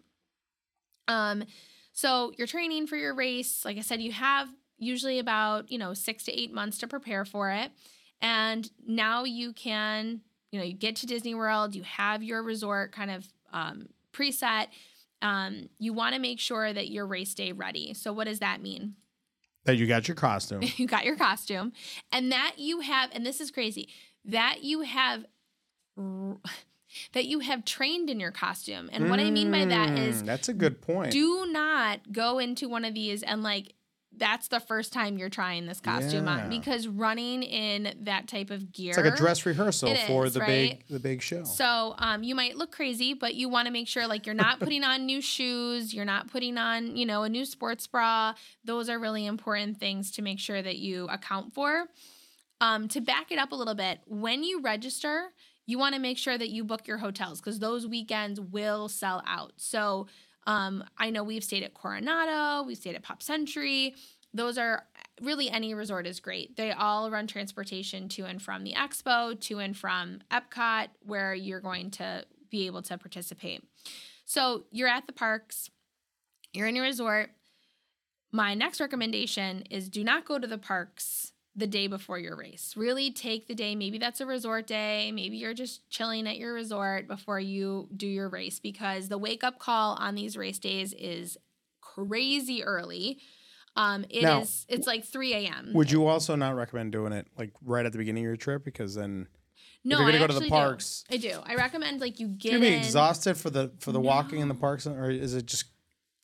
um, 1.07 1.43
so 1.93 2.31
you're 2.35 2.47
training 2.47 2.87
for 2.87 2.95
your 2.95 3.13
race 3.13 3.63
like 3.63 3.77
i 3.77 3.81
said 3.81 4.01
you 4.01 4.11
have 4.11 4.49
usually 4.79 5.19
about 5.19 5.71
you 5.71 5.77
know 5.77 5.93
six 5.93 6.23
to 6.25 6.31
eight 6.39 6.53
months 6.53 6.77
to 6.79 6.87
prepare 6.87 7.25
for 7.25 7.51
it. 7.51 7.71
And 8.21 8.69
now 8.85 9.23
you 9.23 9.53
can 9.53 10.21
you 10.51 10.59
know 10.59 10.65
you 10.65 10.73
get 10.73 10.95
to 10.97 11.05
disney 11.05 11.35
world 11.35 11.75
you 11.75 11.83
have 11.83 12.23
your 12.23 12.41
resort 12.43 12.91
kind 12.91 13.11
of 13.11 13.27
um, 13.53 13.89
preset. 14.13 14.67
Um, 15.21 15.69
you 15.79 15.91
want 15.93 16.15
to 16.15 16.21
make 16.21 16.39
sure 16.39 16.71
that 16.71 16.89
your 16.89 17.05
race 17.05 17.33
day 17.33 17.51
ready. 17.51 17.93
So 17.93 18.13
what 18.13 18.25
does 18.25 18.39
that 18.39 18.61
mean? 18.61 18.95
That 19.65 19.75
you 19.75 19.85
got 19.85 20.07
your 20.07 20.15
costume. 20.15 20.61
you 20.77 20.87
got 20.87 21.03
your 21.03 21.17
costume. 21.17 21.73
And 22.11 22.31
that 22.31 22.53
you 22.57 22.79
have 22.79 23.09
and 23.13 23.25
this 23.25 23.41
is 23.41 23.51
crazy 23.51 23.89
that 24.25 24.63
you 24.63 24.81
have 24.81 25.25
r- 25.97 26.37
that 27.13 27.25
you 27.25 27.39
have 27.39 27.65
trained 27.65 28.09
in 28.09 28.19
your 28.19 28.31
costume. 28.31 28.89
And 28.91 29.09
what 29.09 29.19
i 29.19 29.29
mean 29.29 29.51
by 29.51 29.65
that 29.65 29.97
is 29.97 30.23
Mm, 30.23 30.25
that's 30.25 30.49
a 30.49 30.53
good 30.53 30.81
point. 30.81 31.11
do 31.11 31.45
not 31.51 32.11
go 32.11 32.39
into 32.39 32.67
one 32.67 32.83
of 32.85 32.93
these 32.93 33.21
and 33.23 33.43
like 33.43 33.73
that's 34.19 34.49
the 34.49 34.59
first 34.59 34.93
time 34.93 35.17
you're 35.17 35.29
trying 35.29 35.65
this 35.65 35.79
costume 35.79 36.25
Yeah. 36.25 36.43
on 36.43 36.49
because 36.49 36.87
running 36.87 37.43
in 37.43 37.93
that 38.01 38.27
type 38.27 38.49
of 38.51 38.71
gear 38.71 38.89
it's 38.89 38.97
like 38.97 39.13
a 39.13 39.15
dress 39.15 39.45
rehearsal 39.45 39.95
for 40.07 40.25
is, 40.25 40.33
the 40.33 40.41
right? 40.41 40.47
big 40.47 40.83
the 40.89 40.99
big 40.99 41.21
show. 41.21 41.43
so 41.43 41.95
um, 41.97 42.21
you 42.23 42.35
might 42.35 42.57
look 42.57 42.71
crazy, 42.71 43.13
but 43.13 43.35
you 43.35 43.49
want 43.49 43.65
to 43.67 43.71
make 43.71 43.87
sure 43.87 44.05
like 44.07 44.25
you're 44.25 44.35
not 44.35 44.59
putting 44.65 44.83
on 44.83 45.05
new 45.05 45.21
shoes, 45.21 45.93
you're 45.93 46.05
not 46.05 46.27
putting 46.27 46.57
on 46.57 46.95
you 46.95 47.05
know 47.05 47.23
a 47.23 47.29
new 47.29 47.45
sports 47.45 47.87
bra. 47.87 48.33
Those 48.65 48.89
are 48.89 48.99
really 48.99 49.25
important 49.25 49.79
things 49.79 50.11
to 50.11 50.21
make 50.21 50.39
sure 50.39 50.61
that 50.61 50.77
you 50.77 51.07
account 51.09 51.53
for. 51.53 51.85
Um, 52.61 52.89
to 52.89 52.99
back 52.99 53.31
it 53.31 53.39
up 53.39 53.53
a 53.53 53.55
little 53.55 53.75
bit, 53.75 53.99
when 54.05 54.43
you 54.43 54.61
register, 54.61 55.29
you 55.65 55.79
want 55.79 55.95
to 55.95 56.01
make 56.01 56.17
sure 56.17 56.37
that 56.37 56.49
you 56.49 56.63
book 56.65 56.87
your 56.87 56.97
hotels 56.97 57.39
because 57.39 57.59
those 57.59 57.87
weekends 57.87 58.39
will 58.41 58.89
sell 58.89 59.23
out. 59.25 59.53
So 59.57 60.07
um, 60.49 60.83
I 60.97 61.11
know 61.11 61.23
we've 61.23 61.43
stayed 61.43 61.61
at 61.61 61.75
Coronado, 61.75 62.63
we've 62.63 62.75
stayed 62.75 62.95
at 62.95 63.03
Pop 63.03 63.21
Century. 63.21 63.93
Those 64.33 64.57
are 64.57 64.83
really 65.21 65.47
any 65.47 65.75
resort 65.75 66.07
is 66.07 66.19
great. 66.19 66.57
They 66.57 66.71
all 66.71 67.11
run 67.11 67.27
transportation 67.27 68.09
to 68.09 68.25
and 68.25 68.41
from 68.41 68.63
the 68.63 68.73
expo, 68.73 69.39
to 69.41 69.59
and 69.59 69.77
from 69.77 70.21
Epcot, 70.31 70.87
where 71.05 71.35
you're 71.35 71.59
going 71.59 71.91
to 71.91 72.25
be 72.49 72.65
able 72.65 72.81
to 72.81 72.97
participate. 72.97 73.63
So 74.25 74.63
you're 74.71 74.87
at 74.87 75.05
the 75.05 75.13
parks, 75.13 75.69
you're 76.51 76.67
in 76.67 76.75
your 76.75 76.85
resort. 76.85 77.29
My 78.31 78.55
next 78.55 78.79
recommendation 78.79 79.65
is 79.69 79.87
do 79.87 80.03
not 80.03 80.25
go 80.25 80.39
to 80.39 80.47
the 80.47 80.57
parks 80.57 81.31
the 81.59 81.67
day 81.67 81.87
before 81.87 82.17
your 82.17 82.35
race. 82.35 82.73
Really 82.75 83.11
take 83.11 83.47
the 83.47 83.55
day, 83.55 83.75
maybe 83.75 83.97
that's 83.97 84.21
a 84.21 84.25
resort 84.25 84.65
day, 84.65 85.11
maybe 85.11 85.37
you're 85.37 85.53
just 85.53 85.89
chilling 85.89 86.27
at 86.27 86.37
your 86.37 86.53
resort 86.53 87.07
before 87.07 87.39
you 87.39 87.89
do 87.95 88.07
your 88.07 88.29
race 88.29 88.59
because 88.59 89.09
the 89.09 89.17
wake 89.17 89.43
up 89.43 89.59
call 89.59 89.95
on 89.95 90.15
these 90.15 90.37
race 90.37 90.59
days 90.59 90.93
is 90.93 91.37
crazy 91.81 92.63
early. 92.63 93.19
Um, 93.75 94.03
it 94.09 94.17
is. 94.17 94.23
Now, 94.23 94.43
it's 94.67 94.87
like 94.87 95.05
3 95.05 95.33
a.m. 95.33 95.71
Would 95.73 95.91
you 95.91 96.07
also 96.07 96.35
not 96.35 96.55
recommend 96.55 96.91
doing 96.91 97.13
it 97.13 97.27
like 97.37 97.51
right 97.63 97.85
at 97.85 97.91
the 97.91 97.97
beginning 97.97 98.23
of 98.23 98.27
your 98.27 98.35
trip 98.35 98.65
because 98.65 98.95
then 98.95 99.27
no, 99.83 99.97
you're 99.99 100.11
gonna 100.11 100.23
I 100.23 100.27
go 100.27 100.33
to 100.33 100.39
the 100.39 100.49
parks- 100.49 101.03
Do. 101.09 101.15
I 101.15 101.17
do. 101.17 101.39
I 101.45 101.55
recommend 101.55 102.01
like 102.01 102.19
you 102.19 102.27
get 102.27 102.51
you're 102.53 102.61
gonna 102.61 102.71
be 102.71 102.77
exhausted 102.77 103.37
for 103.37 103.49
the 103.49 103.71
for 103.79 103.91
the 103.91 103.99
walking 103.99 104.39
in 104.39 104.47
the 104.47 104.55
parks, 104.55 104.87
or 104.87 105.09
is 105.09 105.35
it 105.35 105.45
just 105.45 105.65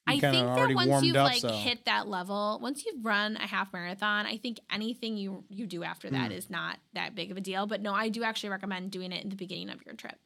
I 0.08 0.20
think 0.20 0.46
that 0.56 0.74
once 0.76 1.04
you've 1.04 1.16
up? 1.16 1.26
like 1.30 1.40
so 1.42 1.50
hit 1.50 1.86
that 1.86 2.08
level, 2.08 2.60
once 2.62 2.86
you've 2.86 3.04
run 3.04 3.38
a 3.38 3.48
half 3.48 3.74
marathon, 3.74 4.26
I 4.26 4.38
think 4.38 4.60
anything 4.72 5.18
you 5.18 5.44
you 5.50 5.66
do 5.66 5.84
after 5.84 6.10
that 6.12 6.32
Hmm. 6.32 6.38
is 6.38 6.50
not 6.50 6.78
that 6.94 7.16
big 7.16 7.32
of 7.32 7.38
a 7.38 7.42
deal. 7.42 7.66
But 7.68 7.82
no, 7.82 7.94
I 7.94 8.10
do 8.10 8.24
actually 8.24 8.50
recommend 8.50 8.92
doing 8.92 9.12
it 9.12 9.24
in 9.24 9.30
the 9.30 9.36
beginning 9.36 9.70
of 9.70 9.84
your 9.86 9.96
trip. 9.96 10.18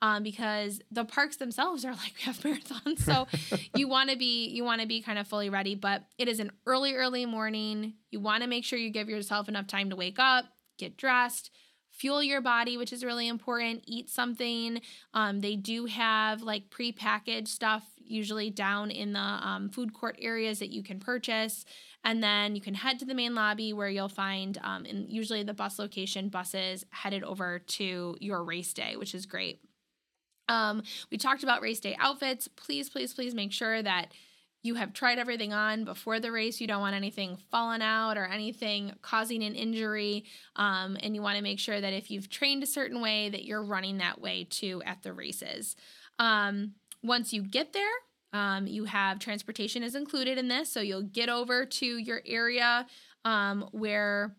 Um, 0.00 0.22
because 0.22 0.80
the 0.92 1.04
parks 1.04 1.38
themselves 1.38 1.84
are 1.84 1.90
like 2.04 2.16
half 2.20 2.40
marathons, 2.42 3.00
so 3.00 3.26
you 3.76 3.88
want 3.88 4.10
to 4.10 4.16
be 4.16 4.46
you 4.48 4.62
want 4.64 4.80
to 4.80 4.86
be 4.86 5.02
kind 5.02 5.18
of 5.18 5.26
fully 5.26 5.50
ready. 5.50 5.74
But 5.74 6.04
it 6.18 6.28
is 6.28 6.38
an 6.40 6.52
early, 6.66 6.94
early 6.94 7.26
morning. 7.26 7.94
You 8.10 8.20
want 8.20 8.42
to 8.44 8.48
make 8.48 8.64
sure 8.64 8.78
you 8.78 8.90
give 8.90 9.08
yourself 9.08 9.48
enough 9.48 9.66
time 9.66 9.90
to 9.90 9.96
wake 9.96 10.18
up, 10.20 10.44
get 10.78 10.96
dressed, 10.96 11.50
fuel 11.98 12.22
your 12.22 12.40
body, 12.40 12.76
which 12.76 12.92
is 12.92 13.04
really 13.04 13.28
important. 13.28 13.84
Eat 13.86 14.08
something. 14.08 14.80
Um, 15.12 15.40
they 15.40 15.56
do 15.56 15.86
have 15.86 16.42
like 16.42 16.70
prepackaged 16.70 17.48
stuff 17.48 17.84
usually 17.98 18.50
down 18.50 18.90
in 18.90 19.12
the 19.12 19.20
um, 19.20 19.68
food 19.68 19.92
court 19.92 20.16
areas 20.20 20.60
that 20.60 20.70
you 20.70 20.82
can 20.82 21.00
purchase. 21.00 21.64
And 22.04 22.22
then 22.22 22.54
you 22.54 22.60
can 22.62 22.74
head 22.74 22.98
to 23.00 23.04
the 23.04 23.14
main 23.14 23.34
lobby 23.34 23.72
where 23.72 23.88
you'll 23.88 24.08
find, 24.08 24.56
um, 24.62 24.86
in 24.86 25.08
usually 25.08 25.42
the 25.42 25.52
bus 25.52 25.78
location, 25.78 26.28
buses 26.28 26.86
headed 26.90 27.24
over 27.24 27.58
to 27.58 28.16
your 28.20 28.42
race 28.44 28.72
day, 28.72 28.96
which 28.96 29.14
is 29.14 29.26
great. 29.26 29.60
Um, 30.48 30.82
we 31.10 31.18
talked 31.18 31.42
about 31.42 31.60
race 31.60 31.80
day 31.80 31.96
outfits. 32.00 32.48
Please, 32.48 32.88
please, 32.88 33.12
please 33.12 33.34
make 33.34 33.52
sure 33.52 33.82
that 33.82 34.12
you 34.62 34.74
have 34.74 34.92
tried 34.92 35.18
everything 35.18 35.52
on 35.52 35.84
before 35.84 36.18
the 36.20 36.32
race. 36.32 36.60
You 36.60 36.66
don't 36.66 36.80
want 36.80 36.96
anything 36.96 37.38
falling 37.50 37.82
out 37.82 38.18
or 38.18 38.26
anything 38.26 38.92
causing 39.02 39.42
an 39.44 39.54
injury. 39.54 40.24
Um, 40.56 40.96
and 41.02 41.14
you 41.14 41.22
want 41.22 41.36
to 41.36 41.42
make 41.42 41.60
sure 41.60 41.80
that 41.80 41.92
if 41.92 42.10
you've 42.10 42.28
trained 42.28 42.62
a 42.62 42.66
certain 42.66 43.00
way, 43.00 43.28
that 43.28 43.44
you're 43.44 43.62
running 43.62 43.98
that 43.98 44.20
way 44.20 44.44
too 44.44 44.82
at 44.84 45.02
the 45.02 45.12
races. 45.12 45.76
Um, 46.18 46.72
once 47.02 47.32
you 47.32 47.42
get 47.42 47.72
there, 47.72 47.84
um, 48.32 48.66
you 48.66 48.84
have 48.84 49.20
transportation 49.20 49.82
is 49.82 49.94
included 49.94 50.38
in 50.38 50.48
this. 50.48 50.70
So 50.70 50.80
you'll 50.80 51.02
get 51.02 51.28
over 51.28 51.64
to 51.64 51.86
your 51.86 52.20
area 52.26 52.86
um, 53.24 53.68
where 53.72 54.34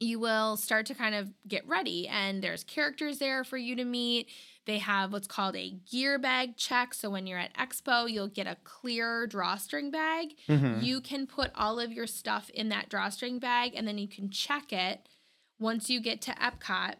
you 0.00 0.18
will 0.18 0.56
start 0.56 0.86
to 0.86 0.94
kind 0.94 1.14
of 1.14 1.28
get 1.46 1.66
ready 1.68 2.08
and 2.08 2.42
there's 2.42 2.64
characters 2.64 3.18
there 3.18 3.44
for 3.44 3.58
you 3.58 3.76
to 3.76 3.84
meet 3.84 4.28
they 4.66 4.78
have 4.78 5.12
what's 5.12 5.26
called 5.26 5.56
a 5.56 5.70
gear 5.90 6.18
bag 6.18 6.56
check. 6.56 6.94
So 6.94 7.10
when 7.10 7.26
you're 7.26 7.38
at 7.38 7.54
expo 7.54 8.10
you'll 8.10 8.28
get 8.28 8.46
a 8.46 8.56
clear 8.64 9.26
drawstring 9.26 9.90
bag. 9.90 10.28
Mhm. 10.48 10.82
you 10.82 11.00
can 11.00 11.26
put 11.26 11.50
all 11.54 11.80
of 11.80 11.92
your 11.92 12.06
stuff 12.06 12.50
in 12.50 12.68
that 12.68 12.88
drawstring 12.88 13.38
bag 13.38 13.72
and 13.74 13.86
then 13.88 13.98
you 13.98 14.06
can 14.08 14.30
check 14.30 14.72
it 14.72 15.08
once 15.58 15.90
you 15.90 16.00
get 16.00 16.20
to 16.22 16.32
epcot 16.32 16.94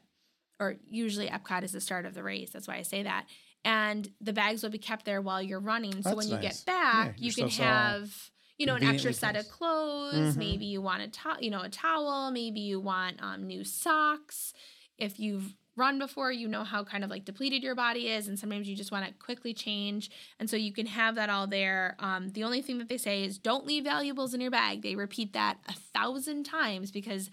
or 0.58 0.76
usually 0.90 1.28
epcot 1.28 1.62
is 1.62 1.72
the 1.72 1.80
start 1.80 2.04
of 2.06 2.14
the 2.14 2.22
race 2.22 2.50
that's 2.50 2.68
why 2.68 2.76
i 2.76 2.82
say 2.82 3.02
that 3.02 3.26
and 3.64 4.10
the 4.20 4.32
bags 4.32 4.62
will 4.62 4.70
be 4.70 4.78
kept 4.78 5.04
there 5.04 5.20
while 5.20 5.42
you're 5.42 5.60
running. 5.60 5.92
So 6.02 6.10
That's 6.10 6.16
when 6.16 6.28
you 6.28 6.34
nice. 6.36 6.62
get 6.64 6.66
back 6.66 7.14
Yeah, 7.18 7.26
you 7.26 7.32
can 7.34 7.48
have 7.50 8.30
you 8.56 8.64
know 8.66 8.74
an 8.74 8.84
extra 8.84 9.12
set 9.12 9.36
of 9.36 9.46
clothes. 9.50 10.34
Mhm. 10.34 10.36
maybe 10.36 10.64
you 10.64 10.80
want 10.80 11.02
a 11.02 11.08
to- 11.08 11.36
you 11.44 11.50
know 11.50 11.60
a 11.60 11.68
towel. 11.68 12.30
Maybe 12.30 12.60
you 12.60 12.80
want 12.80 13.22
um, 13.22 13.46
new 13.46 13.62
socks. 13.64 14.54
If 14.96 15.20
you've 15.20 15.54
run 15.80 15.98
before 15.98 16.30
you 16.30 16.46
know 16.46 16.64
how 16.64 16.84
kind 16.84 17.02
of 17.04 17.10
like 17.10 17.24
depleted 17.24 17.62
your 17.62 17.74
body 17.74 18.08
is 18.08 18.28
and 18.28 18.38
sometimes 18.38 18.68
you 18.68 18.76
just 18.76 18.92
want 18.92 19.04
to 19.06 19.12
quickly 19.14 19.52
change 19.54 20.10
and 20.38 20.48
so 20.50 20.56
you 20.56 20.72
can 20.72 20.86
have 20.86 21.14
that 21.14 21.30
all 21.30 21.46
there 21.46 21.96
um, 21.98 22.28
the 22.30 22.44
only 22.44 22.60
thing 22.62 22.78
that 22.78 22.88
they 22.88 22.98
say 22.98 23.24
is 23.24 23.38
don't 23.38 23.66
leave 23.66 23.84
valuables 23.84 24.34
in 24.34 24.40
your 24.40 24.50
bag 24.50 24.82
they 24.82 24.94
repeat 24.94 25.32
that 25.32 25.56
a 25.68 25.72
thousand 25.94 26.44
times 26.44 26.90
because 26.90 27.30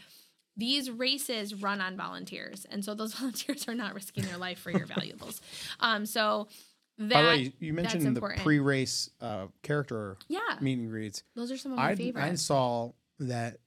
these 0.59 0.89
races 0.89 1.53
run 1.53 1.81
on 1.81 1.95
volunteers, 1.95 2.65
and 2.71 2.83
so 2.83 2.95
those 2.95 3.13
volunteers 3.19 3.67
are 3.67 3.75
not 3.75 3.93
risking 3.93 4.25
their 4.25 4.37
life 4.37 4.57
for 4.57 4.71
your 4.71 4.85
valuables. 4.95 5.39
Um, 5.79 6.05
so 6.07 6.47
that 6.97 7.13
By 7.13 7.21
the 7.21 7.27
way, 7.27 7.53
you 7.59 7.73
mentioned 7.73 8.01
the 8.03 8.07
important. 8.07 8.41
pre-race 8.43 9.11
uh, 9.21 9.47
character 9.61 10.17
yeah, 10.27 10.39
meet 10.59 10.79
and 10.79 10.89
greets. 10.89 11.21
those 11.35 11.51
are 11.51 11.57
some 11.57 11.73
of 11.73 11.77
my 11.77 11.89
I 11.89 11.95
favorites. 11.95 12.27
I 12.27 12.35
saw 12.35 12.91
that 13.19 13.57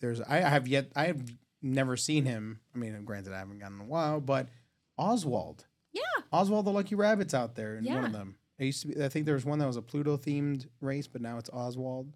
there's 0.00 0.20
I 0.20 0.36
have 0.36 0.68
yet 0.68 0.92
I 0.94 1.06
have 1.06 1.20
never 1.66 1.96
seen 1.96 2.24
him. 2.24 2.60
I 2.74 2.78
mean, 2.78 3.04
granted, 3.04 3.32
I 3.32 3.38
haven't 3.38 3.58
gotten 3.58 3.76
in 3.76 3.86
a 3.86 3.88
while, 3.88 4.20
but 4.20 4.48
Oswald, 4.96 5.66
yeah, 5.92 6.02
Oswald 6.32 6.66
the 6.66 6.70
Lucky 6.70 6.94
Rabbit's 6.94 7.34
out 7.34 7.54
there 7.54 7.76
in 7.76 7.84
one 7.84 8.04
of 8.04 8.12
them. 8.12 8.36
I 8.60 8.64
used 8.64 8.82
to 8.82 8.88
be. 8.88 9.04
I 9.04 9.08
think 9.08 9.26
there 9.26 9.34
was 9.34 9.44
one 9.44 9.58
that 9.58 9.66
was 9.66 9.76
a 9.76 9.82
Pluto 9.82 10.16
themed 10.16 10.66
race, 10.80 11.06
but 11.06 11.20
now 11.20 11.38
it's 11.38 11.50
Oswald. 11.50 12.12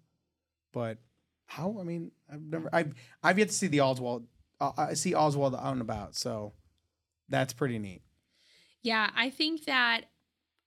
But 0.73 0.97
how? 1.45 1.77
I 1.79 1.83
mean, 1.83 2.11
I've 2.31 2.41
never. 2.41 2.69
I've 2.73 2.93
I've 3.23 3.37
yet 3.37 3.49
to 3.49 3.53
see 3.53 3.67
the 3.67 3.81
Oswald. 3.81 4.25
Uh, 4.59 4.71
I 4.77 4.93
see 4.93 5.13
Oswald 5.13 5.55
out 5.55 5.73
and 5.73 5.81
about, 5.81 6.15
so 6.15 6.53
that's 7.29 7.53
pretty 7.53 7.79
neat. 7.79 8.01
Yeah, 8.83 9.09
I 9.15 9.29
think 9.29 9.65
that 9.65 10.05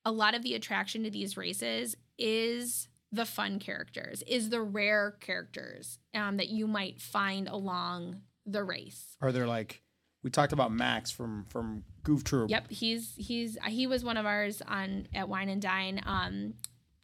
a 0.04 0.12
lot 0.12 0.34
of 0.34 0.42
the 0.42 0.54
attraction 0.54 1.04
to 1.04 1.10
these 1.10 1.36
races 1.36 1.96
is 2.18 2.88
the 3.10 3.24
fun 3.24 3.58
characters, 3.58 4.22
is 4.26 4.50
the 4.50 4.60
rare 4.60 5.16
characters 5.20 5.98
um, 6.14 6.36
that 6.36 6.48
you 6.48 6.66
might 6.66 7.00
find 7.00 7.48
along 7.48 8.20
the 8.46 8.62
race. 8.62 9.16
Are 9.20 9.32
there 9.32 9.46
like 9.46 9.82
we 10.22 10.30
talked 10.30 10.52
about 10.52 10.72
Max 10.72 11.10
from 11.10 11.44
from 11.48 11.84
Goof 12.02 12.24
Troop? 12.24 12.50
Yep, 12.50 12.70
he's 12.70 13.14
he's 13.16 13.58
he 13.66 13.86
was 13.86 14.04
one 14.04 14.16
of 14.16 14.26
ours 14.26 14.62
on 14.66 15.06
at 15.14 15.28
Wine 15.28 15.48
and 15.48 15.60
Dine. 15.62 16.00
Um, 16.06 16.54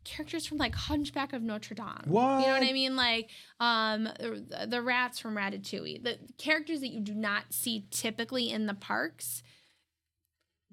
characters 0.04 0.46
from 0.46 0.56
like 0.58 0.74
Hunchback 0.74 1.32
of 1.32 1.42
Notre 1.42 1.74
Dame. 1.74 1.86
What? 2.06 2.40
You 2.40 2.46
know 2.46 2.52
what 2.54 2.62
I 2.62 2.72
mean? 2.72 2.96
Like 2.96 3.30
um, 3.60 4.04
the, 4.04 4.66
the 4.68 4.82
rats 4.82 5.18
from 5.18 5.36
Ratatouille. 5.36 6.02
The 6.02 6.18
characters 6.38 6.80
that 6.80 6.88
you 6.88 7.00
do 7.00 7.14
not 7.14 7.52
see 7.52 7.86
typically 7.90 8.50
in 8.50 8.66
the 8.66 8.74
parks 8.74 9.42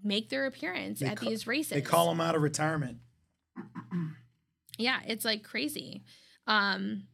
make 0.04 0.30
their 0.30 0.46
appearance 0.46 1.00
They 1.00 1.08
at 1.08 1.18
ca- 1.18 1.30
these 1.30 1.48
races. 1.48 1.72
They 1.74 1.82
call 1.82 2.10
him 2.12 2.22
out 2.22 2.36
of 2.36 2.42
retirement. 2.42 3.00
yeah 4.78 5.00
it's 5.08 5.26
like 5.26 5.44
crazy 5.44 6.04
um 6.46 7.08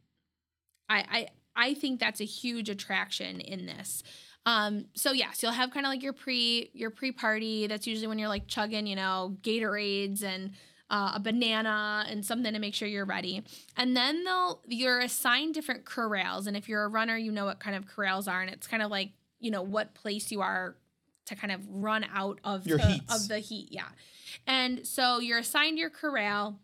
i 0.90 1.06
i 1.10 1.28
i 1.56 1.74
think 1.74 2.00
that's 2.00 2.22
a 2.22 2.26
huge 2.26 2.70
attraction 2.70 3.40
in 3.40 3.66
this. 3.66 4.04
Um 4.46 4.86
so 4.94 5.14
yes 5.14 5.42
you'll 5.42 5.54
have 5.54 5.72
kind 5.72 5.86
of 5.86 5.92
like 5.92 6.04
your 6.04 6.14
pre 6.14 6.70
your 6.74 6.90
pre-party. 6.90 7.68
That's 7.68 7.88
usually 7.88 8.08
when 8.08 8.20
you're 8.20 8.30
like 8.30 8.48
chugging 8.48 8.88
you 8.88 8.96
know 8.96 9.38
gatorades 9.42 10.24
and 10.24 10.52
uh, 10.90 11.14
a 11.16 11.20
banana 11.20 12.06
and 12.08 12.24
something 12.24 12.54
to 12.54 12.60
make 12.60 12.76
sure 12.76 12.88
you're 12.88 13.06
ready. 13.06 13.42
And 13.78 13.96
then 13.98 14.24
they'll 14.26 14.62
you're 14.68 15.00
assigned 15.00 15.54
different 15.54 15.86
corrals 15.86 16.46
and 16.46 16.56
if 16.56 16.70
you're 16.70 16.84
a 16.84 16.90
runner 16.90 17.18
you 17.18 17.32
know 17.32 17.46
what 17.46 17.60
kind 17.60 17.76
of 17.76 17.88
corrals 17.88 18.28
are 18.28 18.42
and 18.42 18.52
it's 18.52 18.68
kind 18.68 18.84
of 18.84 18.92
like 18.92 19.12
you 19.40 19.50
know 19.50 19.62
what 19.62 19.96
place 19.96 20.32
you 20.32 20.42
are 20.42 20.76
to 21.26 21.36
kind 21.36 21.52
of 21.52 21.62
run 21.70 22.06
out 22.14 22.40
of 22.44 22.68
Your 22.68 22.78
the, 22.78 22.86
heats. 22.86 23.16
of 23.16 23.28
the 23.28 23.40
heat 23.40 23.70
yeah. 23.72 23.88
And 24.46 24.86
so 24.86 25.20
you're 25.20 25.40
assigned 25.40 25.78
your 25.78 25.90
corral 25.90 26.60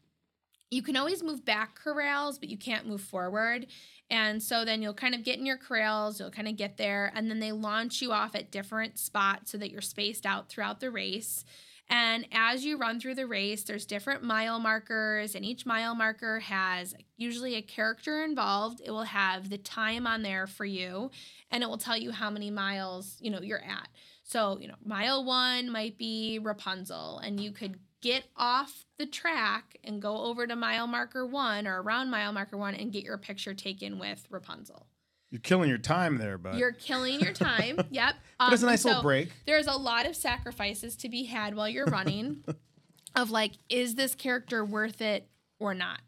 you 0.72 0.82
can 0.82 0.96
always 0.96 1.24
move 1.24 1.44
back 1.46 1.76
corrals, 1.76 2.38
but 2.38 2.50
you 2.50 2.58
can't 2.58 2.88
move 2.88 3.02
forward. 3.02 3.68
And 4.12 4.42
so 4.42 4.66
then 4.66 4.82
you'll 4.82 4.94
kind 4.94 5.14
of 5.14 5.24
get 5.24 5.38
in 5.38 5.46
your 5.46 5.58
corrals, 5.58 6.20
you'll 6.20 6.32
kind 6.32 6.48
of 6.48 6.58
get 6.58 6.78
there, 6.78 7.12
and 7.16 7.30
then 7.30 7.40
they 7.40 7.52
launch 7.52 8.02
you 8.02 8.12
off 8.12 8.36
at 8.36 8.52
different 8.52 8.98
spots 8.98 9.52
so 9.52 9.58
that 9.58 9.72
you're 9.72 9.82
spaced 9.82 10.26
out 10.26 10.50
throughout 10.50 10.80
the 10.80 10.90
race. 10.90 11.46
And 11.92 12.28
as 12.32 12.66
you 12.66 12.78
run 12.78 13.00
through 13.00 13.16
the 13.16 13.26
race, 13.26 13.64
there's 13.64 13.86
different 13.86 14.24
mile 14.24 14.60
markers, 14.60 15.34
and 15.34 15.44
each 15.44 15.66
mile 15.66 15.96
marker 15.96 16.40
has 16.40 16.94
usually 17.18 17.56
a 17.56 17.64
character 17.64 18.24
involved. 18.24 18.80
It 18.84 18.92
will 18.92 19.04
have 19.04 19.50
the 19.50 19.58
time 19.58 20.06
on 20.06 20.22
there 20.22 20.46
for 20.46 20.66
you, 20.66 21.10
and 21.50 21.64
it 21.64 21.70
will 21.70 21.80
tell 21.80 21.98
you 21.98 22.12
how 22.12 22.30
many 22.30 22.52
miles, 22.52 23.18
you 23.20 23.32
know, 23.32 23.42
you're 23.42 23.64
at. 23.64 23.90
So, 24.24 24.60
you 24.60 24.68
know, 24.68 24.76
mile 24.86 25.24
one 25.24 25.72
might 25.72 25.98
be 25.98 26.38
Rapunzel, 26.40 27.20
and 27.20 27.40
you 27.40 27.52
could 27.52 27.80
get 28.02 28.24
off 28.38 28.86
the 28.98 29.06
track 29.06 29.78
and 29.84 30.02
go 30.02 30.24
over 30.26 30.48
to 30.48 30.56
mile 30.56 30.88
marker 30.88 31.26
one 31.26 31.68
or 31.68 31.82
around 31.82 32.10
mile 32.10 32.32
marker 32.32 32.58
one 32.58 32.76
and 32.76 32.92
get 32.92 33.04
your 33.04 33.18
picture 33.18 33.54
taken 33.54 34.00
with 34.00 34.26
Rapunzel. 34.30 34.88
You're 35.32 35.42
killing 35.42 35.70
your 35.70 35.78
time 35.78 36.18
there, 36.18 36.38
but 36.38 36.56
You're 36.56 36.72
killing 36.72 37.20
your 37.20 37.34
time. 37.34 37.80
yep. 37.92 38.16
but 38.40 38.54
it's 38.54 38.64
a 38.64 38.66
Um, 38.66 38.72
nice 38.72 38.84
little 38.86 39.04
break. 39.04 39.32
There's 39.46 39.68
a 39.68 39.74
lot 39.78 40.06
of 40.08 40.16
sacrifices 40.16 40.96
to 40.98 41.10
be 41.10 41.26
had 41.26 41.56
while 41.56 41.70
you're 41.70 41.86
running 41.86 42.44
of 43.16 43.30
like, 43.30 43.54
is 43.70 43.96
this 43.96 44.16
character 44.16 44.66
worth 44.66 45.02
it 45.02 45.28
or 45.60 45.74
not? 45.76 46.00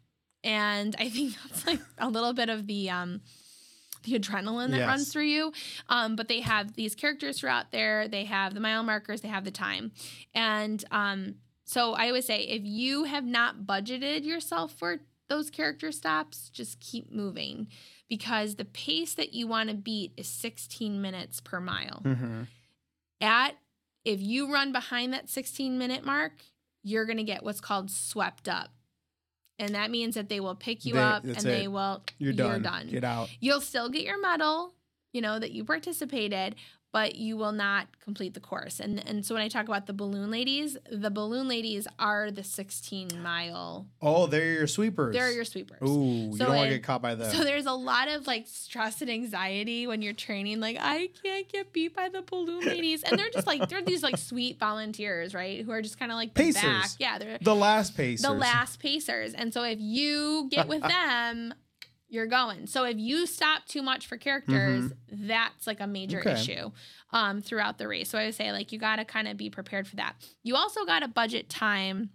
And 0.42 0.96
I 0.98 1.08
think 1.08 1.34
that's 1.48 1.66
like 1.66 1.80
a 1.98 2.08
little 2.08 2.32
bit 2.32 2.48
of 2.48 2.66
the 2.66 2.90
um 2.90 3.20
the 4.04 4.18
adrenaline 4.18 4.70
that 4.72 4.78
Yes. 4.78 4.88
runs 4.88 5.12
through 5.12 5.26
you. 5.26 5.52
Um, 5.88 6.16
but 6.16 6.26
they 6.26 6.40
have 6.40 6.74
these 6.74 6.96
characters 6.96 7.38
throughout 7.38 7.70
there. 7.70 8.08
They 8.08 8.24
have 8.24 8.52
the 8.54 8.58
mile 8.58 8.82
markers. 8.82 9.20
They 9.20 9.28
have 9.28 9.44
the 9.44 9.52
time, 9.52 9.92
and 10.34 10.84
um, 10.90 11.36
so 11.64 11.94
I 11.94 12.08
always 12.08 12.26
say 12.26 12.40
if 12.42 12.62
you 12.64 13.04
have 13.04 13.24
not 13.24 13.62
budgeted 13.66 14.24
yourself 14.24 14.72
for 14.72 14.98
those 15.28 15.50
character 15.50 15.92
stops, 15.92 16.50
just 16.50 16.80
keep 16.80 17.10
moving 17.12 17.68
because 18.08 18.56
the 18.56 18.64
pace 18.64 19.14
that 19.14 19.32
you 19.32 19.46
want 19.46 19.70
to 19.70 19.74
beat 19.74 20.12
is 20.16 20.28
16 20.28 21.00
minutes 21.00 21.40
per 21.40 21.60
mile. 21.60 22.02
Mm-hmm. 22.04 22.42
At 23.20 23.56
if 24.04 24.20
you 24.20 24.52
run 24.52 24.72
behind 24.72 25.12
that 25.14 25.30
16 25.30 25.78
minute 25.78 26.04
mark, 26.04 26.32
you're 26.82 27.06
going 27.06 27.18
to 27.18 27.24
get 27.24 27.44
what's 27.44 27.60
called 27.60 27.90
swept 27.90 28.48
up. 28.48 28.70
And 29.58 29.74
that 29.74 29.90
means 29.90 30.16
that 30.16 30.28
they 30.28 30.40
will 30.40 30.56
pick 30.56 30.84
you 30.84 30.94
They- 30.94 31.00
up 31.00 31.22
and 31.24 31.34
that's 31.34 31.44
they 31.44 31.68
will 31.68 32.02
You're 32.18 32.32
done. 32.32 32.50
You're 32.50 32.58
done. 32.60 32.88
Get 32.88 33.04
out. 33.04 33.30
You'll 33.40 33.60
still 33.60 33.88
get 33.88 34.02
your 34.02 34.20
medal, 34.20 34.74
you 35.12 35.20
know, 35.20 35.38
that 35.38 35.52
you 35.52 35.64
participated, 35.64 36.56
but 36.92 37.14
you 37.16 37.38
will 37.38 37.52
not 37.52 37.86
complete 38.04 38.34
the 38.34 38.40
course. 38.40 38.78
And 38.78 39.02
and 39.08 39.24
so 39.24 39.34
when 39.34 39.42
I 39.42 39.48
talk 39.48 39.66
about 39.66 39.86
the 39.86 39.92
balloon 39.94 40.30
ladies, 40.30 40.76
the 40.90 41.10
balloon 41.10 41.48
ladies 41.48 41.88
are 41.98 42.30
the 42.30 42.44
16 42.44 43.08
mile. 43.22 43.86
Oh, 44.02 44.26
they're 44.26 44.52
your 44.52 44.66
sweepers. 44.66 45.14
They're 45.14 45.32
your 45.32 45.44
sweepers. 45.46 45.78
Ooh, 45.88 46.30
you 46.32 46.38
don't 46.38 46.54
want 46.54 46.68
to 46.68 46.74
get 46.76 46.82
caught 46.82 47.00
by 47.00 47.14
them. 47.14 47.34
So 47.34 47.44
there's 47.44 47.66
a 47.66 47.72
lot 47.72 48.08
of 48.08 48.26
like 48.26 48.46
stress 48.46 49.00
and 49.00 49.10
anxiety 49.10 49.86
when 49.86 50.02
you're 50.02 50.12
training. 50.12 50.60
Like 50.60 50.76
I 50.78 51.08
can't 51.22 51.48
get 51.50 51.72
beat 51.72 51.96
by 51.96 52.10
the 52.10 52.22
balloon 52.22 52.64
ladies, 52.66 53.02
and 53.02 53.18
they're 53.18 53.30
just 53.30 53.46
like 53.46 53.68
they're 53.70 53.82
these 53.82 54.02
like 54.02 54.18
sweet 54.18 54.58
volunteers, 54.58 55.34
right? 55.34 55.64
Who 55.64 55.70
are 55.72 55.80
just 55.82 55.98
kind 55.98 56.12
of 56.12 56.16
like 56.16 56.34
the 56.34 56.42
Pacers. 56.44 56.62
back. 56.62 56.90
Yeah, 56.98 57.18
they're 57.18 57.38
the 57.40 57.54
last 57.54 57.96
pacers. 57.96 58.22
the 58.22 58.32
last 58.32 58.80
pacers. 58.80 59.32
And 59.32 59.54
so 59.54 59.62
if 59.62 59.78
you 59.80 60.48
get 60.50 60.68
with 60.68 60.82
them, 60.86 61.54
you're 62.12 62.26
going. 62.26 62.66
So 62.66 62.84
if 62.84 62.98
you 62.98 63.26
stop 63.26 63.64
too 63.66 63.80
much 63.82 64.06
for 64.06 64.18
characters, 64.18 64.92
that's 65.10 65.66
like 65.66 65.80
a 65.80 65.86
major 65.86 66.20
Okay. 66.20 66.32
issue 66.32 66.70
um, 67.10 67.40
throughout 67.40 67.78
the 67.78 67.88
race. 67.88 68.10
So 68.10 68.18
I 68.18 68.26
would 68.26 68.34
say 68.34 68.52
like 68.52 68.70
you 68.70 68.78
got 68.78 68.96
to 68.96 69.04
kind 69.06 69.26
of 69.26 69.38
be 69.38 69.48
prepared 69.48 69.88
for 69.88 69.96
that. 69.96 70.14
You 70.42 70.54
also 70.54 70.84
got 70.84 71.00
to 71.00 71.08
budget 71.08 71.48
time 71.48 72.10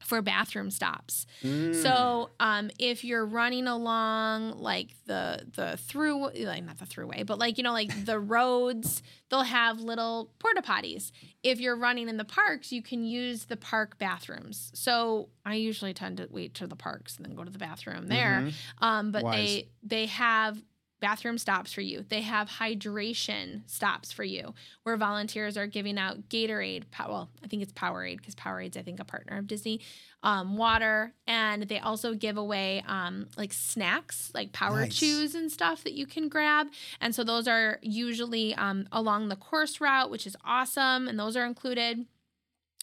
for 0.00 0.22
bathroom 0.22 0.70
stops. 0.70 1.26
Mm. 1.42 1.74
So 1.82 2.30
um, 2.40 2.70
if 2.78 3.04
you're 3.04 3.24
running 3.24 3.66
along 3.66 4.58
like 4.58 4.88
the 5.06 5.46
the 5.54 5.76
through 5.76 6.30
like 6.44 6.64
not 6.64 6.78
the 6.78 6.86
throughway, 6.86 7.24
but 7.24 7.38
like 7.38 7.58
you 7.58 7.64
know 7.64 7.72
like 7.72 8.06
the 8.06 8.18
roads, 8.34 9.02
they'll 9.28 9.42
have 9.42 9.80
little 9.80 10.30
porta 10.38 10.62
potties. 10.62 11.12
If 11.42 11.60
you're 11.60 11.76
running 11.76 12.08
in 12.08 12.16
the 12.16 12.24
parks, 12.24 12.72
you 12.72 12.82
can 12.82 13.04
use 13.04 13.44
the 13.44 13.56
park 13.56 13.98
bathrooms. 13.98 14.70
So 14.74 15.28
I 15.44 15.54
usually 15.54 15.94
tend 15.94 16.16
to 16.18 16.28
wait 16.30 16.54
to 16.54 16.66
the 16.66 16.76
parks 16.76 17.16
and 17.16 17.24
then 17.26 17.34
go 17.34 17.44
to 17.44 17.50
the 17.50 17.58
bathroom 17.58 18.06
there. 18.08 18.42
Mhm. 18.46 18.54
Um, 18.78 19.12
but 19.12 19.22
Wise. 19.22 19.34
they 19.36 19.68
they 19.82 20.06
have 20.06 20.62
bathroom 21.00 21.38
stops 21.38 21.72
for 21.72 21.80
you. 21.80 22.04
They 22.08 22.20
have 22.20 22.48
hydration 22.48 23.62
stops 23.66 24.12
for 24.12 24.24
you, 24.24 24.54
where 24.82 24.96
volunteers 24.96 25.56
are 25.56 25.66
giving 25.66 25.98
out 25.98 26.28
Gatorade. 26.28 26.84
Well, 26.98 27.30
I 27.42 27.46
think 27.46 27.62
it's 27.62 27.72
Powerade 27.72 28.18
because 28.18 28.34
Powerade's 28.34 28.76
I 28.76 28.82
think 28.82 29.00
a 29.00 29.04
partner 29.04 29.38
of 29.38 29.46
Disney. 29.46 29.80
Um, 30.22 30.58
water, 30.58 31.14
and 31.26 31.62
they 31.62 31.78
also 31.78 32.12
give 32.12 32.36
away 32.36 32.84
um, 32.86 33.28
like 33.38 33.54
snacks, 33.54 34.30
like 34.34 34.52
power 34.52 34.80
Nice. 34.82 34.98
chews 34.98 35.34
and 35.34 35.50
stuff 35.50 35.82
that 35.84 35.94
you 35.94 36.04
can 36.06 36.28
grab. 36.28 36.66
And 37.00 37.14
so 37.14 37.24
those 37.24 37.48
are 37.48 37.78
usually 37.80 38.54
um, 38.54 38.86
along 38.92 39.28
the 39.28 39.36
course 39.36 39.80
route, 39.80 40.10
which 40.10 40.26
is 40.26 40.36
awesome, 40.44 41.08
and 41.08 41.18
those 41.18 41.36
are 41.38 41.46
included. 41.46 42.04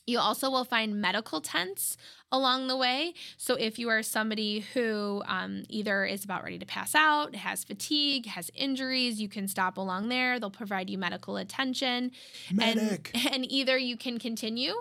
You 0.07 0.19
also 0.19 0.49
will 0.49 0.63
find 0.63 0.99
medical 1.01 1.41
tents 1.41 1.97
along 2.31 2.67
the 2.67 2.77
way. 2.77 3.13
So 3.37 3.55
if 3.55 3.77
you 3.77 3.89
are 3.89 4.01
somebody 4.01 4.61
who 4.73 5.21
um, 5.25 5.63
either 5.67 6.05
is 6.05 6.23
about 6.23 6.43
ready 6.43 6.57
to 6.57 6.65
pass 6.65 6.95
out, 6.95 7.35
has 7.35 7.65
fatigue, 7.65 8.25
has 8.25 8.49
injuries, 8.55 9.19
you 9.19 9.27
can 9.27 9.49
stop 9.49 9.77
along 9.77 10.07
there. 10.07 10.39
They'll 10.39 10.49
provide 10.49 10.89
you 10.89 10.97
medical 10.97 11.35
attention. 11.35 12.11
Medic. 12.51 13.11
And, 13.13 13.27
and 13.33 13.51
either 13.51 13.77
you 13.77 13.97
can 13.97 14.17
continue 14.17 14.73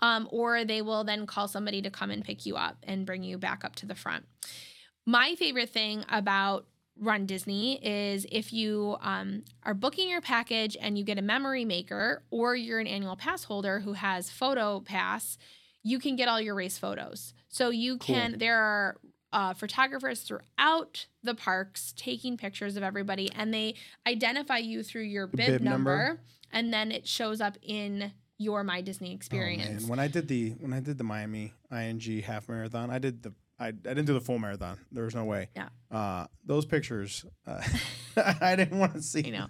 um, 0.00 0.26
or 0.30 0.64
they 0.64 0.82
will 0.82 1.04
then 1.04 1.26
call 1.26 1.46
somebody 1.46 1.82
to 1.82 1.90
come 1.90 2.10
and 2.10 2.24
pick 2.24 2.46
you 2.46 2.56
up 2.56 2.78
and 2.82 3.04
bring 3.04 3.22
you 3.22 3.36
back 3.38 3.64
up 3.64 3.76
to 3.76 3.86
the 3.86 3.94
front. 3.94 4.24
My 5.06 5.34
favorite 5.34 5.70
thing 5.70 6.04
about 6.08 6.66
Run 6.98 7.26
Disney 7.26 7.84
is 7.84 8.26
if 8.30 8.52
you 8.52 8.96
um, 9.00 9.44
are 9.64 9.74
booking 9.74 10.08
your 10.10 10.20
package 10.20 10.76
and 10.80 10.98
you 10.98 11.04
get 11.04 11.18
a 11.18 11.22
memory 11.22 11.64
maker, 11.64 12.22
or 12.30 12.54
you're 12.54 12.78
an 12.80 12.86
annual 12.86 13.16
pass 13.16 13.44
holder 13.44 13.80
who 13.80 13.94
has 13.94 14.30
Photo 14.30 14.80
Pass, 14.80 15.38
you 15.82 15.98
can 15.98 16.14
get 16.16 16.28
all 16.28 16.40
your 16.40 16.54
race 16.54 16.76
photos. 16.78 17.32
So 17.48 17.70
you 17.70 17.96
Cool. 17.98 18.14
can. 18.14 18.38
There 18.38 18.58
are 18.60 18.96
uh, 19.32 19.54
photographers 19.54 20.22
throughout 20.22 21.06
the 21.22 21.34
parks 21.34 21.94
taking 21.96 22.36
pictures 22.36 22.76
of 22.76 22.82
everybody, 22.82 23.30
and 23.34 23.54
they 23.54 23.76
identify 24.06 24.58
you 24.58 24.82
through 24.82 25.02
your 25.04 25.26
bib, 25.26 25.46
bib 25.46 25.62
number. 25.62 25.96
number, 26.06 26.20
and 26.52 26.72
then 26.72 26.90
it 26.92 27.06
shows 27.06 27.40
up 27.40 27.56
in 27.62 28.12
your 28.38 28.62
My 28.64 28.80
Disney 28.80 29.10
Oh, 29.12 29.14
experience. 29.14 29.82
man. 29.82 29.88
When 29.88 29.98
I 30.00 30.08
did 30.08 30.28
the 30.28 30.50
when 30.60 30.72
I 30.72 30.80
did 30.80 30.98
the 30.98 31.04
Miami 31.04 31.54
ING 31.72 32.00
half 32.22 32.48
marathon, 32.48 32.90
I 32.90 32.98
did 32.98 33.22
the 33.22 33.32
I, 33.58 33.68
I 33.68 33.70
didn't 33.72 34.06
do 34.06 34.14
the 34.14 34.20
full 34.20 34.38
marathon. 34.38 34.78
There 34.90 35.04
was 35.04 35.14
no 35.14 35.24
way. 35.24 35.48
Yeah. 35.54 35.68
Uh, 35.90 36.26
those 36.44 36.66
pictures, 36.66 37.24
uh, 37.48 37.60
I 38.40 38.54
didn't 38.54 38.78
want 38.78 38.94
to 38.94 39.02
see. 39.02 39.22
You 39.22 39.32
know. 39.32 39.46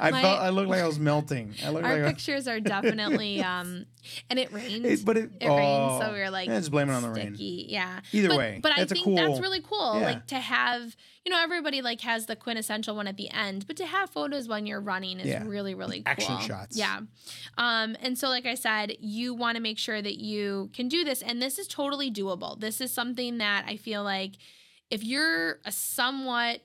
I 0.00 0.10
My- 0.10 0.22
felt 0.22 0.40
I 0.40 0.48
looked 0.48 0.68
like 0.68 0.80
I 0.82 0.86
was 0.88 0.98
melting. 0.98 1.54
I 1.64 1.70
looked 1.70 1.86
Our 1.86 1.98
like 1.98 2.16
pictures 2.16 2.48
are 2.48 2.58
definitely, 2.58 3.40
um, 3.42 3.86
and 4.28 4.38
it 4.40 4.52
rained. 4.52 4.84
It, 4.86 5.04
but 5.04 5.16
it, 5.16 5.30
it 5.40 5.48
rained, 5.48 6.00
so 6.00 6.08
oh, 6.08 6.12
we 6.12 6.18
were 6.18 6.30
like, 6.30 6.48
yeah, 6.48 6.58
just 6.58 6.72
blame 6.72 6.90
it 6.90 6.94
on 6.94 7.02
the 7.02 7.10
rain. 7.10 7.36
Yeah. 7.38 8.00
Either 8.12 8.28
but, 8.28 8.38
way, 8.38 8.58
but 8.60 8.72
I 8.72 8.84
think 8.86 9.04
cool. 9.04 9.14
that's 9.14 9.40
really 9.40 9.60
cool. 9.60 10.00
yeah. 10.00 10.06
Like 10.06 10.26
to 10.28 10.40
have, 10.40 10.96
you 11.24 11.30
know, 11.30 11.40
everybody 11.40 11.80
like 11.80 12.00
has 12.00 12.26
the 12.26 12.34
quintessential 12.34 12.96
one 12.96 13.06
at 13.06 13.16
the 13.16 13.30
end, 13.30 13.66
but 13.68 13.76
to 13.76 13.86
have 13.86 14.10
photos 14.10 14.48
when 14.48 14.66
you're 14.66 14.80
running 14.80 15.20
is 15.20 15.26
Yeah. 15.26 15.44
really, 15.46 15.76
really 15.76 16.02
cool. 16.02 16.10
Action 16.10 16.40
shots. 16.40 16.76
Yeah. 16.76 17.00
Um, 17.56 17.96
and 18.00 18.18
so, 18.18 18.28
like 18.28 18.46
I 18.46 18.56
said, 18.56 18.96
you 18.98 19.32
want 19.32 19.56
to 19.56 19.62
make 19.62 19.78
sure 19.78 20.02
that 20.02 20.18
you 20.18 20.70
can 20.72 20.88
do 20.88 21.04
this, 21.04 21.22
and 21.22 21.40
this 21.40 21.56
is 21.58 21.68
totally 21.68 22.10
doable. 22.10 22.58
This 22.58 22.80
is 22.80 22.90
something 22.92 23.38
that 23.38 23.64
I 23.68 23.76
feel 23.76 24.02
like 24.02 24.32
if 24.90 25.02
you're 25.04 25.58
a 25.64 25.72
somewhat 25.72 26.60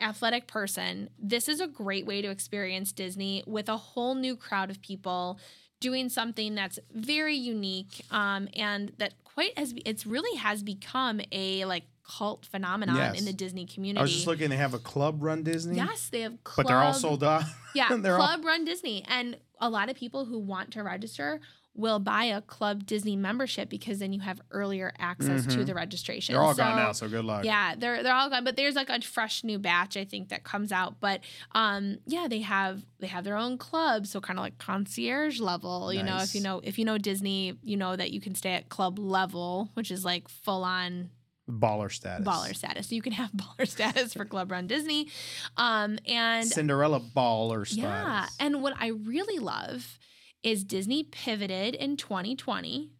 athletic 0.00 0.46
person, 0.46 1.10
this 1.18 1.48
is 1.48 1.60
a 1.60 1.66
great 1.66 2.06
way 2.06 2.20
to 2.22 2.28
experience 2.28 2.92
Disney 2.92 3.42
with 3.46 3.68
a 3.68 3.76
whole 3.76 4.14
new 4.14 4.36
crowd 4.36 4.70
of 4.70 4.80
people 4.82 5.38
doing 5.80 6.08
something 6.08 6.54
that's 6.54 6.78
very 6.92 7.34
unique 7.36 8.04
um, 8.10 8.48
and 8.56 8.92
that 8.98 9.14
quite 9.24 9.56
has 9.58 9.74
it's 9.84 10.06
really 10.06 10.36
has 10.38 10.62
become 10.62 11.20
a 11.32 11.64
like 11.66 11.84
cult 12.06 12.46
phenomenon 12.46 12.96
Yes. 12.96 13.18
in 13.18 13.24
the 13.24 13.32
Disney 13.32 13.66
community. 13.66 13.98
I 13.98 14.02
was 14.02 14.12
just 14.12 14.26
looking. 14.26 14.50
They 14.50 14.56
have 14.56 14.74
a 14.74 14.78
club 14.78 15.22
run 15.22 15.42
Disney. 15.42 15.76
Yes, 15.76 16.08
they 16.10 16.20
have 16.22 16.42
club, 16.44 16.66
but 16.66 16.70
they're 16.70 16.80
all 16.82 16.92
sold 16.94 17.24
out. 17.24 17.42
yeah, 17.74 17.94
they're 17.96 18.18
all- 18.18 18.26
Club 18.26 18.44
Run 18.44 18.64
Disney. 18.64 19.04
And 19.08 19.36
a 19.60 19.68
lot 19.70 19.88
of 19.88 19.96
people 19.96 20.24
who 20.26 20.38
want 20.38 20.72
to 20.72 20.82
register 20.82 21.40
will 21.76 21.98
buy 21.98 22.24
a 22.24 22.40
Club 22.40 22.86
Disney 22.86 23.16
membership 23.16 23.68
because 23.68 23.98
then 23.98 24.12
you 24.12 24.20
have 24.20 24.40
earlier 24.52 24.92
access 24.98 25.44
to 25.46 25.58
Mhm. 25.58 25.66
the 25.66 25.74
registration. 25.74 26.32
They're 26.34 26.42
all 26.42 26.54
So, 26.54 26.62
gone 26.62 26.76
now. 26.76 26.92
So 26.92 27.08
good 27.08 27.24
luck. 27.24 27.44
Yeah, 27.44 27.74
they're 27.76 28.02
they're 28.04 28.14
all 28.14 28.30
gone, 28.30 28.44
but 28.44 28.54
there's 28.54 28.76
like 28.76 28.88
a 28.90 29.00
fresh 29.00 29.42
new 29.42 29.58
batch 29.58 29.96
I 29.96 30.04
think 30.04 30.28
that 30.28 30.44
comes 30.44 30.70
out. 30.70 31.00
But 31.00 31.20
um, 31.52 31.98
yeah, 32.06 32.28
they 32.28 32.40
have 32.42 32.84
they 33.00 33.08
have 33.08 33.24
their 33.24 33.36
own 33.36 33.58
club, 33.58 34.06
so 34.06 34.20
kind 34.20 34.38
of 34.38 34.44
like 34.44 34.58
concierge 34.58 35.40
level. 35.40 35.92
You 35.92 36.04
know, 36.04 36.18
if 36.18 36.34
you 36.34 36.40
know 36.40 36.60
if 36.62 36.78
you 36.78 36.84
know 36.84 36.96
Disney, 36.96 37.58
you 37.62 37.76
know 37.76 37.96
that 37.96 38.12
you 38.12 38.20
can 38.20 38.34
stay 38.36 38.52
at 38.54 38.68
club 38.68 38.98
level, 38.98 39.70
which 39.74 39.90
is 39.90 40.04
like 40.04 40.28
full 40.28 40.62
on 40.62 41.10
Baller 41.50 41.92
status. 41.92 42.26
baller 42.26 42.56
status. 42.56 42.88
So 42.88 42.94
you 42.94 43.02
can 43.02 43.12
have 43.12 43.30
baller 43.36 43.66
status 43.68 44.14
for 44.14 44.24
Club 44.24 44.50
Run 44.52 44.66
Disney, 44.66 45.08
um, 45.56 45.98
and 46.06 46.46
Cinderella 46.46 47.00
baller 47.00 47.66
status. 47.66 47.76
yeah. 47.82 48.26
And 48.40 48.62
what 48.62 48.74
I 48.78 48.86
really 48.88 49.38
love 49.40 49.98
is 50.44 50.62
Disney 50.62 51.02
pivoted 51.02 51.74
in 51.74 51.96
2020 51.96 52.92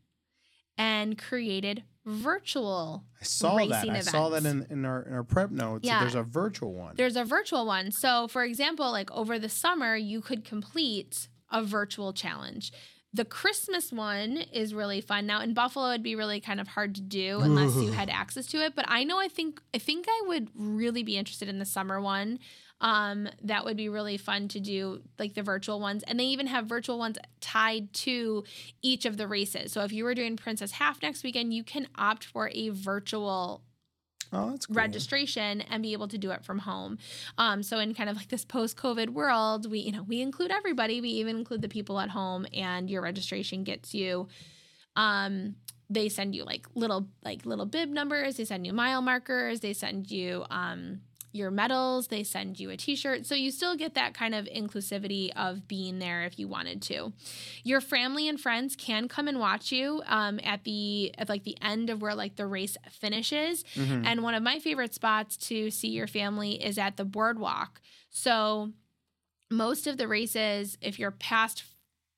and 0.76 1.16
created 1.16 1.84
virtual. 2.04 3.04
I 3.20 3.24
saw 3.24 3.56
that. 3.56 3.70
racing 3.70 3.90
I 3.90 4.00
saw 4.00 4.28
that 4.30 4.44
in, 4.44 4.66
in 4.70 4.84
our 4.84 5.02
in 5.02 5.12
our 5.12 5.22
prep 5.22 5.50
notes. 5.50 5.86
Yeah. 5.86 6.00
There's 6.00 6.14
a 6.14 6.22
virtual 6.22 6.74
one. 6.74 6.94
There's 6.96 7.16
a 7.16 7.24
virtual 7.24 7.66
one. 7.66 7.90
So, 7.92 8.26
for 8.28 8.44
example, 8.44 8.90
like 8.90 9.10
over 9.12 9.38
the 9.38 9.48
summer, 9.48 9.94
you 9.96 10.20
could 10.20 10.44
complete 10.44 11.28
a 11.52 11.62
virtual 11.62 12.12
challenge. 12.12 12.72
The 13.12 13.24
Christmas 13.24 13.92
one 13.92 14.38
is 14.52 14.74
really 14.74 15.00
fun. 15.00 15.26
Now 15.26 15.40
in 15.40 15.54
Buffalo, 15.54 15.90
it'd 15.90 16.02
be 16.02 16.16
really 16.16 16.40
kind 16.40 16.60
of 16.60 16.66
hard 16.66 16.96
to 16.96 17.00
do 17.00 17.40
unless 17.40 17.76
you 17.76 17.92
had 17.92 18.10
access 18.10 18.46
to 18.46 18.64
it. 18.64 18.74
But 18.74 18.86
I 18.88 19.04
know 19.04 19.20
I 19.20 19.28
think 19.28 19.60
I 19.72 19.78
think 19.78 20.06
I 20.08 20.22
would 20.26 20.48
really 20.54 21.04
be 21.04 21.16
interested 21.16 21.48
in 21.48 21.60
the 21.60 21.64
summer 21.64 22.00
one. 22.00 22.40
Um, 22.80 23.28
that 23.42 23.64
would 23.64 23.76
be 23.76 23.88
really 23.88 24.16
fun 24.16 24.48
to 24.48 24.60
do, 24.60 25.00
like 25.18 25.34
the 25.34 25.42
virtual 25.42 25.80
ones. 25.80 26.02
And 26.02 26.20
they 26.20 26.24
even 26.24 26.48
have 26.48 26.66
virtual 26.66 26.98
ones 26.98 27.18
tied 27.40 27.92
to 27.94 28.44
each 28.82 29.06
of 29.06 29.16
the 29.16 29.26
races. 29.26 29.72
So 29.72 29.82
if 29.82 29.92
you 29.92 30.04
were 30.04 30.14
doing 30.14 30.36
Princess 30.36 30.72
Half 30.72 31.00
next 31.00 31.24
weekend, 31.24 31.54
you 31.54 31.64
can 31.64 31.88
opt 31.96 32.24
for 32.24 32.50
a 32.52 32.70
virtual 32.70 33.62
oh, 34.34 34.50
that's 34.50 34.66
cool. 34.66 34.76
registration 34.76 35.60
and 35.62 35.82
be 35.82 35.92
able 35.92 36.08
to 36.08 36.18
do 36.18 36.30
it 36.30 36.44
from 36.44 36.58
home. 36.58 36.98
Um, 37.38 37.62
so 37.62 37.78
in 37.78 37.94
kind 37.94 38.10
of 38.10 38.16
like 38.16 38.28
this 38.28 38.44
post-COVID 38.44 39.10
world, 39.10 39.70
we 39.70 39.78
you 39.78 39.92
know 39.92 40.02
we 40.02 40.20
include 40.20 40.50
everybody. 40.50 41.00
We 41.00 41.10
even 41.10 41.36
include 41.36 41.62
the 41.62 41.68
people 41.68 41.98
at 42.00 42.10
home, 42.10 42.46
and 42.52 42.90
your 42.90 43.02
registration 43.02 43.64
gets 43.64 43.94
you. 43.94 44.28
Um, 44.96 45.56
they 45.90 46.08
send 46.08 46.34
you 46.34 46.44
like 46.44 46.66
little 46.74 47.08
like 47.24 47.46
little 47.46 47.66
bib 47.66 47.88
numbers. 47.88 48.36
They 48.36 48.44
send 48.44 48.66
you 48.66 48.72
mile 48.72 49.02
markers. 49.02 49.60
They 49.60 49.72
send 49.72 50.10
you 50.10 50.44
um, 50.50 51.00
your 51.34 51.50
medals. 51.50 52.06
They 52.08 52.22
send 52.22 52.60
you 52.60 52.70
a 52.70 52.76
T-shirt. 52.76 53.26
So 53.26 53.34
you 53.34 53.50
still 53.50 53.76
get 53.76 53.94
that 53.94 54.14
kind 54.14 54.34
of 54.34 54.46
inclusivity 54.46 55.30
of 55.34 55.66
being 55.66 55.98
there 55.98 56.22
if 56.22 56.38
you 56.38 56.46
wanted 56.46 56.80
to. 56.82 57.12
Your 57.64 57.80
family 57.80 58.28
and 58.28 58.40
friends 58.40 58.76
can 58.76 59.08
come 59.08 59.26
and 59.26 59.40
watch 59.40 59.72
you 59.72 60.02
um, 60.06 60.38
at 60.44 60.64
the 60.64 61.12
at 61.18 61.28
like 61.28 61.44
the 61.44 61.56
end 61.60 61.90
of 61.90 62.00
where 62.00 62.14
like 62.14 62.36
the 62.36 62.46
race 62.46 62.76
finishes. 62.90 63.64
Mhm. 63.74 64.06
And 64.06 64.22
one 64.22 64.34
of 64.34 64.42
my 64.42 64.58
favorite 64.60 64.94
spots 64.94 65.36
to 65.48 65.70
see 65.70 65.88
your 65.88 66.06
family 66.06 66.62
is 66.64 66.78
at 66.78 66.96
the 66.96 67.04
boardwalk. 67.04 67.80
So 68.10 68.72
most 69.50 69.86
of 69.86 69.96
the 69.96 70.08
races, 70.08 70.78
if 70.80 70.98
you're 70.98 71.10
past 71.10 71.64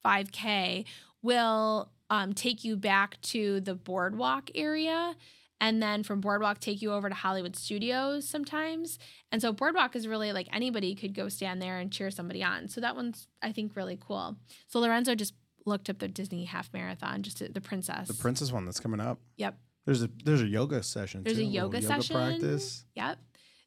5K, 0.05 0.85
will 1.23 1.91
um, 2.11 2.35
take 2.35 2.65
you 2.65 2.77
back 2.77 3.21
to 3.23 3.61
the 3.61 3.75
boardwalk 3.75 4.51
area. 4.55 5.17
And 5.61 5.83
then 5.83 6.03
from 6.03 6.21
boardwalk, 6.21 6.61
take 6.61 6.83
you 6.83 6.93
over 6.93 7.09
to 7.09 7.15
Hollywood 7.15 7.57
Studios 7.57 8.29
sometimes. 8.29 8.99
And 9.33 9.41
so 9.41 9.53
boardwalk 9.53 9.97
is 9.97 10.07
really 10.07 10.33
like 10.33 10.49
anybody 10.53 10.95
could 10.95 11.15
go 11.15 11.29
stand 11.29 11.63
there 11.63 11.79
and 11.79 11.91
cheer 11.91 12.11
somebody 12.11 12.43
on. 12.43 12.69
So 12.69 12.81
that 12.83 12.95
one's, 12.95 13.27
I 13.43 13.53
think, 13.53 13.75
really 13.75 13.99
cool. 13.99 14.37
So 14.69 14.81
Lorenzo 14.81 15.15
just 15.15 15.35
looked 15.65 15.89
up 15.89 15.99
the 15.99 16.09
Disney 16.09 16.45
half 16.45 16.73
marathon, 16.73 17.23
just 17.23 17.39
the 17.39 17.61
princess. 17.61 18.09
The 18.09 18.15
princess 18.15 18.53
one 18.53 18.65
that's 18.67 18.81
coming 18.81 19.01
up. 19.01 19.19
Yep. 19.37 19.59
There's 19.87 20.03
a 20.03 20.11
there's 20.25 20.43
a 20.43 20.47
yoga 20.47 20.83
session. 20.83 21.23
There's 21.23 21.39
a 21.39 21.41
too, 21.41 21.47
little 21.47 21.73
yoga 21.73 21.83
session. 21.83 22.17
practice. 22.17 22.85
Yep. 22.95 23.19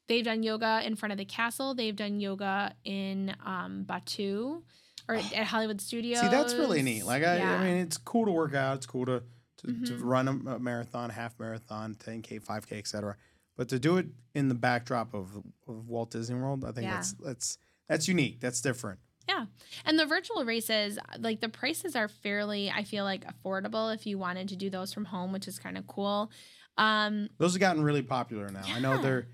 They've 0.06 0.24
done 0.24 0.42
yoga 0.42 0.82
in 0.84 0.96
front 0.96 1.12
of 1.12 1.18
the 1.18 1.24
castle. 1.24 1.74
They've 1.74 1.96
done 1.96 2.20
yoga 2.20 2.74
in 2.84 3.34
um, 3.44 3.84
Batu 3.84 4.62
or 5.08 5.14
at 5.34 5.46
Hollywood 5.46 5.80
Studios. 5.80 6.20
See, 6.20 6.28
that's 6.28 6.54
really 6.54 6.82
neat. 6.82 7.04
Like 7.04 7.22
I, 7.22 7.38
Yeah. 7.38 7.54
I 7.54 7.64
mean, 7.64 7.76
it's 7.78 7.96
cool 7.96 8.26
to 8.26 8.32
work 8.32 8.54
out. 8.54 8.76
It's 8.76 8.86
cool 8.86 9.06
to 9.06 9.22
to, 9.60 9.66
to 9.86 9.92
Mhm. 9.94 10.00
run 10.02 10.28
a, 10.28 10.58
marathon, 10.58 11.10
half 11.10 11.38
marathon, 11.38 11.94
10k, 11.94 12.38
5k, 12.44 12.78
etc. 12.78 13.16
But 13.56 13.68
to 13.70 13.78
do 13.78 13.96
it 13.98 14.06
in 14.34 14.48
the 14.48 14.54
backdrop 14.54 15.14
of, 15.14 15.36
of 15.68 15.88
Walt 15.88 16.10
Disney 16.10 16.36
World, 16.36 16.64
I 16.64 16.72
think 16.72 16.84
Yeah. 16.86 16.94
that's 16.96 17.12
that's 17.14 17.58
that's 17.88 18.08
unique. 18.08 18.40
That's 18.40 18.60
different. 18.60 19.00
Yeah. 19.28 19.46
And 19.84 19.98
the 19.98 20.06
virtual 20.06 20.44
races, 20.44 20.98
like 21.18 21.40
the 21.40 21.48
prices 21.48 21.94
are 21.94 22.08
fairly, 22.08 22.70
I 22.70 22.84
feel 22.84 23.04
like, 23.04 23.24
affordable 23.26 23.94
if 23.94 24.06
you 24.06 24.18
wanted 24.18 24.48
to 24.48 24.56
do 24.56 24.70
those 24.70 24.92
from 24.92 25.04
home, 25.06 25.32
which 25.32 25.46
is 25.46 25.58
kind 25.58 25.76
of 25.78 25.86
cool. 25.86 26.30
Um, 26.78 27.28
Those 27.38 27.52
have 27.54 27.60
gotten 27.60 27.82
really 27.82 28.02
popular 28.02 28.48
now. 28.48 28.62
I 28.64 28.80
know 28.80 29.00
they're 29.02 29.26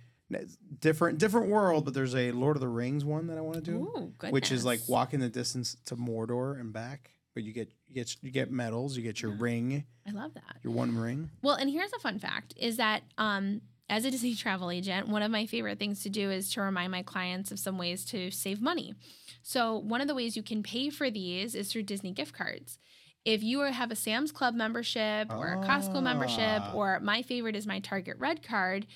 different 0.81 1.19
different 1.19 1.49
world, 1.49 1.85
but 1.85 1.95
there's 1.95 2.15
a 2.15 2.33
Lord 2.33 2.57
of 2.57 2.61
the 2.61 2.69
Rings 2.69 3.05
one 3.05 3.29
that 3.29 3.39
I 3.39 3.41
want 3.41 3.57
to 3.57 3.63
do, 3.63 3.77
ooh, 3.79 4.13
which 4.31 4.51
is 4.51 4.65
like 4.65 4.81
walking 4.89 5.21
the 5.21 5.29
distance 5.29 5.77
to 5.87 5.97
Mordor 5.97 6.59
and 6.59 6.73
back. 6.73 7.13
But 7.37 7.45
you 7.45 7.53
get 7.53 7.69
you 7.87 7.95
get 7.95 8.17
you 8.23 8.31
get 8.31 8.51
medals, 8.51 8.97
you 8.97 9.03
get 9.03 9.21
your 9.21 9.33
Yeah. 9.33 9.37
ring, 9.41 9.85
I 10.09 10.11
love 10.13 10.33
that. 10.33 10.57
your 10.65 10.73
one 10.73 10.97
ring. 10.97 11.29
Well, 11.43 11.55
and 11.57 11.69
here's 11.69 11.93
a 11.93 11.99
fun 11.99 12.19
fact 12.19 12.55
is 12.57 12.79
that 12.79 13.03
um, 13.19 13.61
as 13.91 14.07
a 14.07 14.11
Disney 14.11 14.35
travel 14.35 14.71
agent, 14.71 15.09
one 15.09 15.21
of 15.23 15.31
my 15.31 15.45
favorite 15.45 15.79
things 15.79 16.03
to 16.05 16.09
do 16.09 16.31
is 16.31 16.51
to 16.55 16.63
remind 16.63 16.91
my 16.93 17.03
clients 17.03 17.53
of 17.53 17.59
some 17.59 17.77
ways 17.77 18.07
to 18.07 18.31
save 18.31 18.63
money. 18.63 18.95
So, 19.43 19.77
one 19.77 20.01
of 20.01 20.09
the 20.09 20.15
ways 20.15 20.35
you 20.35 20.43
can 20.43 20.63
pay 20.63 20.89
for 20.89 21.11
these 21.11 21.55
is 21.55 21.71
through 21.71 21.83
Disney 21.83 22.11
gift 22.13 22.33
cards. 22.35 22.79
If 23.27 23.43
you 23.43 23.61
have 23.61 23.91
a 23.91 23.97
Sam's 23.97 24.33
Club 24.33 24.55
membership 24.55 25.31
or 25.31 25.53
a 25.53 25.57
Costco 25.59 26.03
membership, 26.03 26.63
Ah. 26.63 26.73
or 26.73 27.01
my 27.01 27.21
favorite 27.21 27.55
is 27.55 27.67
my 27.67 27.81
Target 27.81 28.17
Red 28.19 28.43
card, 28.43 28.87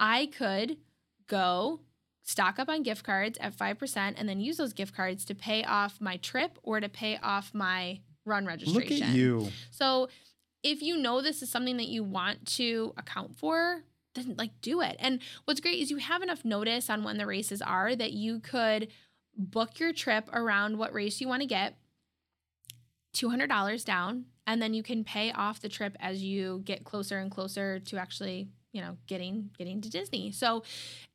I 0.00 0.24
could 0.26 0.78
go 1.26 1.80
stock 2.28 2.58
up 2.58 2.68
on 2.68 2.82
gift 2.82 3.04
cards 3.04 3.38
at 3.40 3.56
5% 3.56 4.14
and 4.18 4.28
then 4.28 4.38
use 4.38 4.58
those 4.58 4.74
gift 4.74 4.94
cards 4.94 5.24
to 5.24 5.34
pay 5.34 5.64
off 5.64 5.98
my 5.98 6.18
trip 6.18 6.58
or 6.62 6.78
to 6.78 6.88
pay 6.88 7.18
off 7.22 7.54
my 7.54 8.00
run 8.26 8.44
registration. 8.44 8.98
Look 8.98 9.08
at 9.08 9.14
you. 9.14 9.48
So 9.70 10.08
if 10.62 10.82
you 10.82 10.98
know 10.98 11.22
this 11.22 11.40
is 11.40 11.48
something 11.48 11.78
that 11.78 11.88
you 11.88 12.04
want 12.04 12.44
to 12.56 12.92
account 12.98 13.34
for, 13.38 13.82
then 14.14 14.34
like 14.36 14.50
do 14.60 14.82
it. 14.82 14.96
And 14.98 15.20
what's 15.46 15.60
great 15.60 15.80
is 15.80 15.90
you 15.90 15.96
have 15.96 16.20
enough 16.20 16.44
notice 16.44 16.90
on 16.90 17.02
when 17.02 17.16
the 17.16 17.24
races 17.24 17.62
are 17.62 17.96
that 17.96 18.12
you 18.12 18.40
could 18.40 18.88
book 19.34 19.80
your 19.80 19.94
trip 19.94 20.28
around 20.30 20.76
what 20.76 20.92
race 20.92 21.22
you 21.22 21.28
want 21.28 21.40
to 21.40 21.48
get, 21.48 21.78
$200 23.16 23.84
down, 23.86 24.26
and 24.46 24.60
then 24.60 24.74
you 24.74 24.82
can 24.82 25.02
pay 25.02 25.32
off 25.32 25.62
the 25.62 25.68
trip 25.70 25.96
as 25.98 26.22
you 26.22 26.60
get 26.66 26.84
closer 26.84 27.16
and 27.18 27.30
closer 27.30 27.78
to 27.80 27.96
actually, 27.96 28.48
you 28.78 28.84
know, 28.84 28.96
getting 29.08 29.50
getting 29.58 29.80
to 29.80 29.90
Disney. 29.90 30.30
So 30.30 30.62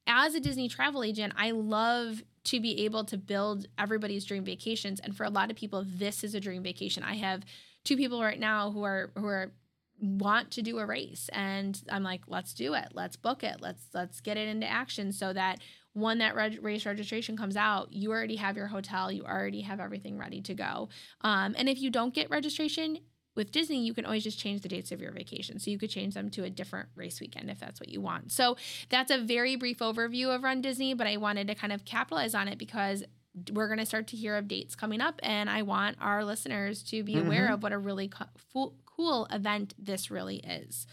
as 0.06 0.36
a 0.36 0.42
Disney 0.42 0.68
travel 0.68 1.02
agent, 1.02 1.32
I 1.38 1.52
love 1.52 2.22
to 2.44 2.60
be 2.60 2.84
able 2.84 3.06
to 3.06 3.18
build 3.18 3.68
everybody's 3.78 4.26
dream 4.26 4.44
vacations. 4.44 5.00
And 5.00 5.16
for 5.16 5.24
a 5.24 5.30
lot 5.30 5.50
of 5.50 5.56
people, 5.56 5.86
this 5.88 6.26
is 6.26 6.36
a 6.36 6.42
dream 6.42 6.62
vacation. 6.62 7.04
I 7.04 7.16
have 7.16 7.44
two 7.86 7.96
people 7.96 8.22
right 8.22 8.40
now 8.40 8.72
who 8.72 8.84
are 8.84 9.12
who 9.16 9.26
are 9.26 9.54
want 10.02 10.52
to 10.52 10.62
do 10.62 10.80
a 10.80 10.86
race 10.86 11.30
and 11.32 11.82
i'm 11.90 12.04
like 12.04 12.22
let's 12.28 12.54
do 12.54 12.74
it 12.74 12.88
let's 12.94 13.16
book 13.16 13.42
it 13.44 13.58
let's 13.62 13.88
let's 13.94 14.20
get 14.20 14.36
it 14.36 14.50
into 14.50 14.68
action 14.68 15.14
so 15.14 15.32
that 15.32 15.60
when 15.94 16.18
that 16.18 16.36
reg- 16.36 16.62
race 16.62 16.86
registration 16.86 17.38
comes 17.38 17.56
out 17.56 17.94
you 17.94 18.12
already 18.12 18.36
have 18.36 18.58
your 18.58 18.68
hotel 18.68 19.12
you 19.12 19.24
already 19.24 19.62
have 19.62 19.80
everything 19.80 20.18
ready 20.18 20.42
to 20.42 20.54
go 20.56 20.90
um, 21.22 21.56
and 21.58 21.70
if 21.70 21.80
you 21.80 21.90
don't 21.90 22.14
get 22.14 22.30
registration 22.30 22.98
with 23.36 23.52
Disney, 23.52 23.84
you 23.86 23.94
can 23.94 24.06
always 24.06 24.24
just 24.24 24.40
change 24.40 24.62
the 24.62 24.70
dates 24.70 24.92
of 24.92 25.02
your 25.02 25.12
vacation. 25.12 25.60
So 25.60 25.72
you 25.72 25.80
could 25.80 25.90
change 25.90 26.14
them 26.14 26.30
to 26.32 26.44
a 26.44 26.50
different 26.50 26.90
race 26.96 27.20
weekend 27.20 27.50
if 27.50 27.60
that's 27.60 27.80
what 27.80 27.90
you 27.90 28.00
want. 28.02 28.32
So 28.32 28.58
that's 28.90 29.10
a 29.12 29.18
very 29.18 29.56
brief 29.56 29.80
overview 29.80 30.34
of 30.34 30.44
Run 30.44 30.62
Disney, 30.62 30.94
but 30.94 31.08
I 31.08 31.18
wanted 31.18 31.48
to 31.48 31.56
kind 31.56 31.74
of 31.74 31.84
capitalize 31.86 32.36
on 32.36 32.48
it 32.48 32.58
because 32.58 33.04
we're 33.52 33.68
going 33.68 33.80
to 33.80 33.86
start 33.86 34.08
to 34.10 34.16
hear 34.18 34.36
of 34.38 34.48
dates 34.48 34.76
coming 34.76 35.02
up 35.02 35.20
and 35.24 35.50
I 35.50 35.64
want 35.64 35.98
our 36.00 36.24
listeners 36.24 36.84
to 36.84 37.04
be 37.04 37.18
aware 37.18 37.48
Mhm. 37.50 37.54
of 37.56 37.64
what 37.64 37.74
a 37.74 37.80
really 37.80 38.08
co- 38.08 38.26
fo- 38.38 38.76
cool 38.86 39.26
event 39.32 39.74
this 39.80 40.12
really 40.12 40.38
is. 40.38 40.86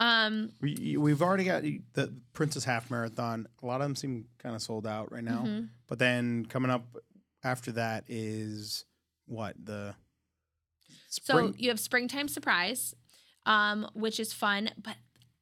Um, 0.00 0.50
We, 0.62 0.96
we've 0.96 1.20
already 1.20 1.44
got 1.44 1.62
the 1.92 2.14
Princess 2.32 2.64
Half 2.64 2.90
Marathon. 2.90 3.46
A 3.62 3.66
lot 3.66 3.76
of 3.76 3.84
them 3.84 3.94
seem 3.94 4.26
kind 4.38 4.54
of 4.56 4.62
sold 4.62 4.86
out 4.86 5.12
right 5.12 5.22
now. 5.22 5.42
mhm. 5.44 5.68
But 5.86 5.98
then 5.98 6.46
coming 6.46 6.70
up 6.70 6.96
after 7.44 7.72
that 7.72 8.04
is 8.08 8.86
what 9.26 9.54
the 9.62 9.94
So 11.22 11.52
you 11.56 11.68
have 11.68 11.78
Springtime 11.80 12.28
Surprise, 12.28 12.94
um, 13.46 13.88
which 13.94 14.18
is 14.18 14.32
fun, 14.32 14.70
but 14.82 14.96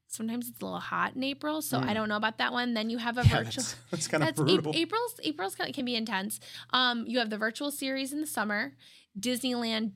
sometimes 0.07 0.49
it's 0.49 0.59
a 0.61 0.65
little 0.65 0.79
hot 0.79 1.15
in 1.15 1.23
April. 1.23 1.61
So 1.61 1.77
I 1.79 1.83
Mm. 1.91 1.93
don't 1.93 2.09
know 2.09 2.17
about 2.17 2.37
that 2.39 2.51
one. 2.51 2.73
Then 2.73 2.89
you 2.89 2.97
have 2.97 3.17
a 3.17 3.23
yeah, 3.25 3.43
virtual. 3.43 3.63
that's, 3.63 3.75
that's 3.91 4.07
kind 4.07 4.23
of 4.23 4.35
brutal. 4.35 4.73
April's 4.75 5.19
April's 5.23 5.55
kind 5.55 5.69
of, 5.69 5.75
can 5.75 5.85
be 5.85 5.95
intense. 5.95 6.39
Um, 6.71 7.05
you 7.07 7.19
have 7.19 7.29
the 7.29 7.37
virtual 7.37 7.71
series 7.71 8.11
in 8.11 8.19
the 8.21 8.27
summer. 8.27 8.73
Disneyland 9.19 9.91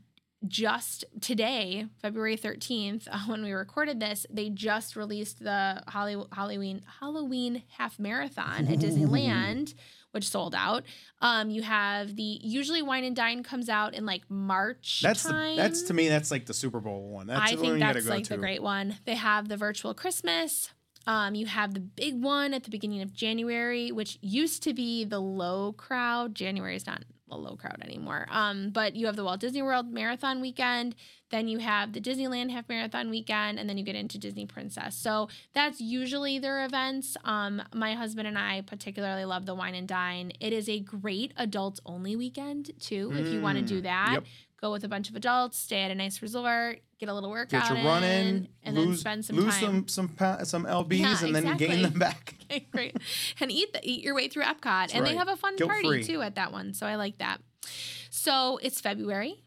just 0.48 1.06
today, 1.22 1.88
February 2.02 2.38
thirteenth, 2.38 3.08
uh, 3.12 3.20
when 3.26 3.44
we 3.44 3.52
recorded 3.52 4.00
this, 4.00 4.26
they 4.30 4.50
just 4.50 4.96
released 4.96 5.40
the 5.44 5.82
Holly- 5.88 6.24
Halloween 6.32 6.84
Halloween 7.00 7.64
half 7.78 7.98
marathon 8.00 8.68
at. 8.68 8.80
Disneyland, 8.80 9.74
which 10.16 10.28
sold 10.30 10.56
out. 10.56 10.84
Um, 11.22 11.50
you 11.50 11.62
have 11.62 12.16
the 12.16 12.40
usually 12.42 12.82
Wine 12.82 13.04
and 13.04 13.16
Dine 13.16 13.44
comes 13.44 13.68
out 13.70 13.94
in 13.94 14.06
like 14.06 14.24
March. 14.30 15.02
That's 15.04 15.24
the, 15.24 15.54
that's 15.58 15.84
to 15.84 15.94
me 15.94 16.08
that's 16.08 16.32
like 16.32 16.46
the 16.46 16.54
Super 16.54 16.80
Bowl 16.80 17.10
one. 17.10 17.28
That's 17.28 17.42
I 17.42 17.56
the 17.56 17.58
think 17.58 17.64
one 17.64 17.74
you 17.74 17.80
gotta 17.80 17.94
that's 17.96 18.06
go 18.08 18.14
like 18.14 18.24
to. 18.24 18.30
the 18.30 18.38
great 18.38 18.64
one. 18.64 18.98
They 19.06 19.16
have 19.16 19.50
the 19.50 19.58
virtual 19.58 19.94
Christmas. 19.94 20.70
Um, 21.06 21.36
you 21.36 21.46
have 21.46 21.76
the 21.76 21.82
big 21.82 22.24
one 22.24 22.54
at 22.54 22.64
the 22.64 22.72
beginning 22.72 23.02
of 23.02 23.14
January, 23.14 23.92
which 23.92 24.18
used 24.22 24.64
to 24.64 24.74
be 24.74 25.04
the 25.04 25.20
low 25.20 25.74
crowd. 25.74 26.34
January 26.34 26.76
is 26.76 26.88
not 26.88 27.04
a 27.32 27.38
low 27.38 27.56
crowd 27.56 27.82
anymore. 27.82 28.28
Um, 28.30 28.70
but 28.70 28.96
you 28.96 29.08
have 29.08 29.16
the 29.16 29.24
Walt 29.24 29.40
Disney 29.40 29.62
World 29.62 29.92
Marathon 29.92 30.42
weekend. 30.42 30.96
Then 31.32 31.48
you 31.48 31.58
have 31.58 31.92
the 31.94 32.00
Disneyland 32.00 32.52
Half 32.52 32.70
Marathon 32.70 33.10
weekend, 33.10 33.58
and 33.58 33.68
then 33.68 33.78
you 33.80 33.84
get 33.84 33.96
into 33.96 34.20
Disney 34.20 34.46
Princess. 34.46 34.96
So 34.96 35.28
that's 35.54 35.82
usually 35.82 36.38
their 36.38 36.64
events. 36.66 37.18
Um, 37.26 37.64
my 37.74 37.96
husband 37.96 38.28
and 38.28 38.38
I 38.38 38.62
particularly 38.62 39.26
love 39.26 39.48
the 39.48 39.56
Wine 39.56 39.74
and 39.74 39.88
Dine. 39.88 40.34
It 40.40 40.54
is 40.54 40.70
a 40.70 40.80
great 40.80 41.34
adults 41.36 41.80
only 41.86 42.16
weekend 42.16 42.72
too. 42.80 43.12
If 43.16 43.34
you 43.34 43.42
want 43.42 43.58
to 43.58 43.64
do 43.64 43.80
Mm, 43.80 43.84
that, 43.84 44.12
yep. 44.14 44.24
go 44.62 44.72
with 44.72 44.84
a 44.84 44.88
bunch 44.88 45.10
of 45.10 45.16
adults, 45.16 45.58
stay 45.58 45.82
at 45.82 45.90
a 45.92 45.96
nice 45.96 46.22
resort, 46.22 46.82
get 47.00 47.10
a 47.10 47.14
little 47.14 47.30
workout 47.30 47.68
Get 47.68 47.76
your 47.78 47.86
run 47.86 48.04
in, 48.04 48.48
and 48.64 48.76
lose, 48.76 48.88
then 48.88 48.98
spend 48.98 49.26
some 49.26 49.36
lose 49.36 49.58
time. 49.58 49.88
some 49.88 50.10
some 50.18 50.46
some 50.46 50.66
lbs, 50.66 51.00
Yeah, 51.00 51.26
and 51.26 51.36
then 51.36 51.58
gain 51.58 51.82
them 51.82 52.00
back. 52.00 52.36
Okay, 52.46 52.68
great. 52.72 52.96
And 53.40 53.52
eat 53.52 53.74
the, 53.74 53.80
eat 53.82 54.04
your 54.04 54.14
way 54.14 54.28
through 54.28 54.44
Epcot. 54.44 54.94
and 54.94 55.02
right. 55.02 55.06
they 55.06 55.16
have 55.16 55.28
a 55.28 55.36
fun 55.36 55.56
Guilt-free. 55.56 55.82
party 55.82 56.04
too 56.04 56.22
at 56.22 56.36
that 56.36 56.52
one. 56.52 56.76
So 56.76 56.86
I 56.86 56.94
like 56.96 57.18
that. 57.18 57.40
So 58.12 58.60
it's 58.62 58.80
February. 58.80 59.44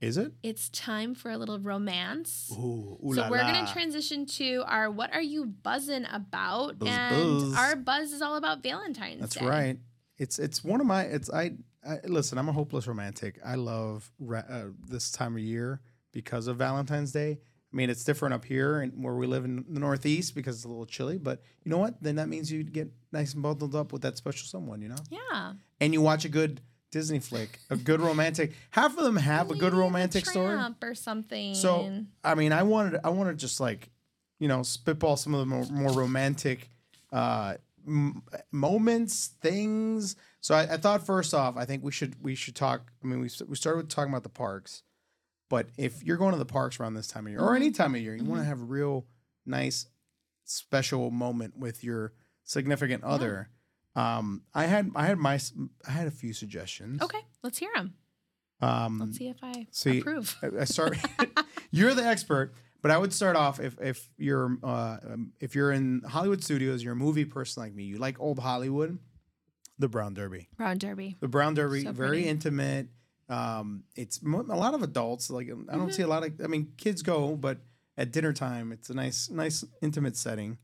Is 0.00 0.16
it? 0.16 0.32
It's 0.42 0.70
time 0.70 1.14
for 1.14 1.30
a 1.30 1.36
little 1.36 1.58
romance. 1.58 2.50
Ooh, 2.52 2.98
ooh 3.04 3.14
so 3.14 3.20
la 3.22 3.30
we're 3.30 3.38
la. 3.42 3.52
gonna 3.52 3.70
transition 3.70 4.24
to 4.26 4.62
our 4.66 4.90
what 4.90 5.12
are 5.14 5.20
you 5.22 5.44
buzzing 5.44 6.06
about? 6.10 6.78
Buzz, 6.78 6.88
and 6.88 7.40
buzz. 7.40 7.54
our 7.54 7.76
buzz 7.76 8.12
is 8.12 8.22
all 8.22 8.36
about 8.36 8.62
Valentine's 8.62 9.20
That's 9.20 9.36
Day. 9.36 9.46
right. 9.46 9.78
It's 10.18 10.38
it's 10.38 10.64
one 10.64 10.80
of 10.80 10.86
my 10.86 11.02
it's 11.02 11.30
I, 11.30 11.52
I 11.86 11.98
listen. 12.04 12.38
I'm 12.38 12.48
a 12.48 12.52
hopeless 12.52 12.86
romantic. 12.86 13.38
I 13.44 13.56
love 13.56 14.10
uh, 14.34 14.64
this 14.88 15.10
time 15.10 15.34
of 15.34 15.40
year 15.40 15.80
because 16.12 16.46
of 16.46 16.56
Valentine's 16.56 17.12
Day. 17.12 17.38
I 17.72 17.76
mean, 17.76 17.90
it's 17.90 18.04
different 18.04 18.32
up 18.34 18.44
here 18.44 18.80
and 18.80 19.04
where 19.04 19.14
we 19.14 19.26
live 19.26 19.44
in 19.44 19.64
the 19.68 19.80
Northeast 19.80 20.34
because 20.34 20.56
it's 20.56 20.64
a 20.64 20.68
little 20.68 20.86
chilly. 20.86 21.18
But 21.18 21.42
you 21.64 21.70
know 21.70 21.78
what? 21.78 22.02
Then 22.02 22.16
that 22.16 22.28
means 22.28 22.50
you 22.50 22.62
get 22.62 22.90
nice 23.12 23.34
and 23.34 23.42
bundled 23.42 23.74
up 23.74 23.92
with 23.92 24.02
that 24.02 24.16
special 24.16 24.46
someone. 24.46 24.80
You 24.80 24.88
know, 24.90 24.96
Yeah. 25.10 25.54
and 25.80 25.92
you 25.92 26.00
watch 26.00 26.24
a 26.24 26.28
good 26.28 26.60
Disney 26.92 27.18
flick, 27.18 27.58
a 27.68 27.76
good 27.76 28.00
romantic. 28.00 28.52
Half 28.70 28.96
of 28.96 29.04
them 29.04 29.16
have 29.16 29.50
a 29.50 29.54
good 29.56 29.74
romantic 29.74 30.24
story. 30.24 30.54
Or 30.80 30.94
something. 30.94 31.54
So 31.54 32.04
I 32.24 32.34
mean, 32.34 32.52
I 32.52 32.62
wanted 32.62 33.00
I 33.04 33.10
wanted 33.10 33.32
to 33.32 33.36
just 33.36 33.60
like, 33.60 33.90
you 34.38 34.48
know, 34.48 34.62
spitball 34.62 35.16
some 35.16 35.34
of 35.34 35.40
the 35.40 35.46
more, 35.46 35.64
more 35.66 35.92
romantic 35.92 36.70
uh, 37.12 37.54
m- 37.86 38.22
moments, 38.52 39.28
things. 39.42 40.16
So 40.40 40.54
I, 40.54 40.62
I 40.62 40.76
thought 40.76 41.04
first 41.04 41.34
off, 41.34 41.56
I 41.56 41.64
think 41.64 41.82
we 41.82 41.92
should 41.92 42.14
we 42.22 42.34
should 42.34 42.54
talk. 42.54 42.92
I 43.02 43.06
mean, 43.06 43.20
we 43.20 43.28
we 43.48 43.56
started 43.56 43.78
with 43.78 43.88
talking 43.88 44.12
about 44.12 44.22
the 44.22 44.28
parks, 44.28 44.82
but 45.48 45.68
if 45.76 46.02
you're 46.02 46.16
going 46.16 46.32
to 46.32 46.38
the 46.38 46.44
parks 46.44 46.80
around 46.80 46.94
this 46.94 47.06
time 47.06 47.26
of 47.26 47.32
year 47.32 47.40
or 47.40 47.54
any 47.54 47.70
time 47.70 47.94
of 47.94 48.00
year, 48.00 48.14
you 48.16 48.24
want 48.24 48.40
to 48.42 48.46
have 48.46 48.60
a 48.60 48.64
real 48.64 49.06
nice 49.44 49.86
special 50.44 51.10
moment 51.10 51.56
with 51.58 51.82
your 51.84 52.12
significant 52.44 53.04
other. 53.04 53.48
Um, 53.94 54.42
I 54.54 54.64
had 54.66 54.90
I 54.94 55.06
had 55.06 55.18
my 55.18 55.38
I 55.86 55.90
had 55.90 56.06
a 56.06 56.10
few 56.10 56.32
suggestions. 56.32 57.00
okay, 57.02 57.20
let's 57.42 57.58
hear 57.58 57.70
them. 57.74 57.94
Um, 58.60 58.98
Let's 59.00 59.18
see 59.18 59.28
if 59.28 59.36
I 59.42 59.66
see, 59.70 59.98
approve. 60.00 60.34
I 60.42 60.60
I 60.60 60.64
start. 60.64 60.96
you're 61.70 61.92
the 61.94 62.04
expert, 62.04 62.54
but 62.82 62.90
I 62.90 62.96
would 62.98 63.12
start 63.12 63.36
off 63.36 63.60
if 63.60 63.78
if 63.80 64.08
you're 64.16 64.56
uh, 64.62 64.96
um, 65.06 65.32
if 65.40 65.54
you're 65.54 65.72
in 65.72 66.02
Hollywood 66.06 66.42
studios, 66.42 66.82
you're 66.82 66.94
a 66.94 66.96
movie 66.96 67.24
person 67.26 67.62
like 67.62 67.74
me. 67.74 67.84
You 67.84 67.98
like 67.98 68.18
old 68.18 68.38
Hollywood, 68.38 68.98
the 69.78 69.88
Brown 69.88 70.14
Derby. 70.14 70.48
Brown 70.56 70.78
Derby. 70.78 71.16
The 71.20 71.28
Brown 71.28 71.54
Derby, 71.54 71.82
So 71.82 71.92
very 71.92 72.26
intimate. 72.26 72.88
Um, 73.28 73.84
it's 73.96 74.22
mo- 74.22 74.46
a 74.48 74.56
lot 74.56 74.74
of 74.74 74.82
adults. 74.82 75.30
Like 75.30 75.46
I 75.46 75.50
don't 75.50 75.66
Mm-hmm. 75.66 75.90
see 75.90 76.02
a 76.02 76.06
lot 76.08 76.24
of. 76.26 76.32
I 76.42 76.46
mean, 76.46 76.72
kids 76.76 77.02
go, 77.02 77.34
but 77.36 77.58
at 77.96 78.12
dinner 78.12 78.32
time, 78.32 78.72
it's 78.72 78.90
a 78.90 78.94
nice, 78.94 79.30
nice 79.30 79.64
intimate 79.82 80.16
setting. 80.16 80.58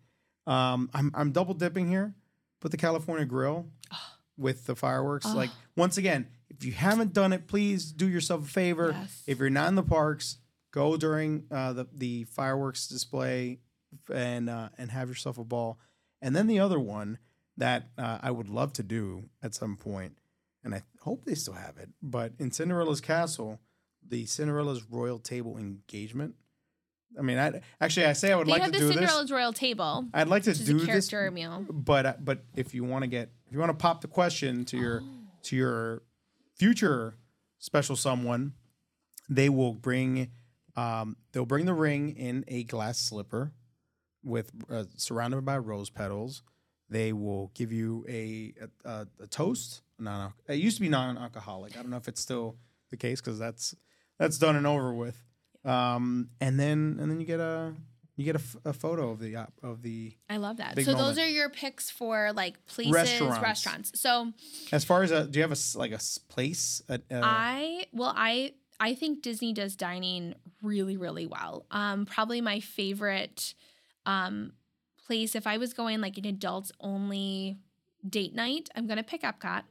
Um, 0.47 0.91
I'm 0.95 1.11
I'm 1.15 1.33
double 1.33 1.55
dipping 1.55 1.89
here. 1.89 2.15
Put 2.61 2.71
the 2.71 2.77
California 2.77 3.25
Grill 3.25 3.67
with 4.37 4.67
the 4.67 4.77
fireworks. 4.77 5.27
Like 5.35 5.51
once 5.77 5.97
again, 5.99 6.29
if 6.51 6.65
you 6.65 6.73
haven't 6.73 7.13
done 7.13 7.33
it, 7.33 7.47
please 7.49 7.91
do 7.93 8.09
yourself 8.09 8.45
a 8.47 8.49
favor. 8.51 8.95
Yes. 8.99 9.23
If 9.27 9.39
you're 9.39 9.51
not 9.51 9.69
in 9.69 9.75
the 9.75 9.83
parks, 9.83 10.39
go 10.73 10.97
during 10.97 11.45
uh, 11.51 11.73
the 11.73 11.87
the 11.93 12.25
fireworks 12.25 12.87
display 12.87 13.59
and 14.13 14.49
uh, 14.49 14.69
and 14.79 14.91
have 14.91 15.09
yourself 15.09 15.39
a 15.39 15.45
ball. 15.45 15.79
And 16.21 16.37
then 16.37 16.47
the 16.47 16.61
other 16.61 16.79
one 16.79 17.19
that 17.57 17.89
uh, 17.99 18.19
I 18.23 18.31
would 18.31 18.49
love 18.49 18.73
to 18.75 18.83
do 18.85 19.25
at 19.43 19.55
some 19.55 19.77
point, 19.77 20.17
and 20.65 20.75
I 20.75 20.83
hope 21.03 21.25
they 21.25 21.35
still 21.35 21.55
have 21.55 21.77
it. 21.79 21.91
But 22.03 22.33
in 22.39 22.51
Cinderella's 22.51 23.01
castle, 23.01 23.61
the 24.09 24.27
Cinderella's 24.27 24.85
royal 24.91 25.19
table 25.19 25.57
engagement. 25.59 26.35
I 27.19 27.23
mean, 27.23 27.39
I 27.39 27.61
actually 27.81 28.07
I 28.07 28.15
say 28.15 28.33
I 28.33 28.37
would 28.37 28.47
They 28.47 28.53
like 28.53 28.65
to 28.65 28.71
do 28.71 28.79
Cinderella's 28.79 28.97
this. 28.97 29.09
Cinderella's 29.11 29.33
royal 29.33 29.53
Table, 29.53 30.07
I'd 30.15 30.29
like 30.29 30.45
to 30.45 30.55
do 30.55 30.79
this, 30.79 31.09
character 31.09 31.31
meal. 31.31 31.67
but 31.71 32.07
uh, 32.07 32.15
but 32.21 32.45
if 32.57 32.75
you 32.75 32.85
want 32.85 33.03
to 33.03 33.07
get 33.09 33.31
if 33.47 33.53
you 33.53 33.59
want 33.59 33.71
to 33.71 33.75
pop 33.77 34.01
the 34.01 34.09
question 34.09 34.65
to 34.67 34.79
your 34.79 35.03
to 35.45 35.57
your 35.57 36.03
future 36.57 37.17
special 37.59 37.97
someone, 37.97 38.55
they 39.29 39.49
will 39.51 39.75
bring 39.75 40.31
um, 40.75 41.17
they'll 41.33 41.45
bring 41.45 41.67
the 41.67 41.75
ring 41.75 42.17
in 42.17 42.45
a 42.49 42.65
glass 42.65 42.99
slipper 42.99 43.53
with 44.25 44.51
uh, 44.71 44.85
surrounded 44.97 45.45
by 45.45 45.59
rose 45.59 45.91
petals. 45.91 46.43
They 46.93 47.13
will 47.13 47.51
give 47.55 47.73
you 47.73 48.05
a 48.09 48.53
a, 48.85 49.07
a, 49.21 49.27
toast. 49.27 49.81
Non 49.99 50.33
it 50.49 50.57
used 50.57 50.77
to 50.77 50.83
be 50.83 50.89
non-alcoholic. 50.89 51.73
I 51.77 51.81
don't 51.81 51.91
know 51.91 51.97
if 51.97 52.09
it's 52.09 52.21
still 52.21 52.57
the 52.91 52.97
case 52.97 53.21
because 53.21 53.39
that's 53.39 53.75
that's 54.19 54.37
done 54.39 54.57
and 54.57 54.67
over 54.67 54.93
with. 54.93 55.21
Um, 55.65 56.29
and 56.41 56.59
then 56.61 56.99
and 57.01 57.11
then 57.11 57.19
you 57.21 57.27
get 57.27 57.41
a 57.41 57.73
you 58.17 58.25
get 58.27 58.37
a, 58.37 58.41
f- 58.41 58.57
a 58.67 58.73
photo 58.73 59.11
of 59.11 59.21
the 59.21 59.37
op- 59.37 59.59
of 59.63 59.81
the 59.83 60.13
I 60.29 60.37
love 60.37 60.59
that. 60.59 60.79
So 60.79 60.93
moment. 60.93 60.99
those 60.99 61.19
are 61.19 61.29
your 61.29 61.49
picks 61.49 61.91
for 61.91 62.33
like 62.35 62.65
places, 62.67 62.93
Restaurants. 62.93 63.41
restaurants. 63.43 64.01
So 64.01 64.33
As 64.71 64.85
far 64.85 65.03
as 65.03 65.11
a, 65.11 65.25
do 65.27 65.39
you 65.39 65.43
have 65.43 65.53
a 65.53 65.79
like 65.79 65.93
a 65.93 66.01
place? 66.29 66.83
A, 66.89 67.01
a, 67.11 67.21
I 67.23 67.87
well 67.93 68.13
I 68.15 68.53
I 68.79 68.95
think 68.95 69.23
Disney 69.23 69.53
does 69.55 69.77
dining 69.77 70.35
really 70.63 70.97
really 70.97 71.27
well. 71.27 71.65
Um 71.71 72.05
probably 72.05 72.41
my 72.41 72.61
favorite 72.61 73.55
um 74.05 74.53
place 75.07 75.35
if 75.35 75.47
I 75.47 75.57
was 75.59 75.73
going 75.73 76.01
like 76.01 76.19
an 76.19 76.27
adults 76.27 76.73
only 76.81 77.59
date 78.09 78.35
night, 78.35 78.69
I'm 78.75 78.87
going 78.87 78.99
to 78.99 79.03
pick 79.05 79.23
Epcot. 79.23 79.63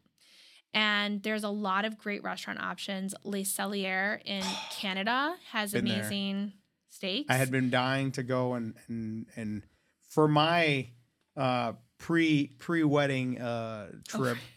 And 0.73 1.21
there's 1.23 1.43
a 1.43 1.49
lot 1.49 1.83
of 1.83 1.97
great 1.97 2.23
restaurant 2.23 2.59
options. 2.61 3.13
Les 3.23 3.43
Cellier 3.43 4.21
in 4.23 4.43
Canada 4.71 5.35
has 5.51 5.73
Been 5.73 5.85
there. 5.85 5.99
amazing 5.99 6.53
steaks. 6.89 7.27
I 7.29 7.35
had 7.35 7.51
been 7.51 7.69
dying 7.69 8.11
to 8.13 8.23
go 8.23 8.53
and 8.53 8.75
and 8.87 9.25
and 9.35 9.63
for 10.09 10.27
my 10.27 10.87
uh, 11.35 11.73
pre 11.97 12.47
pre 12.57 12.83
wedding 12.83 13.39
uh, 13.41 13.91
trip. 14.07 14.37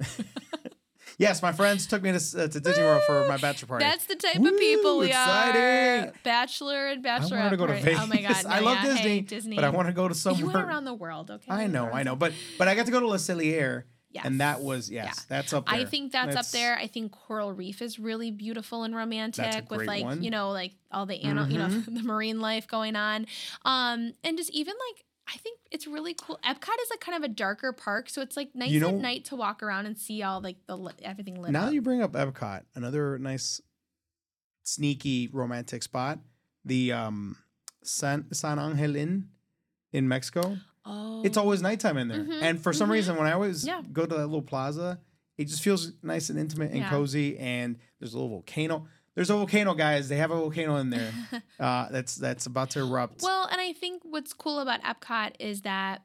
Yes, 1.18 1.42
my 1.42 1.52
friends 1.52 1.86
took 1.86 2.02
me 2.02 2.10
to, 2.12 2.16
uh, 2.16 2.48
to 2.48 2.60
Disney 2.60 2.82
World 2.82 3.02
for 3.06 3.26
my 3.28 3.36
bachelor 3.36 3.68
party. 3.68 3.84
That's 3.84 4.06
the 4.06 4.16
type 4.16 4.36
Woo, 4.36 4.48
of 4.48 4.58
people 4.58 4.98
we 4.98 5.08
exciting. 5.08 6.08
are. 6.08 6.12
Bachelor 6.22 6.86
and 6.88 7.06
I 7.06 7.18
bachelorette. 7.18 7.30
wanted 7.30 7.50
to 7.50 7.56
go 7.56 7.66
to 7.66 7.72
party. 7.72 7.84
Vegas. 7.84 8.00
Oh 8.02 8.06
my 8.06 8.22
god! 8.22 8.46
I 8.48 8.58
love 8.60 8.78
yeah, 8.82 8.94
Disney, 8.94 9.10
hey, 9.10 9.20
Disney, 9.20 9.54
but 9.56 9.64
I 9.64 9.70
want 9.70 9.88
to 9.88 9.94
go 9.94 10.08
to 10.08 10.14
somewhere. 10.14 10.40
You 10.40 10.46
went 10.46 10.66
around 10.66 10.84
the 10.84 10.94
world, 10.94 11.30
okay? 11.30 11.50
I 11.52 11.66
know, 11.66 11.86
I 11.90 12.02
know, 12.02 12.16
but 12.16 12.32
but 12.58 12.68
I 12.68 12.74
got 12.74 12.86
to 12.86 12.92
go 12.92 13.00
to 13.00 13.06
Le 13.06 13.16
Cellier, 13.18 13.84
and 14.24 14.40
that 14.40 14.60
was 14.60 14.90
yes, 14.90 15.04
Yeah. 15.06 15.22
that's 15.28 15.52
up 15.52 15.66
there. 15.66 15.74
I 15.74 15.84
think 15.84 16.12
that's, 16.12 16.36
up 16.36 16.46
there. 16.48 16.76
I 16.76 16.86
think 16.86 17.12
Coral 17.12 17.52
Reef 17.52 17.80
is 17.82 17.98
really 17.98 18.30
beautiful 18.30 18.84
and 18.84 18.94
romantic 18.94 19.70
with 19.70 19.86
like 19.86 20.04
one. 20.04 20.22
you 20.22 20.30
know 20.30 20.50
like 20.50 20.72
all 20.92 21.06
the 21.06 21.22
animal, 21.22 21.50
you 21.50 21.58
know 21.58 21.68
Mhm. 21.68 21.84
the 21.94 22.02
marine 22.02 22.40
life 22.40 22.66
going 22.66 22.96
on, 22.96 23.26
um, 23.64 24.12
and 24.24 24.36
just 24.36 24.50
even 24.50 24.74
like 24.88 25.04
I 25.32 25.36
think 25.36 25.58
it's 25.70 25.86
really 25.86 26.14
cool. 26.14 26.38
Epcot 26.44 26.74
is 26.82 26.90
like 26.90 27.00
kind 27.00 27.16
of 27.16 27.22
a 27.30 27.32
darker 27.32 27.72
park, 27.72 28.08
so 28.10 28.20
it's 28.22 28.36
like 28.36 28.50
nice 28.54 28.70
You 28.70 28.86
at 28.88 28.94
night 28.94 29.26
to 29.26 29.36
walk 29.36 29.62
around 29.62 29.86
and 29.86 29.96
see 29.96 30.22
all 30.22 30.40
like 30.40 30.56
the 30.66 30.76
li- 30.76 30.92
everything 31.02 31.40
lit 31.40 31.52
Now 31.52 31.66
up. 31.66 31.72
you 31.72 31.80
bring 31.82 32.02
up 32.02 32.12
Epcot, 32.12 32.62
another 32.74 33.18
nice, 33.18 33.60
sneaky 34.62 35.28
romantic 35.32 35.82
spot, 35.82 36.18
the 36.64 36.92
um 36.92 37.36
San 37.82 38.26
San 38.32 38.58
Angel 38.58 38.96
Inn 38.96 39.28
in 39.92 40.08
Mexico. 40.08 40.56
oh, 40.84 41.22
It's 41.24 41.36
always 41.36 41.62
nighttime 41.62 41.96
in 41.96 42.08
there, 42.08 42.24
Mhm, 42.24 42.42
and 42.42 42.60
for 42.62 42.72
some 42.72 42.88
mhm. 42.88 42.92
reason, 42.92 43.16
when 43.16 43.26
I 43.26 43.32
always 43.32 43.64
Yeah. 43.66 43.82
go 43.92 44.06
to 44.06 44.14
that 44.16 44.26
little 44.26 44.42
plaza, 44.42 45.00
it 45.38 45.46
just 45.46 45.62
feels 45.62 45.92
nice 46.02 46.30
and 46.30 46.38
intimate 46.38 46.70
and 46.70 46.80
Yeah. 46.80 46.90
cozy. 46.90 47.38
And 47.38 47.78
there's 47.98 48.12
a 48.14 48.16
little 48.16 48.28
volcano. 48.30 48.86
There's 49.14 49.30
a 49.30 49.34
volcano, 49.34 49.74
guys. 49.74 50.08
They 50.08 50.16
have 50.16 50.30
a 50.30 50.36
volcano 50.36 50.76
in 50.76 50.90
there. 50.90 51.12
uh, 51.60 51.88
that's 51.90 52.14
that's 52.14 52.46
about 52.46 52.70
to 52.70 52.80
erupt. 52.80 53.22
Well, 53.22 53.48
and 53.50 53.60
I 53.60 53.72
think 53.72 54.02
what's 54.04 54.32
cool 54.32 54.60
about 54.60 54.82
Epcot 54.82 55.32
is 55.40 55.62
that 55.62 56.02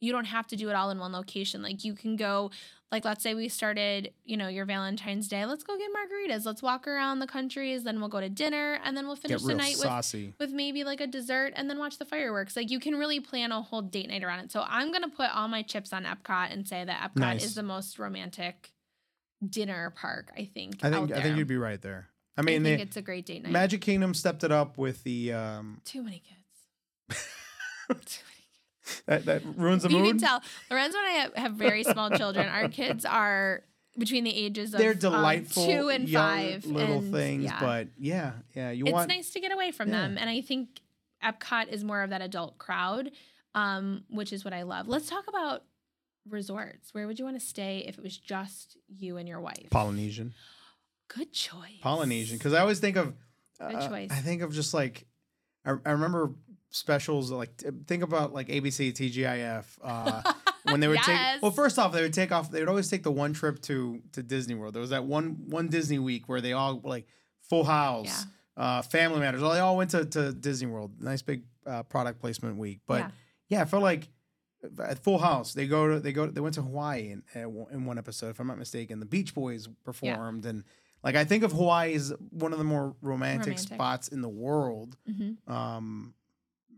you 0.00 0.12
don't 0.12 0.24
have 0.26 0.46
to 0.48 0.56
do 0.56 0.68
it 0.68 0.74
all 0.74 0.90
in 0.90 0.98
one 0.98 1.12
location. 1.12 1.62
Like 1.62 1.84
you 1.84 1.94
can 1.94 2.16
go, 2.16 2.50
like 2.90 3.04
let's 3.04 3.22
say 3.22 3.34
we 3.34 3.48
started, 3.48 4.12
you 4.24 4.36
know, 4.36 4.48
your 4.48 4.64
Valentine's 4.64 5.28
Day. 5.28 5.44
Let's 5.44 5.64
go 5.64 5.76
get 5.76 5.90
margaritas. 5.90 6.44
Let's 6.46 6.62
walk 6.62 6.86
around 6.86 7.18
the 7.18 7.26
countries. 7.26 7.84
Then 7.84 8.00
we'll 8.00 8.08
go 8.08 8.20
to 8.20 8.28
dinner, 8.28 8.78
and 8.84 8.96
then 8.96 9.06
we'll 9.06 9.16
finish 9.16 9.42
the 9.42 9.54
night 9.54 9.76
with 9.76 9.82
saucy. 9.82 10.34
with 10.40 10.50
maybe 10.50 10.82
like 10.84 11.00
a 11.00 11.06
dessert, 11.06 11.52
and 11.56 11.68
then 11.68 11.78
watch 11.78 11.98
the 11.98 12.04
fireworks. 12.04 12.56
Like 12.56 12.70
you 12.70 12.80
can 12.80 12.94
really 12.96 13.20
plan 13.20 13.52
a 13.52 13.62
whole 13.62 13.82
date 13.82 14.08
night 14.08 14.24
around 14.24 14.40
it. 14.40 14.50
So 14.52 14.64
I'm 14.66 14.92
gonna 14.92 15.10
put 15.10 15.34
all 15.34 15.48
my 15.48 15.62
chips 15.62 15.92
on 15.92 16.04
Epcot 16.04 16.52
and 16.52 16.66
say 16.66 16.84
that 16.84 17.10
Epcot 17.10 17.20
Nice. 17.20 17.44
is 17.44 17.54
the 17.54 17.62
most 17.62 17.98
romantic 17.98 18.72
dinner 19.46 19.92
park. 19.94 20.30
I 20.36 20.44
think. 20.44 20.84
I 20.84 20.90
think 20.90 21.12
I 21.12 21.22
think 21.22 21.36
you'd 21.36 21.48
be 21.48 21.58
right 21.58 21.80
there. 21.80 22.08
I 22.38 22.42
I 22.42 22.44
mean, 22.44 22.62
think 22.64 22.78
the 22.78 22.82
it's 22.82 22.96
a 22.96 23.02
great 23.02 23.26
date 23.26 23.42
night. 23.42 23.52
Magic 23.52 23.80
Kingdom 23.80 24.12
stepped 24.14 24.44
it 24.44 24.52
up 24.52 24.76
with 24.78 25.02
the 25.04 25.32
um 25.32 25.80
Too 25.84 26.02
many 26.02 26.20
kids. 26.20 27.20
Too 27.88 27.94
many 27.94 28.04
kids. 28.04 29.02
that 29.06 29.24
that 29.26 29.42
ruins 29.56 29.82
the 29.84 29.90
you 29.90 29.98
mood. 29.98 30.08
can 30.08 30.18
tell 30.18 30.42
Lorenzo 30.70 30.98
and 30.98 31.06
I 31.06 31.10
have, 31.12 31.34
have 31.34 31.52
very 31.54 31.82
small 31.84 32.10
children. 32.10 32.48
Our 32.48 32.68
kids 32.68 33.04
are 33.04 33.62
between 33.98 34.24
the 34.24 34.36
ages 34.36 34.74
of 34.74 34.78
They're 34.80 34.92
um, 34.92 34.98
delightful, 34.98 35.64
two 35.66 35.88
and 35.88 36.10
five. 36.10 36.66
little 36.66 36.98
and, 36.98 37.12
things, 37.14 37.44
yeah. 37.44 37.60
but 37.60 37.88
yeah, 37.98 38.32
yeah, 38.54 38.70
you 38.70 38.84
it's 38.84 38.92
want 38.92 39.08
nice 39.08 39.30
to 39.30 39.40
get 39.40 39.52
away 39.52 39.70
from 39.72 39.88
Yeah. 39.88 40.02
them. 40.02 40.18
And 40.18 40.28
I 40.28 40.42
think 40.42 40.80
Epcot 41.24 41.68
is 41.68 41.82
more 41.82 42.02
of 42.02 42.10
that 42.10 42.20
adult 42.20 42.58
crowd, 42.58 43.10
um, 43.54 44.04
which 44.10 44.32
is 44.34 44.44
what 44.44 44.52
I 44.52 44.62
love. 44.64 44.86
Let's 44.86 45.08
talk 45.08 45.24
about 45.28 45.62
resorts. 46.28 46.92
Where 46.92 47.06
would 47.06 47.18
you 47.18 47.24
want 47.24 47.40
to 47.40 47.46
stay 47.46 47.84
if 47.86 47.96
it 47.96 48.04
was 48.04 48.16
just 48.18 48.76
you 48.98 49.16
and 49.16 49.26
your 49.26 49.40
wife? 49.40 49.68
Polynesian, 49.70 50.34
Good 51.08 51.32
choice. 51.32 51.80
Polynesian, 51.82 52.36
because 52.38 52.52
I 52.52 52.60
always 52.60 52.80
think 52.80 52.96
of 52.96 53.14
Good 53.58 53.74
uh, 53.74 53.88
choice. 53.88 54.10
I 54.10 54.16
think 54.16 54.42
of 54.42 54.52
just 54.52 54.74
like 54.74 55.06
I, 55.64 55.74
I 55.84 55.90
remember 55.92 56.32
specials 56.70 57.30
like 57.30 57.50
think 57.86 58.02
about 58.02 58.32
like 58.34 58.48
ABC 58.48 58.92
TGIF 58.92 59.64
uh, 59.82 60.32
when 60.64 60.80
they 60.80 60.88
would 60.88 61.02
take. 61.02 61.18
Well, 61.42 61.50
first 61.50 61.78
off, 61.78 61.92
they 61.92 62.02
would 62.02 62.12
take 62.12 62.32
off. 62.32 62.50
They 62.50 62.60
would 62.60 62.68
always 62.68 62.90
take 62.90 63.02
the 63.02 63.10
one 63.10 63.32
trip 63.32 63.60
to 63.62 64.02
to 64.12 64.22
Disney 64.22 64.54
World. 64.54 64.74
There 64.74 64.80
was 64.80 64.90
that 64.90 65.04
one 65.04 65.46
one 65.48 65.68
Disney 65.68 65.98
week 65.98 66.28
where 66.28 66.40
they 66.40 66.52
all 66.52 66.80
like 66.84 67.06
Full 67.48 67.64
House, 67.64 68.26
uh, 68.56 68.82
Family 68.82 69.20
Matters. 69.20 69.40
They 69.40 69.60
all 69.60 69.76
went 69.76 69.90
to, 69.90 70.04
to 70.04 70.32
Disney 70.32 70.68
World. 70.68 71.00
Nice 71.00 71.22
big 71.22 71.44
uh, 71.66 71.82
product 71.84 72.20
placement 72.20 72.56
week. 72.56 72.80
But 72.86 73.00
Yeah. 73.00 73.10
yeah. 73.48 73.62
I 73.62 73.64
felt 73.64 73.82
like 73.82 74.08
at 74.82 74.98
Full 74.98 75.18
House 75.18 75.54
they 75.54 75.66
go 75.66 75.88
to 75.88 76.00
they 76.00 76.12
go 76.12 76.26
they 76.26 76.40
went 76.40 76.56
to 76.56 76.62
Hawaii 76.62 77.10
in 77.12 77.22
uh, 77.34 77.48
in 77.72 77.86
one 77.86 77.96
episode 77.98 78.30
if 78.30 78.40
I'm 78.40 78.48
not 78.48 78.58
mistaken. 78.58 79.00
The 79.00 79.06
Beach 79.06 79.34
Boys 79.34 79.68
performed 79.84 80.44
and. 80.44 80.64
Like 81.06 81.14
I 81.14 81.24
think 81.24 81.44
of 81.44 81.52
Hawaii 81.52 81.94
as 81.94 82.12
one 82.30 82.52
of 82.52 82.58
the 82.58 82.64
more 82.64 82.96
romantic, 83.00 83.46
Romantic. 83.46 83.58
spots 83.60 84.08
in 84.08 84.20
the 84.22 84.28
world, 84.28 84.96
Mhm. 85.08 85.36
um, 85.48 86.14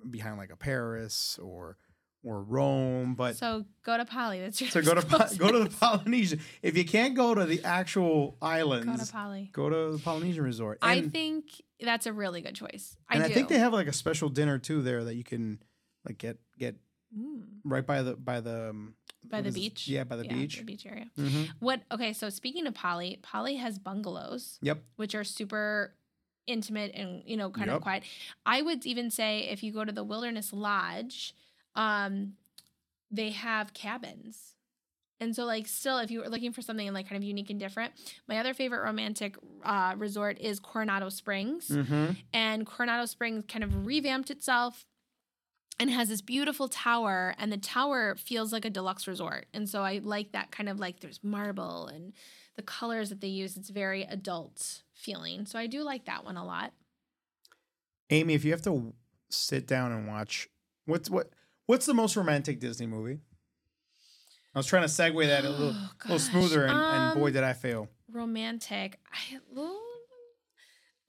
behind 0.08 0.36
like 0.36 0.52
a 0.52 0.56
Paris 0.56 1.38
or 1.42 1.78
or 2.24 2.42
Rome. 2.42 3.14
But 3.14 3.36
so, 3.36 3.60
So 3.60 3.64
go 3.84 3.96
to 3.96 4.04
Poly. 4.04 4.40
That's 4.40 4.60
your 4.60 4.82
go 4.82 4.94
to 4.94 5.02
Po- 5.02 5.34
go 5.38 5.50
to 5.50 5.60
the 5.64 5.70
Polynesian. 5.80 6.40
If 6.62 6.76
you 6.76 6.84
can't 6.84 7.14
go 7.14 7.34
to 7.34 7.46
the 7.46 7.64
actual 7.64 8.36
islands, 8.42 8.86
Go 9.00 9.06
to 9.06 9.12
Poly. 9.12 9.50
go 9.52 9.70
to 9.70 9.96
the 9.96 10.02
Polynesian 10.02 10.44
resort. 10.44 10.78
I 10.82 11.00
think 11.08 11.44
that's 11.80 12.04
a 12.06 12.12
really 12.12 12.42
good 12.42 12.54
choice. 12.54 12.98
I 13.08 13.14
and 13.14 13.24
do. 13.24 13.30
I 13.30 13.32
think 13.32 13.48
they 13.48 13.58
have 13.58 13.72
like 13.72 13.86
a 13.86 13.92
special 13.94 14.28
dinner 14.28 14.58
too 14.58 14.82
there 14.82 15.04
that 15.04 15.14
you 15.14 15.24
can 15.24 15.62
like 16.06 16.18
get 16.18 16.38
get 16.58 16.76
Mm. 17.16 17.60
right 17.64 17.86
by 17.86 18.02
the 18.02 18.14
by 18.16 18.40
the 18.40 18.70
um, 18.70 18.94
by 19.24 19.40
the 19.40 19.48
is 19.48 19.54
beach. 19.54 19.88
Yeah, 19.88 20.04
by 20.04 20.16
the 20.16 20.24
beach. 20.24 20.58
The 20.58 20.64
beach 20.64 20.86
area. 20.86 21.06
hmm 21.16 21.44
What? 21.60 21.82
Okay, 21.90 22.12
so 22.12 22.28
speaking 22.28 22.66
of 22.66 22.74
Poly, 22.74 23.18
Poly 23.22 23.56
has 23.56 23.78
bungalows, 23.78 24.58
Yep. 24.62 24.82
which 24.96 25.14
are 25.14 25.24
super 25.24 25.94
intimate 26.46 26.92
and 26.94 27.22
you 27.26 27.36
know 27.36 27.50
kind 27.50 27.68
Yep. 27.68 27.76
of 27.76 27.82
quiet. 27.82 28.02
I 28.46 28.62
would 28.62 28.84
even 28.86 29.10
say 29.10 29.48
if 29.50 29.62
you 29.62 29.72
go 29.72 29.84
to 29.84 29.92
the 29.92 30.04
Wilderness 30.04 30.52
Lodge, 30.52 31.34
um, 31.74 32.34
they 33.10 33.30
have 33.30 33.72
cabins. 33.74 34.54
And 35.20 35.34
so, 35.34 35.44
like, 35.46 35.66
still, 35.66 35.98
if 35.98 36.12
you 36.12 36.20
were 36.20 36.28
looking 36.28 36.52
for 36.52 36.62
something 36.62 36.92
like 36.92 37.08
kind 37.08 37.16
of 37.20 37.24
unique 37.26 37.50
and 37.50 37.58
different, 37.58 37.92
my 38.28 38.38
other 38.38 38.54
favorite 38.54 38.84
romantic 38.84 39.34
uh, 39.64 39.94
resort 39.96 40.38
is 40.38 40.60
Coronado 40.60 41.08
Springs. 41.08 41.68
hmm 41.74 42.10
And 42.32 42.64
Coronado 42.64 43.04
Springs 43.06 43.44
kind 43.48 43.64
of 43.64 43.84
revamped 43.84 44.30
itself 44.30 44.86
and 45.80 45.90
has 45.90 46.08
this 46.08 46.20
beautiful 46.20 46.68
tower 46.68 47.34
and 47.38 47.52
the 47.52 47.56
tower 47.56 48.14
feels 48.16 48.52
like 48.52 48.64
a 48.64 48.70
deluxe 48.70 49.06
resort. 49.06 49.46
And 49.54 49.68
so 49.68 49.82
i 49.82 50.00
like 50.02 50.32
that 50.32 50.50
kind 50.50 50.68
of 50.68 50.78
like 50.80 51.00
there's 51.00 51.20
marble 51.22 51.86
and 51.86 52.12
the 52.56 52.62
colors 52.62 53.08
that 53.10 53.20
they 53.20 53.28
use. 53.28 53.56
It's 53.56 53.70
very 53.70 54.02
adult 54.02 54.82
feeling. 54.94 55.46
So 55.46 55.58
i 55.58 55.66
do 55.66 55.82
like 55.82 56.04
that 56.06 56.24
one 56.24 56.36
a 56.36 56.44
lot. 56.44 56.72
Amy, 58.10 58.34
if 58.34 58.44
you 58.44 58.52
have 58.52 58.62
to 58.62 58.94
sit 59.30 59.66
down 59.66 59.92
and 59.92 60.06
watch, 60.08 60.48
what's 60.86 61.08
what 61.10 61.30
what's 61.66 61.86
the 61.86 61.94
most 61.94 62.16
romantic 62.16 62.58
Disney 62.60 62.86
movie? 62.86 63.18
I 64.54 64.58
was 64.58 64.66
trying 64.66 64.82
to 64.82 64.88
segue 64.88 65.26
that 65.26 65.44
a 65.44 65.50
little, 65.50 65.74
Oh, 65.76 65.90
little 66.04 66.18
smoother, 66.18 66.64
and, 66.64 66.72
and 66.76 67.14
boy, 67.20 67.26
Um, 67.28 67.32
did 67.34 67.44
I 67.44 67.52
fail. 67.52 67.88
romantic. 68.10 68.98
I 69.12 69.38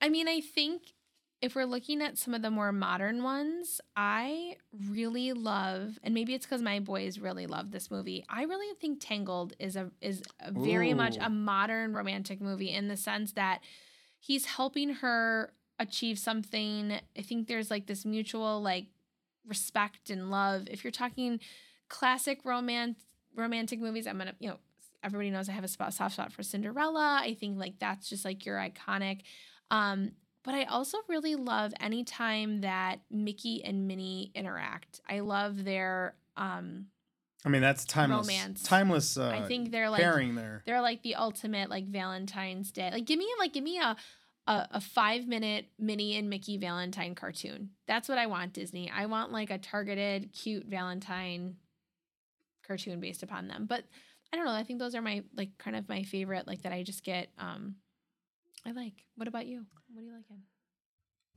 i 0.01 0.09
mean 0.09 0.27
i 0.27 0.39
think 0.41 0.93
if 1.41 1.55
we're 1.55 1.65
looking 1.65 2.01
at 2.01 2.17
some 2.17 2.33
of 2.33 2.41
the 2.41 2.51
more 2.51 2.71
modern 2.71 3.23
ones 3.23 3.79
i 3.95 4.55
really 4.89 5.33
love 5.33 5.97
and 6.03 6.13
maybe 6.13 6.33
it's 6.33 6.45
because 6.45 6.61
my 6.61 6.79
boys 6.79 7.19
really 7.19 7.47
love 7.47 7.71
this 7.71 7.89
movie 7.89 8.25
i 8.29 8.43
really 8.43 8.75
think 8.79 8.99
tangled 8.99 9.53
is 9.59 9.75
a 9.75 9.89
is 10.01 10.21
a 10.39 10.51
very 10.51 10.93
much 10.93 11.17
a 11.21 11.29
modern 11.29 11.93
romantic 11.93 12.41
movie 12.41 12.71
in 12.71 12.87
the 12.87 12.97
sense 12.97 13.31
that 13.33 13.61
he's 14.19 14.45
helping 14.45 14.89
her 14.95 15.53
achieve 15.79 16.19
something. 16.19 16.99
I 17.17 17.21
think 17.21 17.47
there's 17.47 17.71
like 17.71 17.87
this 17.87 18.05
mutual 18.05 18.61
like 18.61 18.87
respect 19.47 20.09
and 20.09 20.29
love. 20.29 20.67
If 20.69 20.83
you're 20.83 20.91
talking 20.91 21.39
classic 21.87 22.41
romance 22.43 22.99
romantic 23.35 23.79
movies 23.79 24.05
i'm 24.05 24.17
gonna 24.17 24.35
you 24.39 24.47
know 24.47 24.57
everybody 25.03 25.31
knows 25.31 25.49
i 25.49 25.51
have 25.51 25.63
a 25.63 25.67
spot, 25.67 25.93
soft 25.93 26.13
spot 26.13 26.31
for 26.31 26.43
cinderella. 26.43 27.19
I 27.23 27.33
think 27.33 27.57
like 27.57 27.79
that's 27.79 28.09
just 28.09 28.25
like 28.25 28.45
your 28.45 28.57
iconic. 28.57 29.21
Um 29.71 30.11
but 30.43 30.53
i 30.53 30.63
also 30.65 30.97
really 31.07 31.35
love 31.35 31.73
anytime 31.79 32.61
that 32.61 32.99
mickey 33.09 33.63
and 33.63 33.87
minnie 33.87 34.31
interact 34.35 35.01
i 35.09 35.19
love 35.19 35.63
their 35.63 36.15
um 36.37 36.87
I 37.45 37.47
mean, 37.47 37.61
that's 37.61 37.85
timeless. 37.85 38.27
romance. 38.27 38.63
Timeless. 38.63 39.15
Uh, 39.17 39.29
i 39.29 39.47
think 39.47 39.71
they're 39.71 39.89
like 39.89 40.01
pairing 40.01 40.35
there. 40.35 40.61
they're 40.65 40.81
like 40.81 41.03
the 41.03 41.15
ultimate 41.15 41.69
like 41.69 41.87
Valentine's 41.87 42.69
Day. 42.69 42.89
Like 42.91 43.05
give 43.05 43.17
me 43.17 43.27
like 43.39 43.53
give 43.53 43.63
me 43.63 43.79
a 43.79 43.95
a, 44.49 44.67
a 44.71 44.81
five 44.81 45.27
minute 45.27 45.67
Minnie 45.77 46.17
and 46.17 46.29
Mickey 46.29 46.57
Valentine 46.57 47.15
cartoon. 47.15 47.69
That's 47.87 48.09
what 48.09 48.17
I 48.17 48.25
want, 48.25 48.51
Disney. 48.51 48.91
I 48.93 49.05
want 49.05 49.31
like 49.31 49.51
a 49.51 49.57
targeted, 49.57 50.33
cute 50.33 50.65
Valentine 50.65 51.55
cartoon 52.67 52.99
based 52.99 53.23
upon 53.23 53.47
them. 53.47 53.67
But 53.69 53.85
I 54.33 54.37
don't 54.37 54.45
know. 54.45 54.51
I 54.51 54.63
think 54.63 54.79
those 54.79 54.95
are 54.95 55.01
my 55.01 55.23
like 55.37 55.57
kind 55.59 55.75
of 55.75 55.87
my 55.87 56.03
favorite, 56.03 56.47
like 56.47 56.63
that 56.63 56.73
I 56.73 56.83
just 56.83 57.03
get 57.03 57.29
um 57.37 57.75
I 58.65 58.71
like. 58.71 59.05
What 59.15 59.27
about 59.27 59.47
you? 59.47 59.65
What 59.93 60.01
do 60.01 60.05
you 60.07 60.13
like 60.13 60.29
in? 60.29 60.41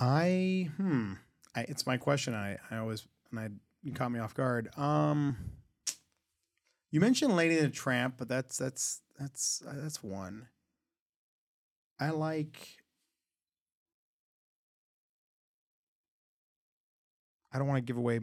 I 0.00 0.70
hmm. 0.76 1.12
I, 1.54 1.62
it's 1.62 1.86
my 1.86 1.96
question. 1.96 2.34
I 2.34 2.58
I 2.70 2.78
always 2.78 3.06
and 3.30 3.40
I 3.40 3.48
you 3.82 3.92
caught 3.92 4.10
me 4.12 4.20
off 4.20 4.34
guard. 4.34 4.76
Um, 4.78 5.36
you 6.90 7.00
mentioned 7.00 7.36
Lady 7.36 7.56
and 7.58 7.66
the 7.66 7.70
Tramp, 7.70 8.14
but 8.18 8.28
that's 8.28 8.56
that's 8.56 9.00
that's 9.18 9.62
uh, 9.66 9.72
that's 9.76 10.02
one. 10.02 10.48
I 12.00 12.10
like. 12.10 12.76
I 17.54 17.58
don't 17.58 17.66
want 17.68 17.78
to 17.78 17.82
give 17.82 17.98
away 17.98 18.20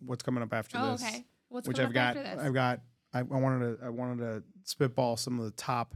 what's 0.00 0.24
coming 0.24 0.42
up 0.42 0.52
after 0.52 0.76
Oh, 0.76 0.92
this, 0.92 1.04
okay. 1.04 1.24
What's 1.48 1.68
which 1.68 1.76
coming 1.76 1.96
I've 1.96 2.08
up 2.08 2.14
got. 2.14 2.24
after 2.24 2.36
this? 2.36 2.46
I've 2.46 2.54
got. 2.54 2.80
I, 3.14 3.18
I 3.20 3.22
wanted 3.22 3.78
to. 3.78 3.86
I 3.86 3.88
wanted 3.90 4.18
to 4.18 4.42
spitball 4.64 5.16
some 5.16 5.38
of 5.38 5.44
the 5.44 5.52
top 5.52 5.94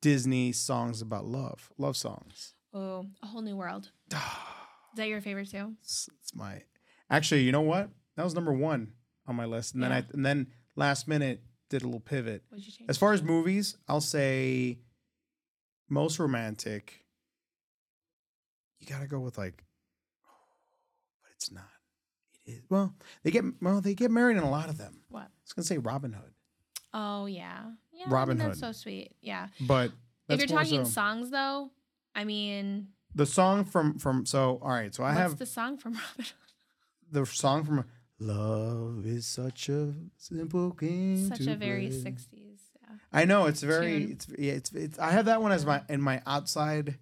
Disney 0.00 0.52
songs 0.52 1.02
about 1.02 1.26
love, 1.26 1.70
love 1.78 1.96
songs. 1.96 2.54
Oh, 2.72 3.06
a 3.22 3.26
whole 3.26 3.42
new 3.42 3.56
world. 3.56 3.90
Is 4.12 4.96
that 4.96 5.08
your 5.08 5.20
favorite 5.20 5.50
too? 5.50 5.74
It's, 5.82 6.08
it's 6.20 6.34
my 6.34 6.62
actually. 7.10 7.42
You 7.42 7.52
know 7.52 7.60
what? 7.60 7.90
That 8.16 8.24
was 8.24 8.34
number 8.34 8.52
one 8.52 8.92
on 9.26 9.36
my 9.36 9.44
list, 9.44 9.74
and 9.74 9.82
then 9.82 9.92
I 9.92 10.04
and 10.12 10.24
then 10.26 10.48
last 10.76 11.06
minute 11.06 11.42
did 11.68 11.82
a 11.82 11.84
little 11.84 12.00
pivot. 12.00 12.42
What'd 12.48 12.66
you 12.66 12.72
change? 12.72 12.90
As 12.90 12.98
far 12.98 13.12
as 13.12 13.22
movies, 13.22 13.76
I'll 13.88 14.00
say 14.00 14.78
most 15.88 16.18
romantic. 16.18 17.04
You 18.80 18.86
gotta 18.86 19.06
go 19.06 19.20
with 19.20 19.38
like, 19.38 19.62
but 21.22 21.30
it's 21.36 21.52
not. 21.52 21.64
It 22.46 22.50
is 22.52 22.62
well. 22.68 22.94
They 23.22 23.30
get 23.30 23.44
well. 23.60 23.80
They 23.80 23.94
get 23.94 24.10
married 24.10 24.36
in 24.38 24.42
a 24.42 24.50
lot 24.50 24.68
of 24.68 24.78
them. 24.78 25.02
what? 25.08 25.22
I 25.22 25.28
was 25.44 25.52
gonna 25.52 25.66
say 25.66 25.78
Robin 25.78 26.12
Hood, 26.14 26.32
Oh 26.92 27.26
yeah, 27.26 27.70
yeah. 28.00 28.06
I 28.08 28.10
Robin 28.10 28.38
mean, 28.38 28.46
That's 28.48 28.60
Hood. 28.60 28.74
so 28.76 28.80
sweet. 28.80 29.14
Yeah. 29.20 29.48
but 29.60 29.92
if 30.28 30.38
you're 30.40 30.46
talking 30.58 30.84
so- 30.84 30.90
songs, 30.90 31.30
though, 31.30 31.70
I 32.14 32.24
mean, 32.24 32.88
the 33.14 33.26
song 33.26 33.64
from 33.64 33.98
from 33.98 34.24
so 34.26 34.58
all 34.62 34.70
right. 34.70 34.94
So 34.94 35.02
I 35.04 35.08
what's 35.08 35.18
have 35.20 35.38
the 35.38 35.46
song 35.46 35.76
from 35.76 35.92
Robin? 36.02 36.06
Hood? 36.18 36.32
the 37.12 37.26
song 37.26 37.64
from 37.64 37.84
Love 38.22 39.06
is 39.06 39.26
such 39.26 39.68
a 39.68 39.94
simple 40.16 40.70
game. 40.70 41.28
Such 41.28 41.46
a 41.46 41.56
very 41.56 41.88
'60s. 41.88 42.26
Yeah. 42.34 42.96
I 43.12 43.24
know 43.24 43.46
it's 43.46 43.62
very 43.62 44.00
tune. 44.00 44.12
it's 44.12 44.26
yeah 44.38 44.52
it's 44.52 44.72
it's 44.72 44.98
I 44.98 45.10
have 45.12 45.24
that 45.26 45.40
one 45.42 45.52
as 45.52 45.64
my 45.66 45.82
in 45.88 46.00
my 46.02 46.20
outside 46.26 46.98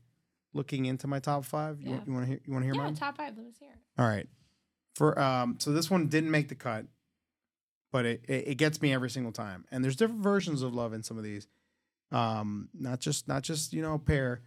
looking 0.54 0.86
into 0.86 1.06
my 1.06 1.18
top 1.18 1.44
five. 1.44 1.80
You, 1.80 1.90
Yeah. 1.90 1.94
want 1.96 2.06
you 2.06 2.12
want 2.14 2.24
to 2.24 2.28
hear 2.30 2.40
you 2.46 2.52
want 2.52 2.62
to 2.62 2.66
hear 2.66 2.74
Yeah, 2.74 2.82
mine? 2.82 2.94
top 2.94 3.16
five. 3.16 3.34
Let's 3.36 3.58
hear. 3.58 3.68
it. 3.70 4.00
All 4.00 4.06
right. 4.08 4.28
For 4.94 5.18
um 5.18 5.56
so 5.58 5.72
this 5.72 5.90
one 5.90 6.06
didn't 6.08 6.30
make 6.30 6.48
the 6.48 6.54
cut, 6.54 6.86
but 7.92 8.04
it, 8.06 8.24
it 8.28 8.48
it 8.48 8.54
gets 8.56 8.80
me 8.82 8.92
every 8.92 9.10
single 9.10 9.32
time. 9.32 9.64
And 9.70 9.82
there's 9.84 9.96
different 9.96 10.22
versions 10.22 10.62
of 10.62 10.74
love 10.74 10.92
in 10.92 11.02
some 11.02 11.18
of 11.18 11.24
these. 11.24 11.46
Um 12.10 12.68
not 12.74 13.00
just 13.00 13.28
not 13.28 13.42
just, 13.42 13.72
you 13.72 13.82
know, 13.82 13.98
pair. 13.98 14.40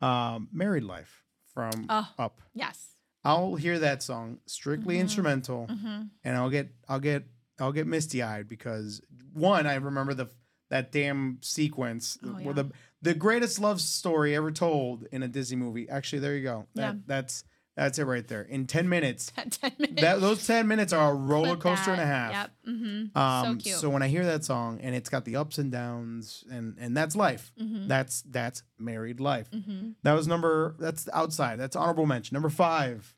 Um 0.00 0.48
Married 0.52 0.84
Life 0.84 1.22
from 1.52 1.86
Oh. 1.88 2.08
Up. 2.18 2.40
Yes. 2.54 2.88
I'll 3.24 3.54
hear 3.54 3.78
that 3.78 4.02
song 4.02 4.38
strictly 4.46 4.96
Mhm. 4.96 5.00
instrumental 5.00 5.66
Mm-hmm. 5.70 6.02
and 6.24 6.36
I'll 6.36 6.50
get 6.50 6.68
I'll 6.88 7.00
get 7.00 7.24
I'll 7.60 7.72
get 7.72 7.86
misty 7.86 8.22
eyed 8.22 8.48
because 8.48 9.00
one 9.32 9.66
I 9.66 9.74
remember 9.76 10.14
the 10.14 10.28
that 10.70 10.90
damn 10.92 11.38
sequence 11.42 12.18
Oh, 12.24 12.28
where 12.34 12.46
yeah. 12.46 12.52
the 12.62 12.72
the 13.02 13.14
greatest 13.14 13.60
love 13.60 13.80
story 13.80 14.34
ever 14.34 14.50
told 14.50 15.06
in 15.12 15.22
a 15.22 15.28
Disney 15.28 15.56
movie. 15.56 15.88
Actually, 15.88 16.20
there 16.20 16.36
you 16.36 16.42
go. 16.42 16.66
That, 16.74 16.94
Yeah. 16.94 17.00
That's 17.06 17.44
that's 17.76 17.98
it 17.98 18.04
right 18.04 18.26
there. 18.26 18.42
In 18.42 18.66
ten 18.66 18.88
minutes, 18.88 19.32
Ten 19.36 19.72
minutes. 19.78 20.00
that 20.00 20.20
those 20.20 20.46
ten 20.46 20.68
minutes 20.68 20.92
are 20.92 21.10
a 21.10 21.14
roller 21.14 21.56
coaster 21.56 21.90
and 21.90 22.00
a 22.00 22.06
half. 22.06 22.32
Yep. 22.32 22.50
Mm-hmm. 22.74 23.18
Um, 23.18 23.58
so 23.60 23.62
cute. 23.64 23.76
so 23.78 23.90
when 23.90 24.02
I 24.02 24.08
hear 24.08 24.24
that 24.26 24.44
song 24.44 24.78
and 24.80 24.94
it's 24.94 25.08
got 25.08 25.24
the 25.24 25.36
ups 25.36 25.58
and 25.58 25.72
downs 25.72 26.44
and 26.50 26.76
and 26.78 26.96
that's 26.96 27.16
life. 27.16 27.52
mm-hmm. 27.60 27.88
That's 27.88 28.22
that's 28.22 28.62
married 28.78 29.18
life. 29.20 29.50
Mm-hmm. 29.50 29.90
That 30.04 30.12
was 30.12 30.26
number. 30.28 30.76
That's 30.78 31.08
outside. 31.12 31.58
That's 31.58 31.74
honorable 31.76 32.06
mention. 32.06 32.34
Number 32.34 32.50
five. 32.50 33.14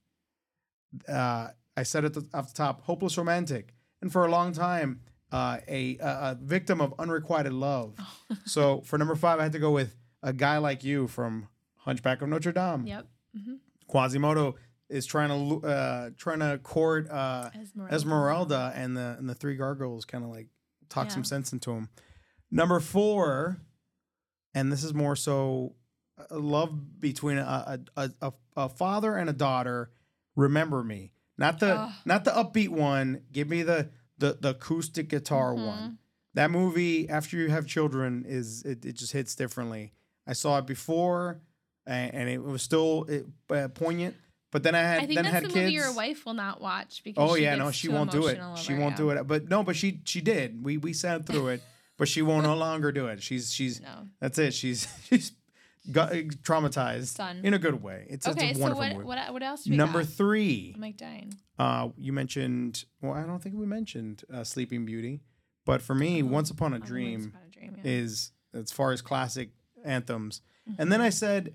Uh, 1.08 1.48
I 1.76 1.82
said 1.82 2.04
it 2.04 2.14
the, 2.14 2.26
off 2.32 2.48
the 2.48 2.54
top. 2.54 2.82
Hopeless 2.84 3.18
romantic, 3.18 3.74
and 4.00 4.10
for 4.10 4.24
a 4.24 4.30
long 4.30 4.52
time, 4.52 5.00
uh, 5.30 5.58
a, 5.68 5.98
a 5.98 6.06
a 6.06 6.38
victim 6.40 6.80
of 6.80 6.94
unrequited 6.98 7.52
love. 7.52 7.94
so 8.46 8.80
for 8.80 8.96
number 8.96 9.14
five, 9.14 9.38
I 9.38 9.42
had 9.42 9.52
to 9.52 9.58
go 9.58 9.72
with 9.72 9.94
a 10.22 10.32
guy 10.32 10.56
like 10.56 10.82
you 10.84 11.06
from 11.08 11.48
Hunchback 11.76 12.22
of 12.22 12.30
Notre 12.30 12.52
Dame. 12.52 12.86
Yep. 12.86 13.06
Mm-hmm. 13.88 13.98
Quasimodo 13.98 14.54
is 14.88 15.06
trying 15.06 15.28
to 15.28 15.66
uh, 15.66 16.10
trying 16.16 16.40
to 16.40 16.58
court 16.62 17.10
uh, 17.10 17.50
Esmeralda. 17.60 17.94
Esmeralda, 17.94 18.72
and 18.74 18.96
the 18.96 19.16
and 19.18 19.28
the 19.28 19.34
three 19.34 19.56
gargoyles 19.56 20.04
kind 20.04 20.24
of 20.24 20.30
like 20.30 20.48
talk 20.88 21.10
some 21.10 21.24
sense 21.24 21.52
into 21.52 21.72
him. 21.72 21.88
Number 22.50 22.78
four, 22.80 23.58
and 24.54 24.70
this 24.70 24.84
is 24.84 24.94
more 24.94 25.16
so 25.16 25.74
a 26.30 26.38
love 26.38 27.00
between 27.00 27.38
a 27.38 27.80
a, 27.96 28.10
a, 28.22 28.32
a, 28.56 28.68
father 28.68 29.16
and 29.16 29.28
a 29.28 29.32
daughter. 29.32 29.90
Remember 30.36 30.84
me, 30.84 31.12
not 31.38 31.58
the 31.60 31.92
not 32.04 32.24
the 32.24 32.30
upbeat 32.30 32.68
one. 32.68 33.22
Give 33.32 33.48
me 33.48 33.62
the 33.62 33.90
the 34.18 34.38
the 34.40 34.50
acoustic 34.50 35.08
guitar 35.08 35.52
Mhm. 35.54 35.66
one. 35.66 35.98
That 36.34 36.50
movie, 36.50 37.08
after 37.08 37.38
you 37.38 37.48
have 37.48 37.66
children, 37.66 38.24
is 38.26 38.62
it, 38.62 38.84
it 38.84 38.92
just 38.92 39.12
hits 39.12 39.34
differently. 39.34 39.94
I 40.26 40.34
saw 40.34 40.58
it 40.58 40.66
before, 40.66 41.40
and, 41.86 42.14
and 42.14 42.28
it 42.28 42.42
was 42.42 42.62
still 42.62 43.04
it, 43.08 43.26
uh, 43.50 43.68
poignant. 43.68 44.16
But 44.52 44.62
then 44.62 44.74
I 44.74 44.80
had 44.80 44.96
I 44.98 45.00
think 45.06 45.14
then 45.16 45.24
that's 45.24 45.34
had 45.34 45.42
the 45.44 45.48
kids. 45.48 45.56
movie 45.56 45.72
your 45.72 45.92
wife 45.92 46.24
will 46.24 46.34
not 46.34 46.60
watch 46.60 47.02
because 47.04 47.30
Oh 47.30 47.36
she 47.36 47.42
yeah, 47.42 47.56
no, 47.56 47.70
she 47.70 47.88
won't 47.88 48.10
do 48.10 48.26
it. 48.26 48.38
She 48.56 48.74
won't 48.74 48.96
do 48.96 49.10
it. 49.10 49.26
But 49.26 49.48
no, 49.48 49.62
but 49.62 49.76
she 49.76 50.00
she 50.04 50.20
did. 50.20 50.64
We 50.64 50.78
we 50.78 50.92
sat 50.92 51.26
through 51.26 51.48
it, 51.48 51.62
but 51.98 52.08
she 52.08 52.22
won't 52.22 52.44
no 52.44 52.56
longer 52.66 52.90
do 52.92 53.06
it. 53.08 53.22
She's 53.22 53.52
she's 53.52 53.80
No. 53.80 54.06
that's 54.20 54.38
it. 54.38 54.54
She's 54.54 54.88
she's 55.10 55.32
got 55.92 56.12
traumatized 56.12 57.16
Done. 57.16 57.40
in 57.44 57.54
a 57.54 57.58
good 57.58 57.82
way. 57.82 58.06
It's, 58.08 58.26
Okay, 58.26 58.50
it's 58.50 58.58
a 58.58 58.62
so 58.62 58.62
wonderful 58.62 58.80
what, 58.84 58.92
movie. 58.94 59.04
what 59.06 59.32
what 59.32 59.42
else 59.42 59.66
Number 59.66 60.00
got? 60.02 60.08
three, 60.12 60.72
I'm 60.74 60.80
like 60.80 60.96
dying. 60.96 61.34
uh, 61.58 61.88
you 61.98 62.12
mentioned. 62.12 62.84
Well, 63.02 63.12
I 63.12 63.24
don't 63.24 63.42
think 63.42 63.56
we 63.56 63.66
mentioned 63.66 64.22
uh, 64.32 64.42
Sleeping 64.44 64.86
Beauty, 64.86 65.20
but 65.64 65.82
for 65.82 65.94
me, 65.94 66.22
Oh, 66.22 66.26
Once 66.26 66.50
Upon 66.50 66.72
a 66.72 66.76
Oh, 66.76 66.80
Dream 66.80 67.32
Upon 67.34 67.42
a 67.46 67.50
Dream, 67.50 67.76
yeah. 67.76 67.90
is 67.90 68.32
as 68.54 68.72
far 68.72 68.92
as 68.92 69.02
classic 69.02 69.50
anthems. 69.84 70.40
And 70.78 70.90
then 70.90 71.00
I 71.00 71.10
said, 71.10 71.54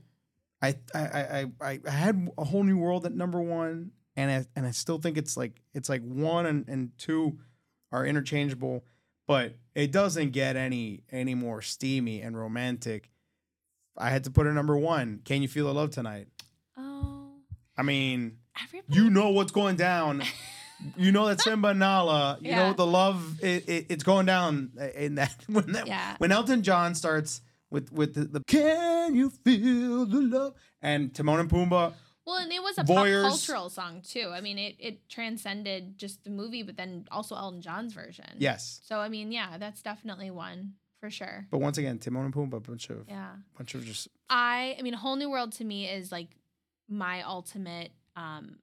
I 0.61 0.75
I 0.93 1.47
I 1.61 1.79
I, 1.85 1.89
had 1.89 2.29
a 2.37 2.43
whole 2.43 2.63
new 2.63 2.77
world 2.77 3.05
at 3.05 3.13
number 3.13 3.41
one, 3.41 3.91
and 4.15 4.31
I 4.31 4.45
and 4.55 4.65
I 4.67 4.71
still 4.71 4.97
think 4.99 5.17
it's 5.17 5.35
like 5.37 5.61
it's 5.73 5.89
like 5.89 6.01
one 6.03 6.45
and, 6.45 6.67
and 6.67 6.91
two 6.97 7.39
are 7.91 8.05
interchangeable, 8.05 8.83
but 9.27 9.55
it 9.75 9.91
doesn't 9.91 10.31
get 10.31 10.55
any 10.55 11.03
any 11.11 11.33
more 11.35 11.61
steamy 11.61 12.21
and 12.21 12.37
romantic. 12.37 13.09
I 13.97 14.09
had 14.09 14.23
to 14.25 14.31
put 14.31 14.47
it 14.47 14.53
number 14.53 14.77
one. 14.77 15.21
Can 15.25 15.41
you 15.41 15.47
feel 15.47 15.65
the 15.65 15.73
love 15.73 15.91
tonight? 15.91 16.27
oh, 16.77 17.31
I 17.77 17.83
mean, 17.83 18.37
everybody. 18.63 18.93
you 18.99 19.09
know 19.09 19.29
what's 19.31 19.51
going 19.51 19.75
down. 19.77 20.23
You 20.97 21.11
know 21.11 21.27
that 21.27 21.39
Simba 21.39 21.67
and 21.67 21.79
Nala. 21.79 22.39
You 22.41 22.49
Yeah. 22.49 22.69
know 22.69 22.73
the 22.73 22.87
love. 22.87 23.39
It, 23.43 23.69
it, 23.69 23.85
it's 23.89 24.03
going 24.03 24.25
down 24.25 24.71
in 24.95 25.13
that 25.13 25.35
when 25.47 25.73
that 25.73 25.85
Yeah. 25.85 26.15
when 26.17 26.31
Elton 26.31 26.63
John 26.63 26.95
starts 26.95 27.41
with 27.71 27.91
with 27.91 28.13
the, 28.13 28.25
the 28.25 28.41
Can 28.45 29.15
you 29.15 29.29
feel 29.29 30.05
the 30.05 30.21
love 30.21 30.53
and 30.81 31.13
Timon 31.15 31.39
and 31.39 31.49
Pumbaa. 31.49 31.93
Well, 32.25 32.37
and 32.37 32.51
it 32.51 32.61
was 32.61 32.77
a 32.77 32.83
Voyeurs. 32.83 33.23
pop 33.23 33.31
cultural 33.31 33.69
song 33.69 34.01
too. 34.07 34.29
I 34.31 34.41
mean, 34.41 34.59
it 34.59 34.75
it 34.77 35.09
transcended 35.09 35.97
just 35.97 36.23
the 36.23 36.29
movie, 36.29 36.61
but 36.61 36.77
then 36.77 37.05
also 37.11 37.35
Elton 37.35 37.61
John's 37.61 37.93
version. 37.93 38.25
Yes, 38.37 38.79
So 38.83 38.99
I 38.99 39.09
mean, 39.09 39.31
yeah, 39.31 39.57
that's 39.57 39.81
definitely 39.81 40.29
one 40.29 40.73
for 40.99 41.09
sure. 41.09 41.47
but 41.49 41.57
once 41.59 41.79
again, 41.79 41.97
Timon 41.97 42.25
and 42.25 42.33
Pumbaa, 42.33 42.61
bunch 42.61 42.89
of 42.91 43.05
Yeah. 43.07 43.31
bunch 43.57 43.73
of 43.73 43.83
just 43.85 44.07
I 44.29 44.75
I 44.77 44.81
mean, 44.83 44.93
a 44.93 44.97
Whole 44.97 45.15
New 45.15 45.31
World 45.31 45.53
to 45.53 45.63
me 45.65 45.87
is 45.89 46.11
like 46.11 46.29
my 46.87 47.23
ultimate. 47.23 47.91
um 48.15 48.57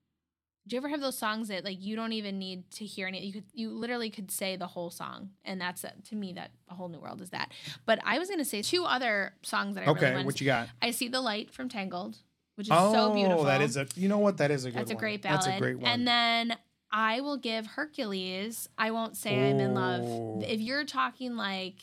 Do 0.68 0.76
you 0.76 0.80
ever 0.80 0.88
have 0.88 1.00
those 1.00 1.16
songs 1.16 1.48
that 1.48 1.64
like 1.64 1.82
you 1.82 1.96
don't 1.96 2.12
even 2.12 2.38
need 2.38 2.70
to 2.72 2.84
hear 2.84 3.06
any? 3.06 3.24
You 3.24 3.32
could 3.32 3.44
you 3.54 3.70
literally 3.70 4.10
could 4.10 4.30
say 4.30 4.56
the 4.56 4.66
whole 4.66 4.90
song, 4.90 5.30
and 5.44 5.60
that's 5.60 5.84
uh, 5.84 5.90
to 6.08 6.14
me 6.14 6.34
that 6.34 6.50
a 6.68 6.74
whole 6.74 6.88
new 6.88 6.98
world 6.98 7.22
is 7.22 7.30
that. 7.30 7.52
But 7.86 8.00
I 8.04 8.18
was 8.18 8.28
gonna 8.28 8.44
say 8.44 8.62
two 8.62 8.84
other 8.84 9.32
songs 9.42 9.74
that 9.76 9.88
I 9.88 9.90
okay. 9.90 10.10
really 10.12 10.24
what 10.24 10.40
you 10.40 10.44
got? 10.46 10.68
I 10.82 10.90
see 10.90 11.08
the 11.08 11.20
light 11.20 11.50
from 11.50 11.68
Tangled, 11.68 12.18
which 12.56 12.66
is 12.66 12.72
oh, 12.74 12.92
so 12.92 13.14
beautiful. 13.14 13.44
that 13.44 13.62
is 13.62 13.76
a. 13.76 13.86
You 13.94 14.08
know 14.08 14.18
what? 14.18 14.36
That 14.36 14.50
is 14.50 14.66
a 14.66 14.70
good. 14.70 14.80
That's 14.80 14.90
a 14.90 14.94
one. 14.94 15.00
great 15.00 15.22
ballad. 15.22 15.40
That's 15.40 15.56
a 15.56 15.58
great 15.58 15.78
one. 15.78 15.90
And 15.90 16.06
then 16.06 16.56
I 16.92 17.22
will 17.22 17.38
give 17.38 17.66
Hercules. 17.66 18.68
I 18.76 18.90
won't 18.90 19.16
say 19.16 19.50
I'm 19.50 19.60
in 19.60 19.74
love. 19.74 20.42
If 20.42 20.60
you're 20.60 20.84
talking 20.84 21.36
like 21.36 21.76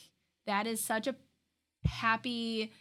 that 0.45 0.67
is 0.67 0.79
such 0.79 1.07
a 1.07 1.15
happy 1.85 2.71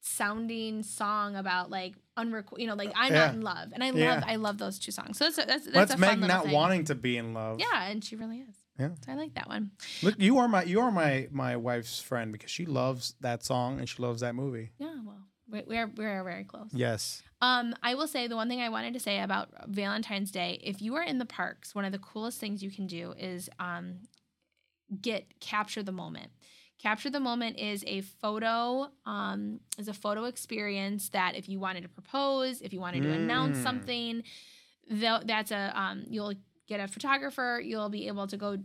sounding 0.00 0.82
song 0.82 1.34
about 1.36 1.70
like 1.70 1.94
unrequ- 2.18 2.58
you 2.58 2.66
know, 2.66 2.74
like 2.74 2.92
I'm 2.94 3.12
Yeah. 3.12 3.26
not 3.26 3.34
in 3.34 3.42
love, 3.42 3.72
and 3.72 3.82
I 3.82 3.90
Yeah. 3.90 4.14
love 4.14 4.24
I 4.26 4.36
love 4.36 4.58
those 4.58 4.78
two 4.78 4.92
songs. 4.92 5.18
So 5.18 5.24
that's 5.24 5.38
a, 5.38 5.46
that's, 5.46 5.64
that's 5.64 5.74
That's 5.90 5.94
a 5.94 5.96
fun 5.98 6.20
Meg 6.20 6.28
not 6.28 6.44
thing. 6.44 6.52
wanting 6.52 6.84
to 6.86 6.94
be 6.94 7.16
in 7.16 7.34
love. 7.34 7.60
Yeah, 7.60 7.84
and 7.84 8.04
she 8.04 8.16
really 8.16 8.38
is. 8.40 8.56
Yeah. 8.78 8.90
So 9.04 9.12
I 9.12 9.14
like 9.14 9.34
that 9.34 9.48
one. 9.48 9.70
Look, 10.02 10.18
you 10.18 10.38
are 10.38 10.48
my 10.48 10.64
you 10.64 10.80
are 10.80 10.90
my 10.90 11.28
my 11.30 11.56
wife's 11.56 12.00
friend 12.00 12.32
because 12.32 12.50
she 12.50 12.66
loves 12.66 13.14
that 13.20 13.44
song 13.44 13.78
and 13.78 13.88
she 13.88 14.02
loves 14.02 14.20
that 14.20 14.34
movie. 14.34 14.70
Yeah, 14.78 14.96
well, 15.04 15.22
we 15.48 15.62
we 15.66 15.76
are 15.78 15.90
we 15.96 16.04
are 16.04 16.24
very 16.24 16.44
close. 16.44 16.70
Yes. 16.72 17.22
Um, 17.40 17.74
I 17.82 17.94
will 17.94 18.06
say 18.08 18.26
the 18.26 18.36
one 18.36 18.48
thing 18.48 18.60
I 18.62 18.70
wanted 18.70 18.94
to 18.94 19.00
say 19.00 19.20
about 19.20 19.50
Valentine's 19.68 20.30
Day, 20.30 20.58
if 20.64 20.80
you 20.80 20.94
are 20.94 21.02
in 21.02 21.18
the 21.18 21.26
parks, 21.26 21.74
one 21.74 21.84
of 21.84 21.92
the 21.92 21.98
coolest 21.98 22.40
things 22.40 22.62
you 22.62 22.70
can 22.70 22.86
do 22.86 23.12
is 23.18 23.50
um, 23.58 23.98
get 25.00 25.40
capture 25.40 25.82
the 25.82 25.92
moment. 25.92 26.30
Capture 26.84 27.08
the 27.08 27.18
moment 27.18 27.58
is 27.58 27.82
a 27.86 28.02
photo, 28.02 28.90
um, 29.06 29.58
is 29.78 29.88
a 29.88 29.94
photo 29.94 30.24
experience 30.24 31.08
that 31.08 31.34
if 31.34 31.48
you 31.48 31.58
wanted 31.58 31.80
to 31.82 31.88
propose, 31.88 32.60
if 32.60 32.74
you 32.74 32.78
wanted 32.78 33.04
to 33.04 33.10
announce 33.10 33.56
Mm. 33.56 33.62
something, 33.62 34.22
tho- 34.90 35.22
that's 35.24 35.50
a 35.50 35.72
um, 35.80 36.04
you'll 36.10 36.34
get 36.66 36.80
a 36.80 36.86
photographer. 36.86 37.58
You'll 37.64 37.88
be 37.88 38.06
able 38.08 38.26
to 38.26 38.36
go 38.36 38.58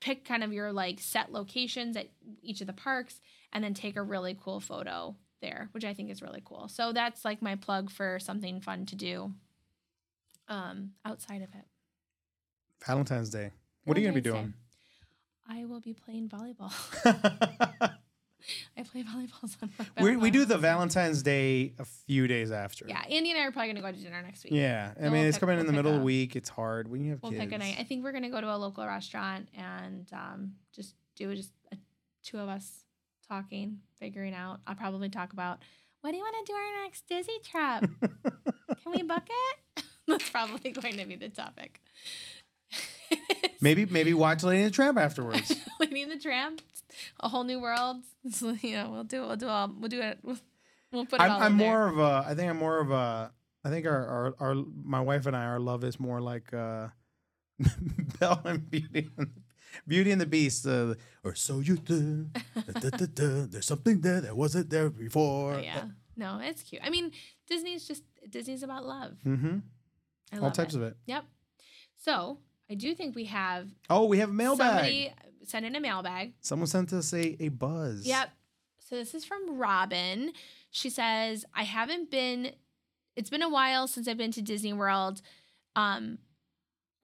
pick 0.00 0.22
kind 0.22 0.44
of 0.44 0.52
your 0.52 0.70
like 0.70 1.00
set 1.00 1.32
locations 1.32 1.96
at 1.96 2.10
each 2.42 2.60
of 2.60 2.66
the 2.66 2.74
parks, 2.74 3.22
and 3.54 3.64
then 3.64 3.72
take 3.72 3.96
a 3.96 4.02
really 4.02 4.36
cool 4.38 4.60
photo 4.60 5.16
there, 5.40 5.70
which 5.72 5.86
I 5.86 5.94
think 5.94 6.10
is 6.10 6.20
really 6.20 6.42
cool. 6.44 6.68
So 6.68 6.92
that's 6.92 7.24
like 7.24 7.40
my 7.40 7.56
plug 7.56 7.90
for 7.90 8.18
something 8.20 8.60
fun 8.60 8.84
to 8.84 8.96
do 8.96 9.32
um, 10.46 10.92
outside 11.06 11.40
of 11.40 11.48
it. 11.54 11.64
Valentine's 12.86 13.30
Day. 13.30 13.50
What 13.84 13.96
are 13.96 14.00
you 14.00 14.08
gonna 14.08 14.20
be 14.20 14.28
Valentine's 14.28 14.52
doing? 14.52 14.61
I 15.48 15.64
will 15.64 15.80
be 15.80 15.92
playing 15.94 16.28
volleyball. 16.28 16.72
I 18.76 18.82
play 18.82 19.04
volleyball. 19.04 19.68
We, 20.00 20.16
we 20.16 20.30
do 20.30 20.44
the 20.44 20.58
Valentine's 20.58 21.22
Day 21.22 21.74
a 21.78 21.84
few 21.84 22.26
days 22.26 22.50
after. 22.50 22.86
Yeah, 22.88 23.02
Andy 23.08 23.30
and 23.30 23.38
I 23.40 23.44
are 23.44 23.52
probably 23.52 23.72
gonna 23.72 23.80
go 23.92 23.96
to 23.96 24.02
dinner 24.02 24.20
next 24.22 24.44
week. 24.44 24.52
Yeah. 24.52 24.92
I 24.98 25.02
We'll 25.02 25.10
mean, 25.12 25.26
it's 25.26 25.36
pick- 25.36 25.40
coming 25.40 25.58
in 25.58 25.64
we'll 25.64 25.66
the 25.66 25.72
pick 25.72 25.76
middle 25.84 25.92
of 25.92 25.96
a- 25.96 26.00
the 26.00 26.04
week. 26.04 26.34
It's 26.36 26.48
hard 26.48 26.88
when 26.88 27.02
you 27.04 27.10
have 27.12 27.22
We'll 27.22 27.32
kids. 27.32 27.44
pick 27.44 27.52
a 27.52 27.58
night. 27.58 27.76
I 27.78 27.84
think 27.84 28.02
we're 28.02 28.12
gonna 28.12 28.30
go 28.30 28.40
to 28.40 28.52
a 28.52 28.56
local 28.56 28.84
restaurant 28.86 29.48
and 29.56 30.08
um, 30.12 30.52
just 30.74 30.94
do 31.16 31.34
just 31.36 31.52
a, 31.72 31.76
two 32.24 32.38
of 32.38 32.48
us 32.48 32.84
talking, 33.28 33.78
figuring 33.98 34.34
out. 34.34 34.60
I'll 34.66 34.74
probably 34.74 35.08
talk 35.08 35.32
about 35.32 35.60
what 36.00 36.10
do 36.10 36.16
you 36.16 36.22
want 36.22 36.34
to 36.44 36.52
do 36.52 36.56
our 36.56 36.82
next 36.84 37.06
Disney 37.06 37.38
trip? 37.44 37.90
Can 38.82 38.92
we 38.92 39.02
book 39.02 39.22
it? 39.28 39.84
That's 40.08 40.28
probably 40.30 40.72
going 40.72 40.96
to 40.98 41.06
be 41.06 41.14
the 41.14 41.28
topic. 41.28 41.80
Maybe 43.62 43.86
maybe 43.86 44.12
watch 44.12 44.42
Lady 44.42 44.62
and 44.62 44.70
the 44.70 44.74
Tramp 44.74 44.98
afterwards. 44.98 45.54
Lady 45.80 46.02
and 46.02 46.12
the 46.12 46.18
Tramp, 46.18 46.60
a 47.20 47.28
whole 47.28 47.44
new 47.44 47.60
world. 47.60 48.02
So, 48.30 48.56
you 48.60 48.76
know, 48.76 48.90
we'll 48.90 49.04
do 49.04 49.22
we'll 49.22 49.36
do 49.36 49.48
all 49.48 49.72
we'll 49.78 49.88
do 49.88 50.00
it. 50.02 50.18
We'll, 50.22 50.36
we'll 50.92 51.06
put 51.06 51.20
it 51.20 51.22
I'm, 51.22 51.30
all 51.30 51.40
I'm 51.40 51.52
in 51.52 51.58
there. 51.58 51.68
more 51.68 51.88
of 51.88 51.98
a. 51.98 52.24
I 52.28 52.34
think 52.34 52.50
I'm 52.50 52.58
more 52.58 52.78
of 52.80 52.90
a. 52.90 53.32
I 53.64 53.70
think 53.70 53.86
our 53.86 54.06
our, 54.06 54.34
our 54.40 54.64
my 54.84 55.00
wife 55.00 55.26
and 55.26 55.36
I 55.36 55.44
our 55.44 55.60
love 55.60 55.84
is 55.84 55.98
more 55.98 56.20
like 56.20 56.52
uh, 56.52 56.88
Belle 58.18 58.42
and 58.44 58.68
Beauty 58.70 59.10
and 59.16 59.30
Beauty 59.86 60.10
and 60.10 60.20
the 60.20 60.26
Beast. 60.26 60.66
Uh, 60.66 60.94
or 61.24 61.34
so 61.34 61.60
you 61.60 61.76
do. 61.76 62.26
Da, 62.54 62.90
da, 62.90 63.06
da. 63.06 63.46
There's 63.50 63.66
something 63.66 64.00
there 64.00 64.20
that 64.20 64.36
wasn't 64.36 64.70
there 64.70 64.90
before. 64.90 65.54
Oh, 65.54 65.58
yeah. 65.58 65.84
No, 66.16 66.38
it's 66.42 66.62
cute. 66.62 66.82
I 66.84 66.90
mean, 66.90 67.12
Disney's 67.48 67.86
just 67.88 68.02
Disney's 68.28 68.62
about 68.62 68.84
love. 68.84 69.16
Mm-hmm. 69.24 69.58
I 70.32 70.38
All 70.38 70.50
types 70.50 70.74
it. 70.74 70.78
of 70.78 70.82
it. 70.84 70.96
Yep. 71.06 71.24
So 71.96 72.38
I 72.72 72.74
do 72.74 72.94
think 72.94 73.14
we 73.14 73.26
have 73.26 73.68
Oh, 73.90 74.06
we 74.06 74.18
have 74.18 74.30
a 74.30 74.32
mailbag. 74.32 74.66
somebody 74.66 75.14
sent 75.44 75.66
in 75.66 75.76
a 75.76 75.80
mailbag. 75.80 76.32
Someone 76.40 76.66
sent 76.66 76.92
us 76.94 77.12
a, 77.12 77.36
a 77.44 77.48
buzz. 77.48 78.06
Yep. 78.06 78.30
So 78.88 78.96
this 78.96 79.14
is 79.14 79.24
from 79.24 79.58
Robin. 79.58 80.32
She 80.70 80.88
says, 80.90 81.44
I 81.54 81.64
haven't 81.64 82.10
been, 82.10 82.52
it's 83.16 83.28
been 83.30 83.42
a 83.42 83.48
while 83.50 83.86
since 83.86 84.08
I've 84.08 84.16
been 84.16 84.32
to 84.32 84.42
Disney 84.42 84.72
World. 84.72 85.20
Um, 85.76 86.18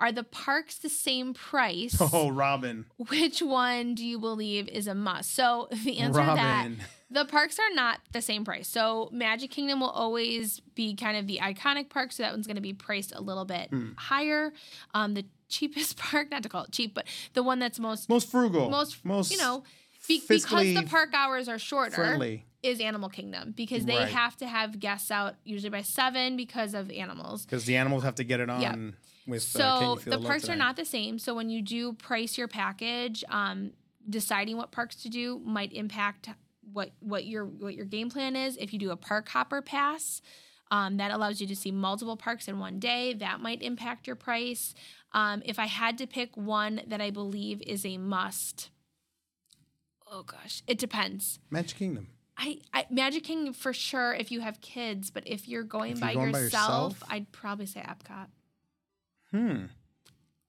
are 0.00 0.12
the 0.12 0.22
parks 0.22 0.78
the 0.78 0.88
same 0.88 1.34
price? 1.34 1.96
Oh, 2.12 2.30
Robin. 2.30 2.86
Which 3.08 3.42
one 3.42 3.94
do 3.94 4.06
you 4.06 4.18
believe 4.18 4.68
is 4.68 4.86
a 4.86 4.94
must? 4.94 5.34
So 5.34 5.68
the 5.84 5.98
answer 5.98 6.20
to 6.20 6.26
that 6.26 6.68
the 7.10 7.24
parks 7.24 7.58
are 7.58 7.74
not 7.74 8.00
the 8.12 8.20
same 8.22 8.44
price. 8.44 8.68
So 8.68 9.08
Magic 9.12 9.50
Kingdom 9.50 9.80
will 9.80 9.88
always 9.90 10.60
be 10.74 10.94
kind 10.94 11.16
of 11.16 11.26
the 11.26 11.38
iconic 11.42 11.88
park. 11.88 12.12
So 12.12 12.22
that 12.22 12.32
one's 12.32 12.46
going 12.46 12.56
to 12.56 12.62
be 12.62 12.74
priced 12.74 13.12
a 13.14 13.20
little 13.20 13.44
bit 13.46 13.70
Hmm. 13.70 13.92
higher. 13.96 14.52
Um, 14.94 15.14
the 15.14 15.24
cheapest 15.48 15.96
park, 15.98 16.30
not 16.30 16.42
to 16.42 16.48
call 16.48 16.64
it 16.64 16.72
cheap, 16.72 16.94
but 16.94 17.06
the 17.34 17.42
one 17.42 17.58
that's 17.58 17.78
most, 17.78 18.08
Most 18.08 18.30
frugal. 18.30 18.68
most, 18.70 19.04
most 19.04 19.30
you 19.30 19.38
know, 19.38 19.64
be- 20.06 20.22
because 20.28 20.74
the 20.74 20.84
park 20.88 21.12
hours 21.14 21.48
are 21.48 21.58
shorter 21.58 21.94
friendly. 21.96 22.44
is 22.62 22.80
Animal 22.80 23.08
Kingdom 23.08 23.52
because 23.56 23.84
they 23.84 23.96
Right. 23.96 24.08
have 24.08 24.36
to 24.38 24.46
have 24.46 24.78
guests 24.80 25.10
out 25.10 25.36
usually 25.44 25.70
by 25.70 25.82
seven 25.82 26.36
because 26.36 26.74
of 26.74 26.90
animals. 26.90 27.44
Because 27.44 27.64
the 27.64 27.76
animals 27.76 28.02
have 28.04 28.14
to 28.16 28.24
get 28.24 28.40
it 28.40 28.48
on 28.50 28.60
Yep. 28.60 28.76
with 29.26 29.42
uh, 29.56 29.58
So 29.58 29.96
Feel 29.96 30.18
the 30.18 30.26
parks 30.26 30.48
are 30.48 30.56
not 30.56 30.76
the 30.76 30.84
same. 30.84 31.18
So 31.18 31.34
when 31.34 31.50
you 31.50 31.62
do 31.62 31.92
price 31.94 32.38
your 32.38 32.48
package, 32.48 33.24
um, 33.28 33.72
deciding 34.08 34.56
what 34.56 34.70
parks 34.70 34.96
to 35.02 35.08
do 35.08 35.40
might 35.44 35.72
impact 35.72 36.30
what 36.72 36.92
what 37.00 37.24
your 37.26 37.44
what 37.46 37.74
your 37.74 37.84
game 37.86 38.10
plan 38.10 38.36
is. 38.36 38.56
If 38.58 38.72
you 38.72 38.78
do 38.78 38.90
a 38.90 38.96
park 38.96 39.28
hopper 39.30 39.62
pass, 39.62 40.20
um, 40.70 40.98
that 40.98 41.10
allows 41.10 41.40
you 41.40 41.46
to 41.46 41.56
see 41.56 41.70
multiple 41.70 42.16
parks 42.16 42.46
in 42.48 42.58
one 42.58 42.78
day. 42.78 43.14
That 43.14 43.40
might 43.40 43.62
impact 43.62 44.06
your 44.06 44.16
price. 44.16 44.74
Um, 45.12 45.42
if 45.44 45.58
I 45.58 45.66
had 45.66 45.96
to 45.98 46.06
pick 46.06 46.36
one 46.36 46.82
that 46.86 47.00
I 47.00 47.10
believe 47.10 47.62
is 47.62 47.84
a 47.86 47.96
must, 47.98 48.70
oh 50.10 50.22
gosh, 50.22 50.62
it 50.66 50.78
depends. 50.78 51.38
Magic 51.50 51.78
Kingdom. 51.78 52.08
I, 52.36 52.58
I 52.72 52.86
Magic 52.90 53.24
Kingdom 53.24 53.52
for 53.54 53.72
sure 53.72 54.12
if 54.14 54.30
you 54.30 54.40
have 54.40 54.60
kids, 54.60 55.10
but 55.10 55.24
if 55.26 55.48
you're 55.48 55.64
going, 55.64 55.92
If 55.92 56.00
by, 56.00 56.12
you're 56.12 56.22
going 56.22 56.32
by 56.32 56.40
yourself, 56.40 56.92
yourself? 56.94 57.10
I'd 57.10 57.32
probably 57.32 57.66
say 57.66 57.80
Epcot. 57.80 58.26
Hmm. 59.32 59.64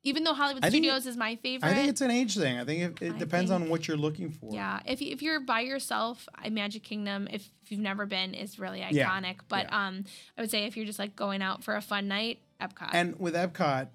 Even 0.03 0.23
though 0.23 0.33
Hollywood 0.33 0.63
I 0.63 0.69
Studios 0.69 1.05
is 1.05 1.17
my 1.17 1.35
favorite. 1.37 1.67
I 1.67 1.73
think 1.73 1.89
it's 1.89 1.99
an 1.99 2.09
age 2.11 2.37
thing. 2.37 2.57
I 2.57 2.63
think 2.63 3.01
it, 3.01 3.05
it 3.05 3.13
I 3.15 3.17
depends 3.17 3.51
on 3.51 3.67
what 3.69 3.85
you're 3.87 3.97
looking 3.97 4.31
for. 4.31 4.53
yeah, 4.53 4.79
if 4.85 5.01
if 5.01 5.21
you're 5.21 5.41
by 5.41 5.59
yourself, 5.61 6.27
Magic 6.49 6.83
Kingdom, 6.83 7.27
if, 7.29 7.49
if 7.63 7.71
you've 7.71 7.81
never 7.81 8.05
been, 8.05 8.33
is 8.33 8.59
really 8.59 8.79
iconic. 8.79 8.93
Yeah, 8.93 9.33
But 9.49 9.65
yeah. 9.69 9.87
um, 9.87 10.05
I 10.37 10.41
would 10.41 10.51
say 10.51 10.65
if 10.65 10.77
you're 10.77 10.85
just 10.85 10.99
like 10.99 11.15
going 11.17 11.41
out 11.41 11.63
for 11.65 11.75
a 11.75 11.81
fun 11.81 12.07
night, 12.07 12.39
Epcot. 12.61 12.89
And 12.93 13.19
with 13.19 13.33
Epcot, 13.35 13.89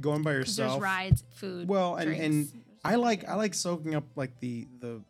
going 0.00 0.22
by 0.22 0.32
'Cause 0.34 0.56
there's 0.56 0.66
yourself. 0.68 0.82
rides, 0.82 1.24
food. 1.34 1.68
Well, 1.68 1.96
and 1.96 2.10
and. 2.12 2.48
I 2.84 2.96
like 2.96 3.28
I 3.28 3.34
like 3.36 3.54
soaking 3.54 3.94
up 3.94 4.02
like 4.16 4.40
the 4.40 4.66
the 4.80 5.00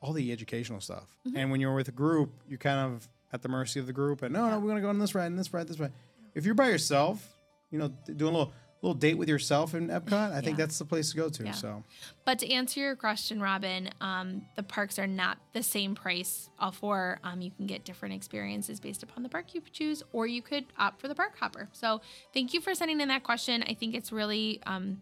all 0.00 0.14
the 0.14 0.32
educational 0.32 0.80
stuff. 0.80 1.04
Mm-hmm. 1.26 1.36
And 1.36 1.50
when 1.50 1.60
you're 1.60 1.74
with 1.74 1.88
a 1.88 1.92
group, 1.92 2.30
you're 2.48 2.56
kind 2.56 2.94
of 2.94 3.06
at 3.34 3.42
the 3.42 3.50
mercy 3.50 3.78
of 3.80 3.86
the 3.86 3.92
group. 3.92 4.22
And 4.22 4.32
no, 4.32 4.48
no, 4.48 4.58
we're 4.58 4.68
gonna 4.68 4.80
go 4.80 4.88
on 4.88 4.98
this 4.98 5.14
ride 5.14 5.26
and 5.26 5.38
this 5.38 5.52
ride, 5.52 5.68
this 5.68 5.78
ride. 5.78 5.92
If 6.34 6.46
you're 6.46 6.54
by 6.54 6.68
yourself, 6.68 7.36
you 7.70 7.78
know, 7.78 7.88
doing 8.06 8.34
a 8.34 8.38
little 8.38 8.52
little 8.82 8.94
date 8.94 9.14
with 9.14 9.28
yourself 9.28 9.74
in 9.74 9.88
Epcot, 9.88 10.32
I 10.32 10.40
think 10.40 10.56
that's 10.56 10.78
the 10.78 10.84
place 10.84 11.10
to 11.10 11.16
go 11.16 11.28
to. 11.28 11.44
Yeah. 11.44 11.52
So 11.52 11.82
But 12.24 12.38
to 12.40 12.52
answer 12.52 12.80
your 12.80 12.94
question, 12.94 13.40
Robin, 13.40 13.90
um, 14.00 14.42
the 14.56 14.62
parks 14.62 14.98
are 14.98 15.06
not 15.06 15.38
the 15.52 15.62
same 15.62 15.94
price. 15.94 16.48
All 16.60 16.70
four, 16.70 17.18
um, 17.24 17.40
you 17.40 17.50
can 17.50 17.66
get 17.66 17.84
different 17.84 18.14
experiences 18.14 18.78
based 18.78 19.02
upon 19.02 19.22
the 19.22 19.28
park 19.28 19.54
you 19.54 19.62
choose, 19.72 20.02
or 20.12 20.26
you 20.26 20.42
could 20.42 20.64
opt 20.78 21.00
for 21.00 21.08
the 21.08 21.14
park 21.14 21.36
hopper. 21.38 21.68
So 21.72 22.00
thank 22.32 22.54
you 22.54 22.60
for 22.60 22.74
sending 22.74 23.00
in 23.00 23.08
that 23.08 23.24
question. 23.24 23.64
I 23.66 23.74
think 23.74 23.94
it's 23.94 24.12
really 24.12 24.60
um, 24.64 25.00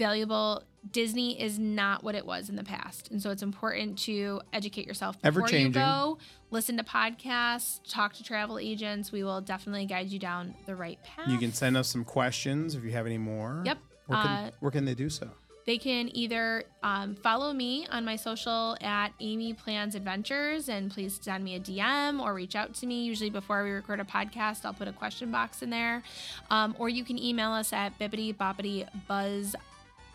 valuable. 0.00 0.64
Disney 0.90 1.40
is 1.40 1.58
not 1.58 2.02
what 2.02 2.14
it 2.14 2.24
was 2.24 2.48
in 2.48 2.56
the 2.56 2.64
past, 2.64 3.10
and 3.10 3.22
so 3.22 3.30
it's 3.30 3.42
important 3.42 3.98
to 3.98 4.40
educate 4.52 4.86
yourself 4.86 5.20
before 5.20 5.48
you 5.50 5.68
go. 5.68 6.16
Listen 6.50 6.78
to 6.78 6.82
podcasts, 6.82 7.80
talk 7.86 8.14
to 8.14 8.24
travel 8.24 8.58
agents. 8.58 9.12
We 9.12 9.22
will 9.22 9.42
definitely 9.42 9.84
guide 9.84 10.08
you 10.08 10.18
down 10.18 10.54
the 10.66 10.74
right 10.74 10.98
path. 11.04 11.28
you 11.28 11.38
can 11.38 11.52
send 11.52 11.76
us 11.76 11.86
some 11.88 12.02
questions 12.04 12.74
if 12.74 12.82
you 12.82 12.90
have 12.92 13.06
any 13.06 13.18
more. 13.18 13.62
Yep. 13.66 13.78
Where 14.06 14.22
can, 14.22 14.26
Uh, 14.30 14.50
where 14.60 14.70
can 14.72 14.84
they 14.86 14.94
do 14.94 15.10
so? 15.10 15.30
They 15.66 15.76
can 15.78 16.10
either 16.16 16.64
um, 16.82 17.14
follow 17.14 17.52
me 17.52 17.86
on 17.92 18.04
my 18.04 18.16
social 18.16 18.76
at 18.80 19.10
Amy 19.20 19.52
Plans 19.52 19.94
Adventures 19.94 20.68
and 20.68 20.90
please 20.90 21.20
send 21.22 21.44
me 21.44 21.54
a 21.54 21.60
DM 21.60 22.20
or 22.20 22.34
reach 22.34 22.56
out 22.56 22.74
to 22.76 22.86
me. 22.86 23.04
Usually 23.04 23.30
before 23.30 23.62
we 23.62 23.70
record 23.70 24.00
a 24.00 24.04
podcast, 24.04 24.64
I'll 24.64 24.72
put 24.72 24.88
a 24.88 24.92
question 24.92 25.30
box 25.30 25.62
in 25.62 25.70
there. 25.70 26.02
Um, 26.50 26.74
or 26.78 26.88
you 26.88 27.04
can 27.04 27.18
email 27.22 27.52
us 27.52 27.72
at 27.72 27.96
bibbidi 28.00 28.34
bobbidi 28.34 28.88
buzz 29.06 29.54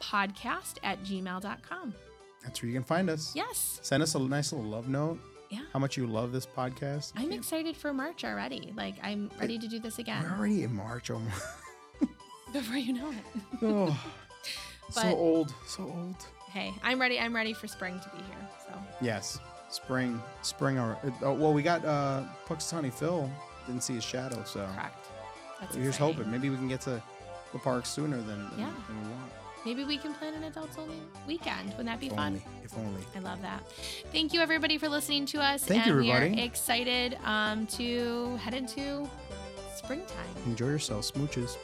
podcast 0.02 0.76
at 0.84 1.04
gmail.com. 1.04 1.94
That's 2.44 2.62
where 2.62 2.70
you 2.70 2.76
can 2.76 2.84
find 2.84 3.10
us. 3.10 3.34
Yes. 3.36 3.80
Send 3.82 4.04
us 4.04 4.16
a 4.16 4.20
nice 4.20 4.52
little 4.54 4.70
love 4.70 4.88
note. 4.88 5.20
Yeah. 5.50 5.62
How 5.74 5.80
much 5.80 5.96
you 5.98 6.06
love 6.08 6.32
this 6.32 6.46
podcast. 6.46 7.14
I'm 7.16 7.32
excited 7.32 7.76
for 7.78 7.94
March 7.94 8.24
already. 8.24 8.74
Like, 8.76 8.96
I'm 9.04 9.30
ready 9.40 9.58
to 9.60 9.68
do 9.68 9.80
this 9.80 9.98
We're 9.98 10.02
again 10.04 10.26
already 10.26 10.64
in 10.64 10.76
March 10.76 11.10
almost. 11.12 11.42
before 12.54 12.78
you 12.78 12.94
know 12.94 13.10
it. 13.12 13.18
oh, 13.64 14.00
But- 14.94 15.02
so 15.02 15.08
old, 15.16 15.54
so 15.68 15.84
old. 15.84 16.16
hey, 16.52 16.74
I'm 16.84 17.00
ready. 17.02 17.20
I'm 17.20 17.36
ready 17.36 17.54
for 17.54 17.68
spring 17.68 18.00
to 18.00 18.10
be 18.10 18.24
here. 18.24 18.50
So, 18.68 18.74
Yes, 19.02 19.40
spring, 19.70 20.22
spring. 20.44 20.78
Or 20.78 20.98
oh, 21.24 21.34
well, 21.34 21.54
we 21.54 21.64
got 21.64 21.84
uh, 21.86 22.24
Punxsutawney 22.48 22.94
Phil. 22.94 23.30
Didn't 23.66 23.82
see 23.82 23.96
his 23.96 24.04
shadow, 24.04 24.44
so 24.46 24.68
correct. 24.76 25.08
That's 25.60 25.76
here's 25.76 25.88
exciting. 25.96 26.16
hoping. 26.16 26.32
Maybe 26.32 26.50
we 26.52 26.56
can 26.58 26.68
get 26.68 26.82
to 26.82 27.02
the 27.52 27.60
park 27.60 27.86
sooner 27.88 28.18
than, 28.18 28.28
than, 28.52 28.60
Yeah. 28.60 28.72
than 28.88 29.02
we 29.04 29.10
want. 29.10 29.32
Maybe 29.66 29.84
we 29.84 29.98
can 29.98 30.14
plan 30.14 30.36
an 30.36 30.44
adults 30.44 30.78
only 30.78 30.96
weekend. 31.26 31.70
Wouldn't 31.70 31.88
that 31.88 32.00
be 32.00 32.08
If 32.08 32.14
fun? 32.14 32.34
only, 32.34 32.44
if 32.64 32.78
only. 32.78 33.02
I 33.16 33.20
love 33.20 33.42
that. 33.42 33.64
Thank 34.12 34.32
you, 34.32 34.40
everybody, 34.40 34.78
for 34.78 34.88
listening 34.88 35.26
to 35.28 35.42
us. 35.42 35.64
Thank 35.64 35.88
and 35.88 35.96
you, 35.96 36.02
we 36.02 36.12
are 36.12 36.22
excited 36.22 37.18
um, 37.26 37.66
to 37.68 38.36
head 38.38 38.54
into 38.54 39.10
springtime. 39.76 40.28
Enjoy 40.46 40.68
yourself, 40.68 41.12
smooches. 41.12 41.58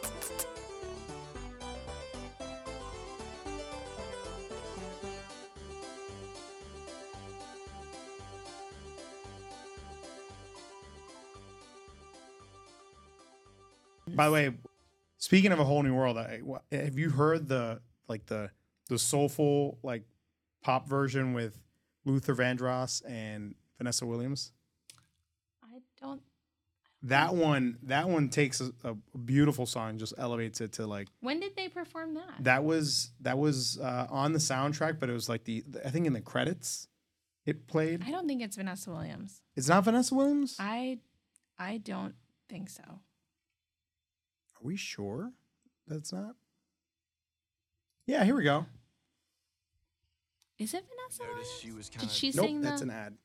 By 14.16 14.26
the 14.26 14.32
way, 14.32 14.52
speaking 15.18 15.52
of 15.52 15.60
a 15.60 15.64
whole 15.64 15.84
new 15.84 15.93
world, 15.93 16.18
I, 16.18 16.41
have 16.72 16.97
you 16.97 17.12
heard 17.12 17.47
the 17.47 17.80
like 18.08 18.26
the 18.28 18.52
the 18.89 18.99
soulful 18.99 19.78
like 19.84 20.04
pop 20.64 20.88
version 20.88 21.34
with 21.34 21.58
Luther 22.06 22.36
Vandross 22.36 23.02
and 23.08 23.56
Vanessa 23.78 24.06
Williams? 24.06 24.52
I 25.64 25.80
don't. 26.02 26.22
That 27.04 27.34
one, 27.34 27.80
that 27.84 28.08
one 28.10 28.30
takes 28.30 28.62
a, 28.62 28.72
a 28.84 28.93
beautiful 29.18 29.66
song, 29.66 29.97
just 29.97 30.14
elevates 30.20 30.62
it 30.62 30.74
to 30.74 30.86
like 30.86 31.08
When 31.22 31.39
did 31.39 31.56
they 31.56 31.68
perform 31.68 32.14
that? 32.14 32.43
that 32.43 32.64
was 32.64 33.12
that 33.22 33.39
was 33.39 33.80
uh, 33.80 34.06
on 34.10 34.34
the 34.34 34.39
soundtrack, 34.39 34.99
but 34.99 35.10
it 35.10 35.14
was 35.14 35.28
like 35.28 35.45
the 35.45 35.64
I 35.84 35.89
think 35.89 36.06
in 36.06 36.14
the 36.14 36.22
credits 36.22 36.88
it 37.45 37.66
played. 37.66 38.04
I 38.06 38.12
don't 38.12 38.28
think 38.28 38.43
it's 38.43 38.56
Vanessa 38.56 38.91
Williams. 38.91 39.41
It's 39.56 39.68
not 39.68 39.84
Vanessa 39.84 40.14
Williams. 40.14 40.58
I, 40.60 40.99
I 41.58 41.78
don't 41.78 42.14
think 42.47 42.70
so. 42.70 42.84
Are 42.84 44.62
we 44.62 44.76
sure 44.76 45.32
that's 45.88 46.14
not? 46.14 46.36
Yeah, 48.12 48.26
here 48.26 48.36
we 48.36 48.43
go. 48.43 48.66
Is 50.59 50.74
it 50.74 50.84
Vanessa? 50.84 51.24
Noticed 51.34 51.62
she 51.62 51.68
Williams? 51.70 51.78
was 51.78 51.89
Did 51.89 51.99
kinda- 51.99 52.14
she 52.14 52.32
Nope, 52.36 52.45
sing 52.45 52.59
that's 52.62 52.82
the? 52.82 52.88
an 52.88 52.93
ad. 52.93 53.18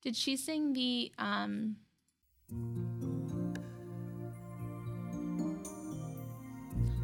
Did 0.00 0.16
she 0.16 0.38
sing 0.38 0.72
the? 0.72 1.12
um 1.18 1.76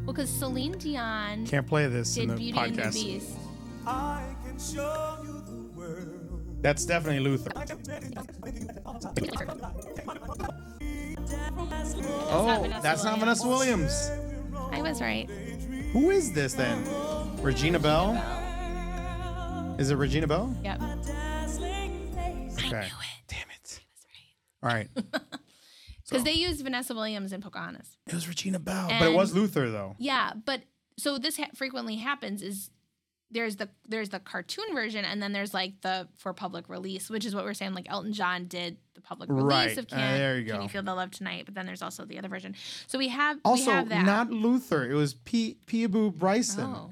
Well, 0.05 0.13
because 0.13 0.29
Celine 0.29 0.71
Dion 0.79 1.45
Can't 1.45 1.67
play 1.67 1.87
this 1.87 2.17
in 2.17 2.29
the 2.29 2.35
Beauty 2.35 2.57
and 2.57 2.75
the 2.75 2.81
podcast. 2.81 2.93
Beast. 2.93 3.37
I 3.85 4.35
can 4.43 4.57
show 4.57 5.19
you 5.23 5.41
the 5.41 5.61
world. 5.77 6.57
That's 6.63 6.85
definitely 6.85 7.19
Luther. 7.19 7.51
Oh, 12.29 12.67
that's 12.81 13.03
not 13.03 13.19
Vanessa 13.19 13.47
Williams. 13.47 14.09
I 14.71 14.81
was 14.81 15.01
right. 15.01 15.29
Who 15.97 16.11
is 16.11 16.31
this 16.31 16.53
then? 16.53 16.85
Regina 17.41 17.79
Belle? 17.79 18.13
Is 19.79 19.89
it 19.89 19.95
Regina 19.95 20.27
Belle? 20.27 20.55
Yep. 20.63 20.79
Okay. 22.53 22.87
Damn 23.27 23.47
it. 23.55 23.79
All 24.61 24.69
right. 24.69 24.89
Because 26.07 26.23
they 26.23 26.33
used 26.33 26.63
Vanessa 26.63 26.93
Williams 26.93 27.33
in 27.33 27.41
Pocahontas. 27.41 27.97
It 28.07 28.13
was 28.13 28.29
Regina 28.29 28.59
Belle, 28.59 28.87
but 28.87 29.09
it 29.09 29.13
was 29.13 29.33
Luther 29.33 29.69
though. 29.69 29.97
Yeah, 29.99 30.31
but 30.45 30.61
so 30.97 31.17
this 31.17 31.35
ha- 31.35 31.49
frequently 31.53 31.97
happens 31.97 32.41
is 32.41 32.69
there's 33.31 33.57
the 33.57 33.67
there's 33.87 34.09
the 34.09 34.19
cartoon 34.19 34.73
version 34.73 35.03
and 35.03 35.21
then 35.21 35.33
there's 35.33 35.53
like 35.53 35.81
the 35.81 36.07
for 36.17 36.33
public 36.33 36.69
release, 36.69 37.09
which 37.09 37.25
is 37.25 37.35
what 37.35 37.43
we're 37.43 37.53
saying. 37.53 37.73
Like 37.73 37.87
Elton 37.89 38.13
John 38.13 38.45
did 38.47 38.77
the 38.93 39.01
public 39.01 39.29
release 39.29 39.43
Right. 39.45 39.77
of 39.77 39.85
Uh, 39.91 39.95
Can, 39.95 40.17
there 40.17 40.39
you 40.39 40.45
Can 40.45 40.57
go. 40.57 40.63
You 40.63 40.69
Feel 40.69 40.83
the 40.83 40.95
Love 40.95 41.11
Tonight? 41.11 41.43
But 41.45 41.53
then 41.55 41.65
there's 41.65 41.81
also 41.81 42.05
the 42.05 42.17
other 42.17 42.29
version. 42.29 42.55
So 42.87 42.97
we 42.97 43.09
have 43.09 43.35
we 43.37 43.41
Also, 43.43 43.71
have 43.71 43.89
that. 43.89 44.05
not 44.05 44.29
Luther. 44.31 44.89
It 44.89 44.93
was 44.95 45.13
P- 45.13 45.57
Peabo 45.65 46.09
Bryson. 46.09 46.63
oh. 46.63 46.91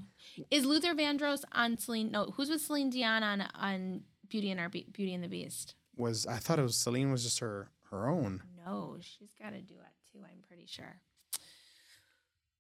Is 0.51 0.65
Luther 0.65 0.93
Vandross 0.93 1.43
on 1.53 1.77
Celine? 1.77 2.11
No, 2.11 2.33
who's 2.35 2.49
with 2.49 2.59
Celine 2.61 2.89
Dion 2.89 3.23
on 3.23 3.41
on 3.55 4.01
Beauty 4.27 4.51
and 4.51 4.59
Our 4.59 4.67
Be- 4.67 4.87
Beauty 4.91 5.13
and 5.13 5.23
the 5.23 5.29
Beast? 5.29 5.75
Was 5.95 6.27
I 6.27 6.37
thought 6.37 6.59
it 6.59 6.63
was 6.63 6.75
Celine 6.75 7.11
was 7.11 7.23
just 7.23 7.39
her 7.39 7.69
her 7.91 8.09
own. 8.09 8.41
No, 8.65 8.97
she's 8.99 9.33
got 9.41 9.51
to 9.51 9.61
do 9.61 9.75
it 9.75 10.11
too. 10.11 10.19
I'm 10.21 10.41
pretty 10.45 10.65
sure. 10.65 10.99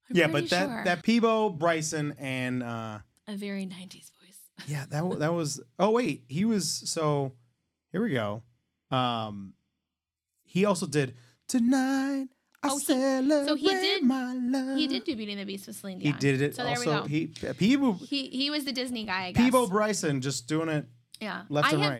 I'm 0.09 0.15
yeah, 0.15 0.27
pretty 0.27 0.45
but 0.47 0.49
that 0.51 0.67
sure. 0.69 0.83
that 0.85 1.03
Peabo 1.03 1.49
Bryson 1.49 2.15
and 2.19 2.63
uh 2.63 2.99
a 3.27 3.35
very 3.35 3.65
'90s 3.65 4.11
voice. 4.21 4.39
yeah, 4.67 4.85
that 4.89 5.19
that 5.19 5.33
was 5.33 5.61
Oh 5.79 5.91
wait, 5.91 6.23
he 6.27 6.45
was 6.45 6.69
so 6.89 7.33
here 7.91 8.01
we 8.03 8.11
go. 8.11 8.43
Um 8.91 9.53
he 10.43 10.65
also 10.65 10.85
did 10.87 11.15
Tonight 11.47 12.27
I 12.63 12.69
Oh, 12.69 12.77
he- 12.79 12.85
celebrate 12.85 13.47
so 13.47 13.55
he 13.55 13.67
did- 13.67 14.03
my 14.03 14.33
love. 14.33 14.77
He 14.77 14.87
did 14.87 15.03
do 15.03 15.15
Beauty 15.15 15.33
and 15.33 15.41
the 15.41 15.45
Beast 15.45 15.67
with 15.67 15.75
Celine 15.75 15.99
Dion. 15.99 16.13
He 16.13 16.19
did 16.19 16.41
it 16.41 16.55
So 16.55 16.63
there 16.63 16.71
also 16.77 16.91
we 16.95 17.01
go. 17.01 17.07
he 17.07 17.27
Peabo 17.27 17.93
He 17.93 18.27
he 18.29 18.49
was 18.49 18.65
the 18.65 18.71
Disney 18.71 19.05
guy. 19.05 19.25
I 19.27 19.31
guess. 19.33 19.43
Peabo 19.43 19.67
Bryson 19.67 20.21
just 20.21 20.47
doing 20.47 20.69
it 20.69 20.85
yeah. 21.21 21.43
left 21.49 21.67
I 21.67 21.71
and 21.71 21.81
have, 21.81 21.89
right. 21.89 21.93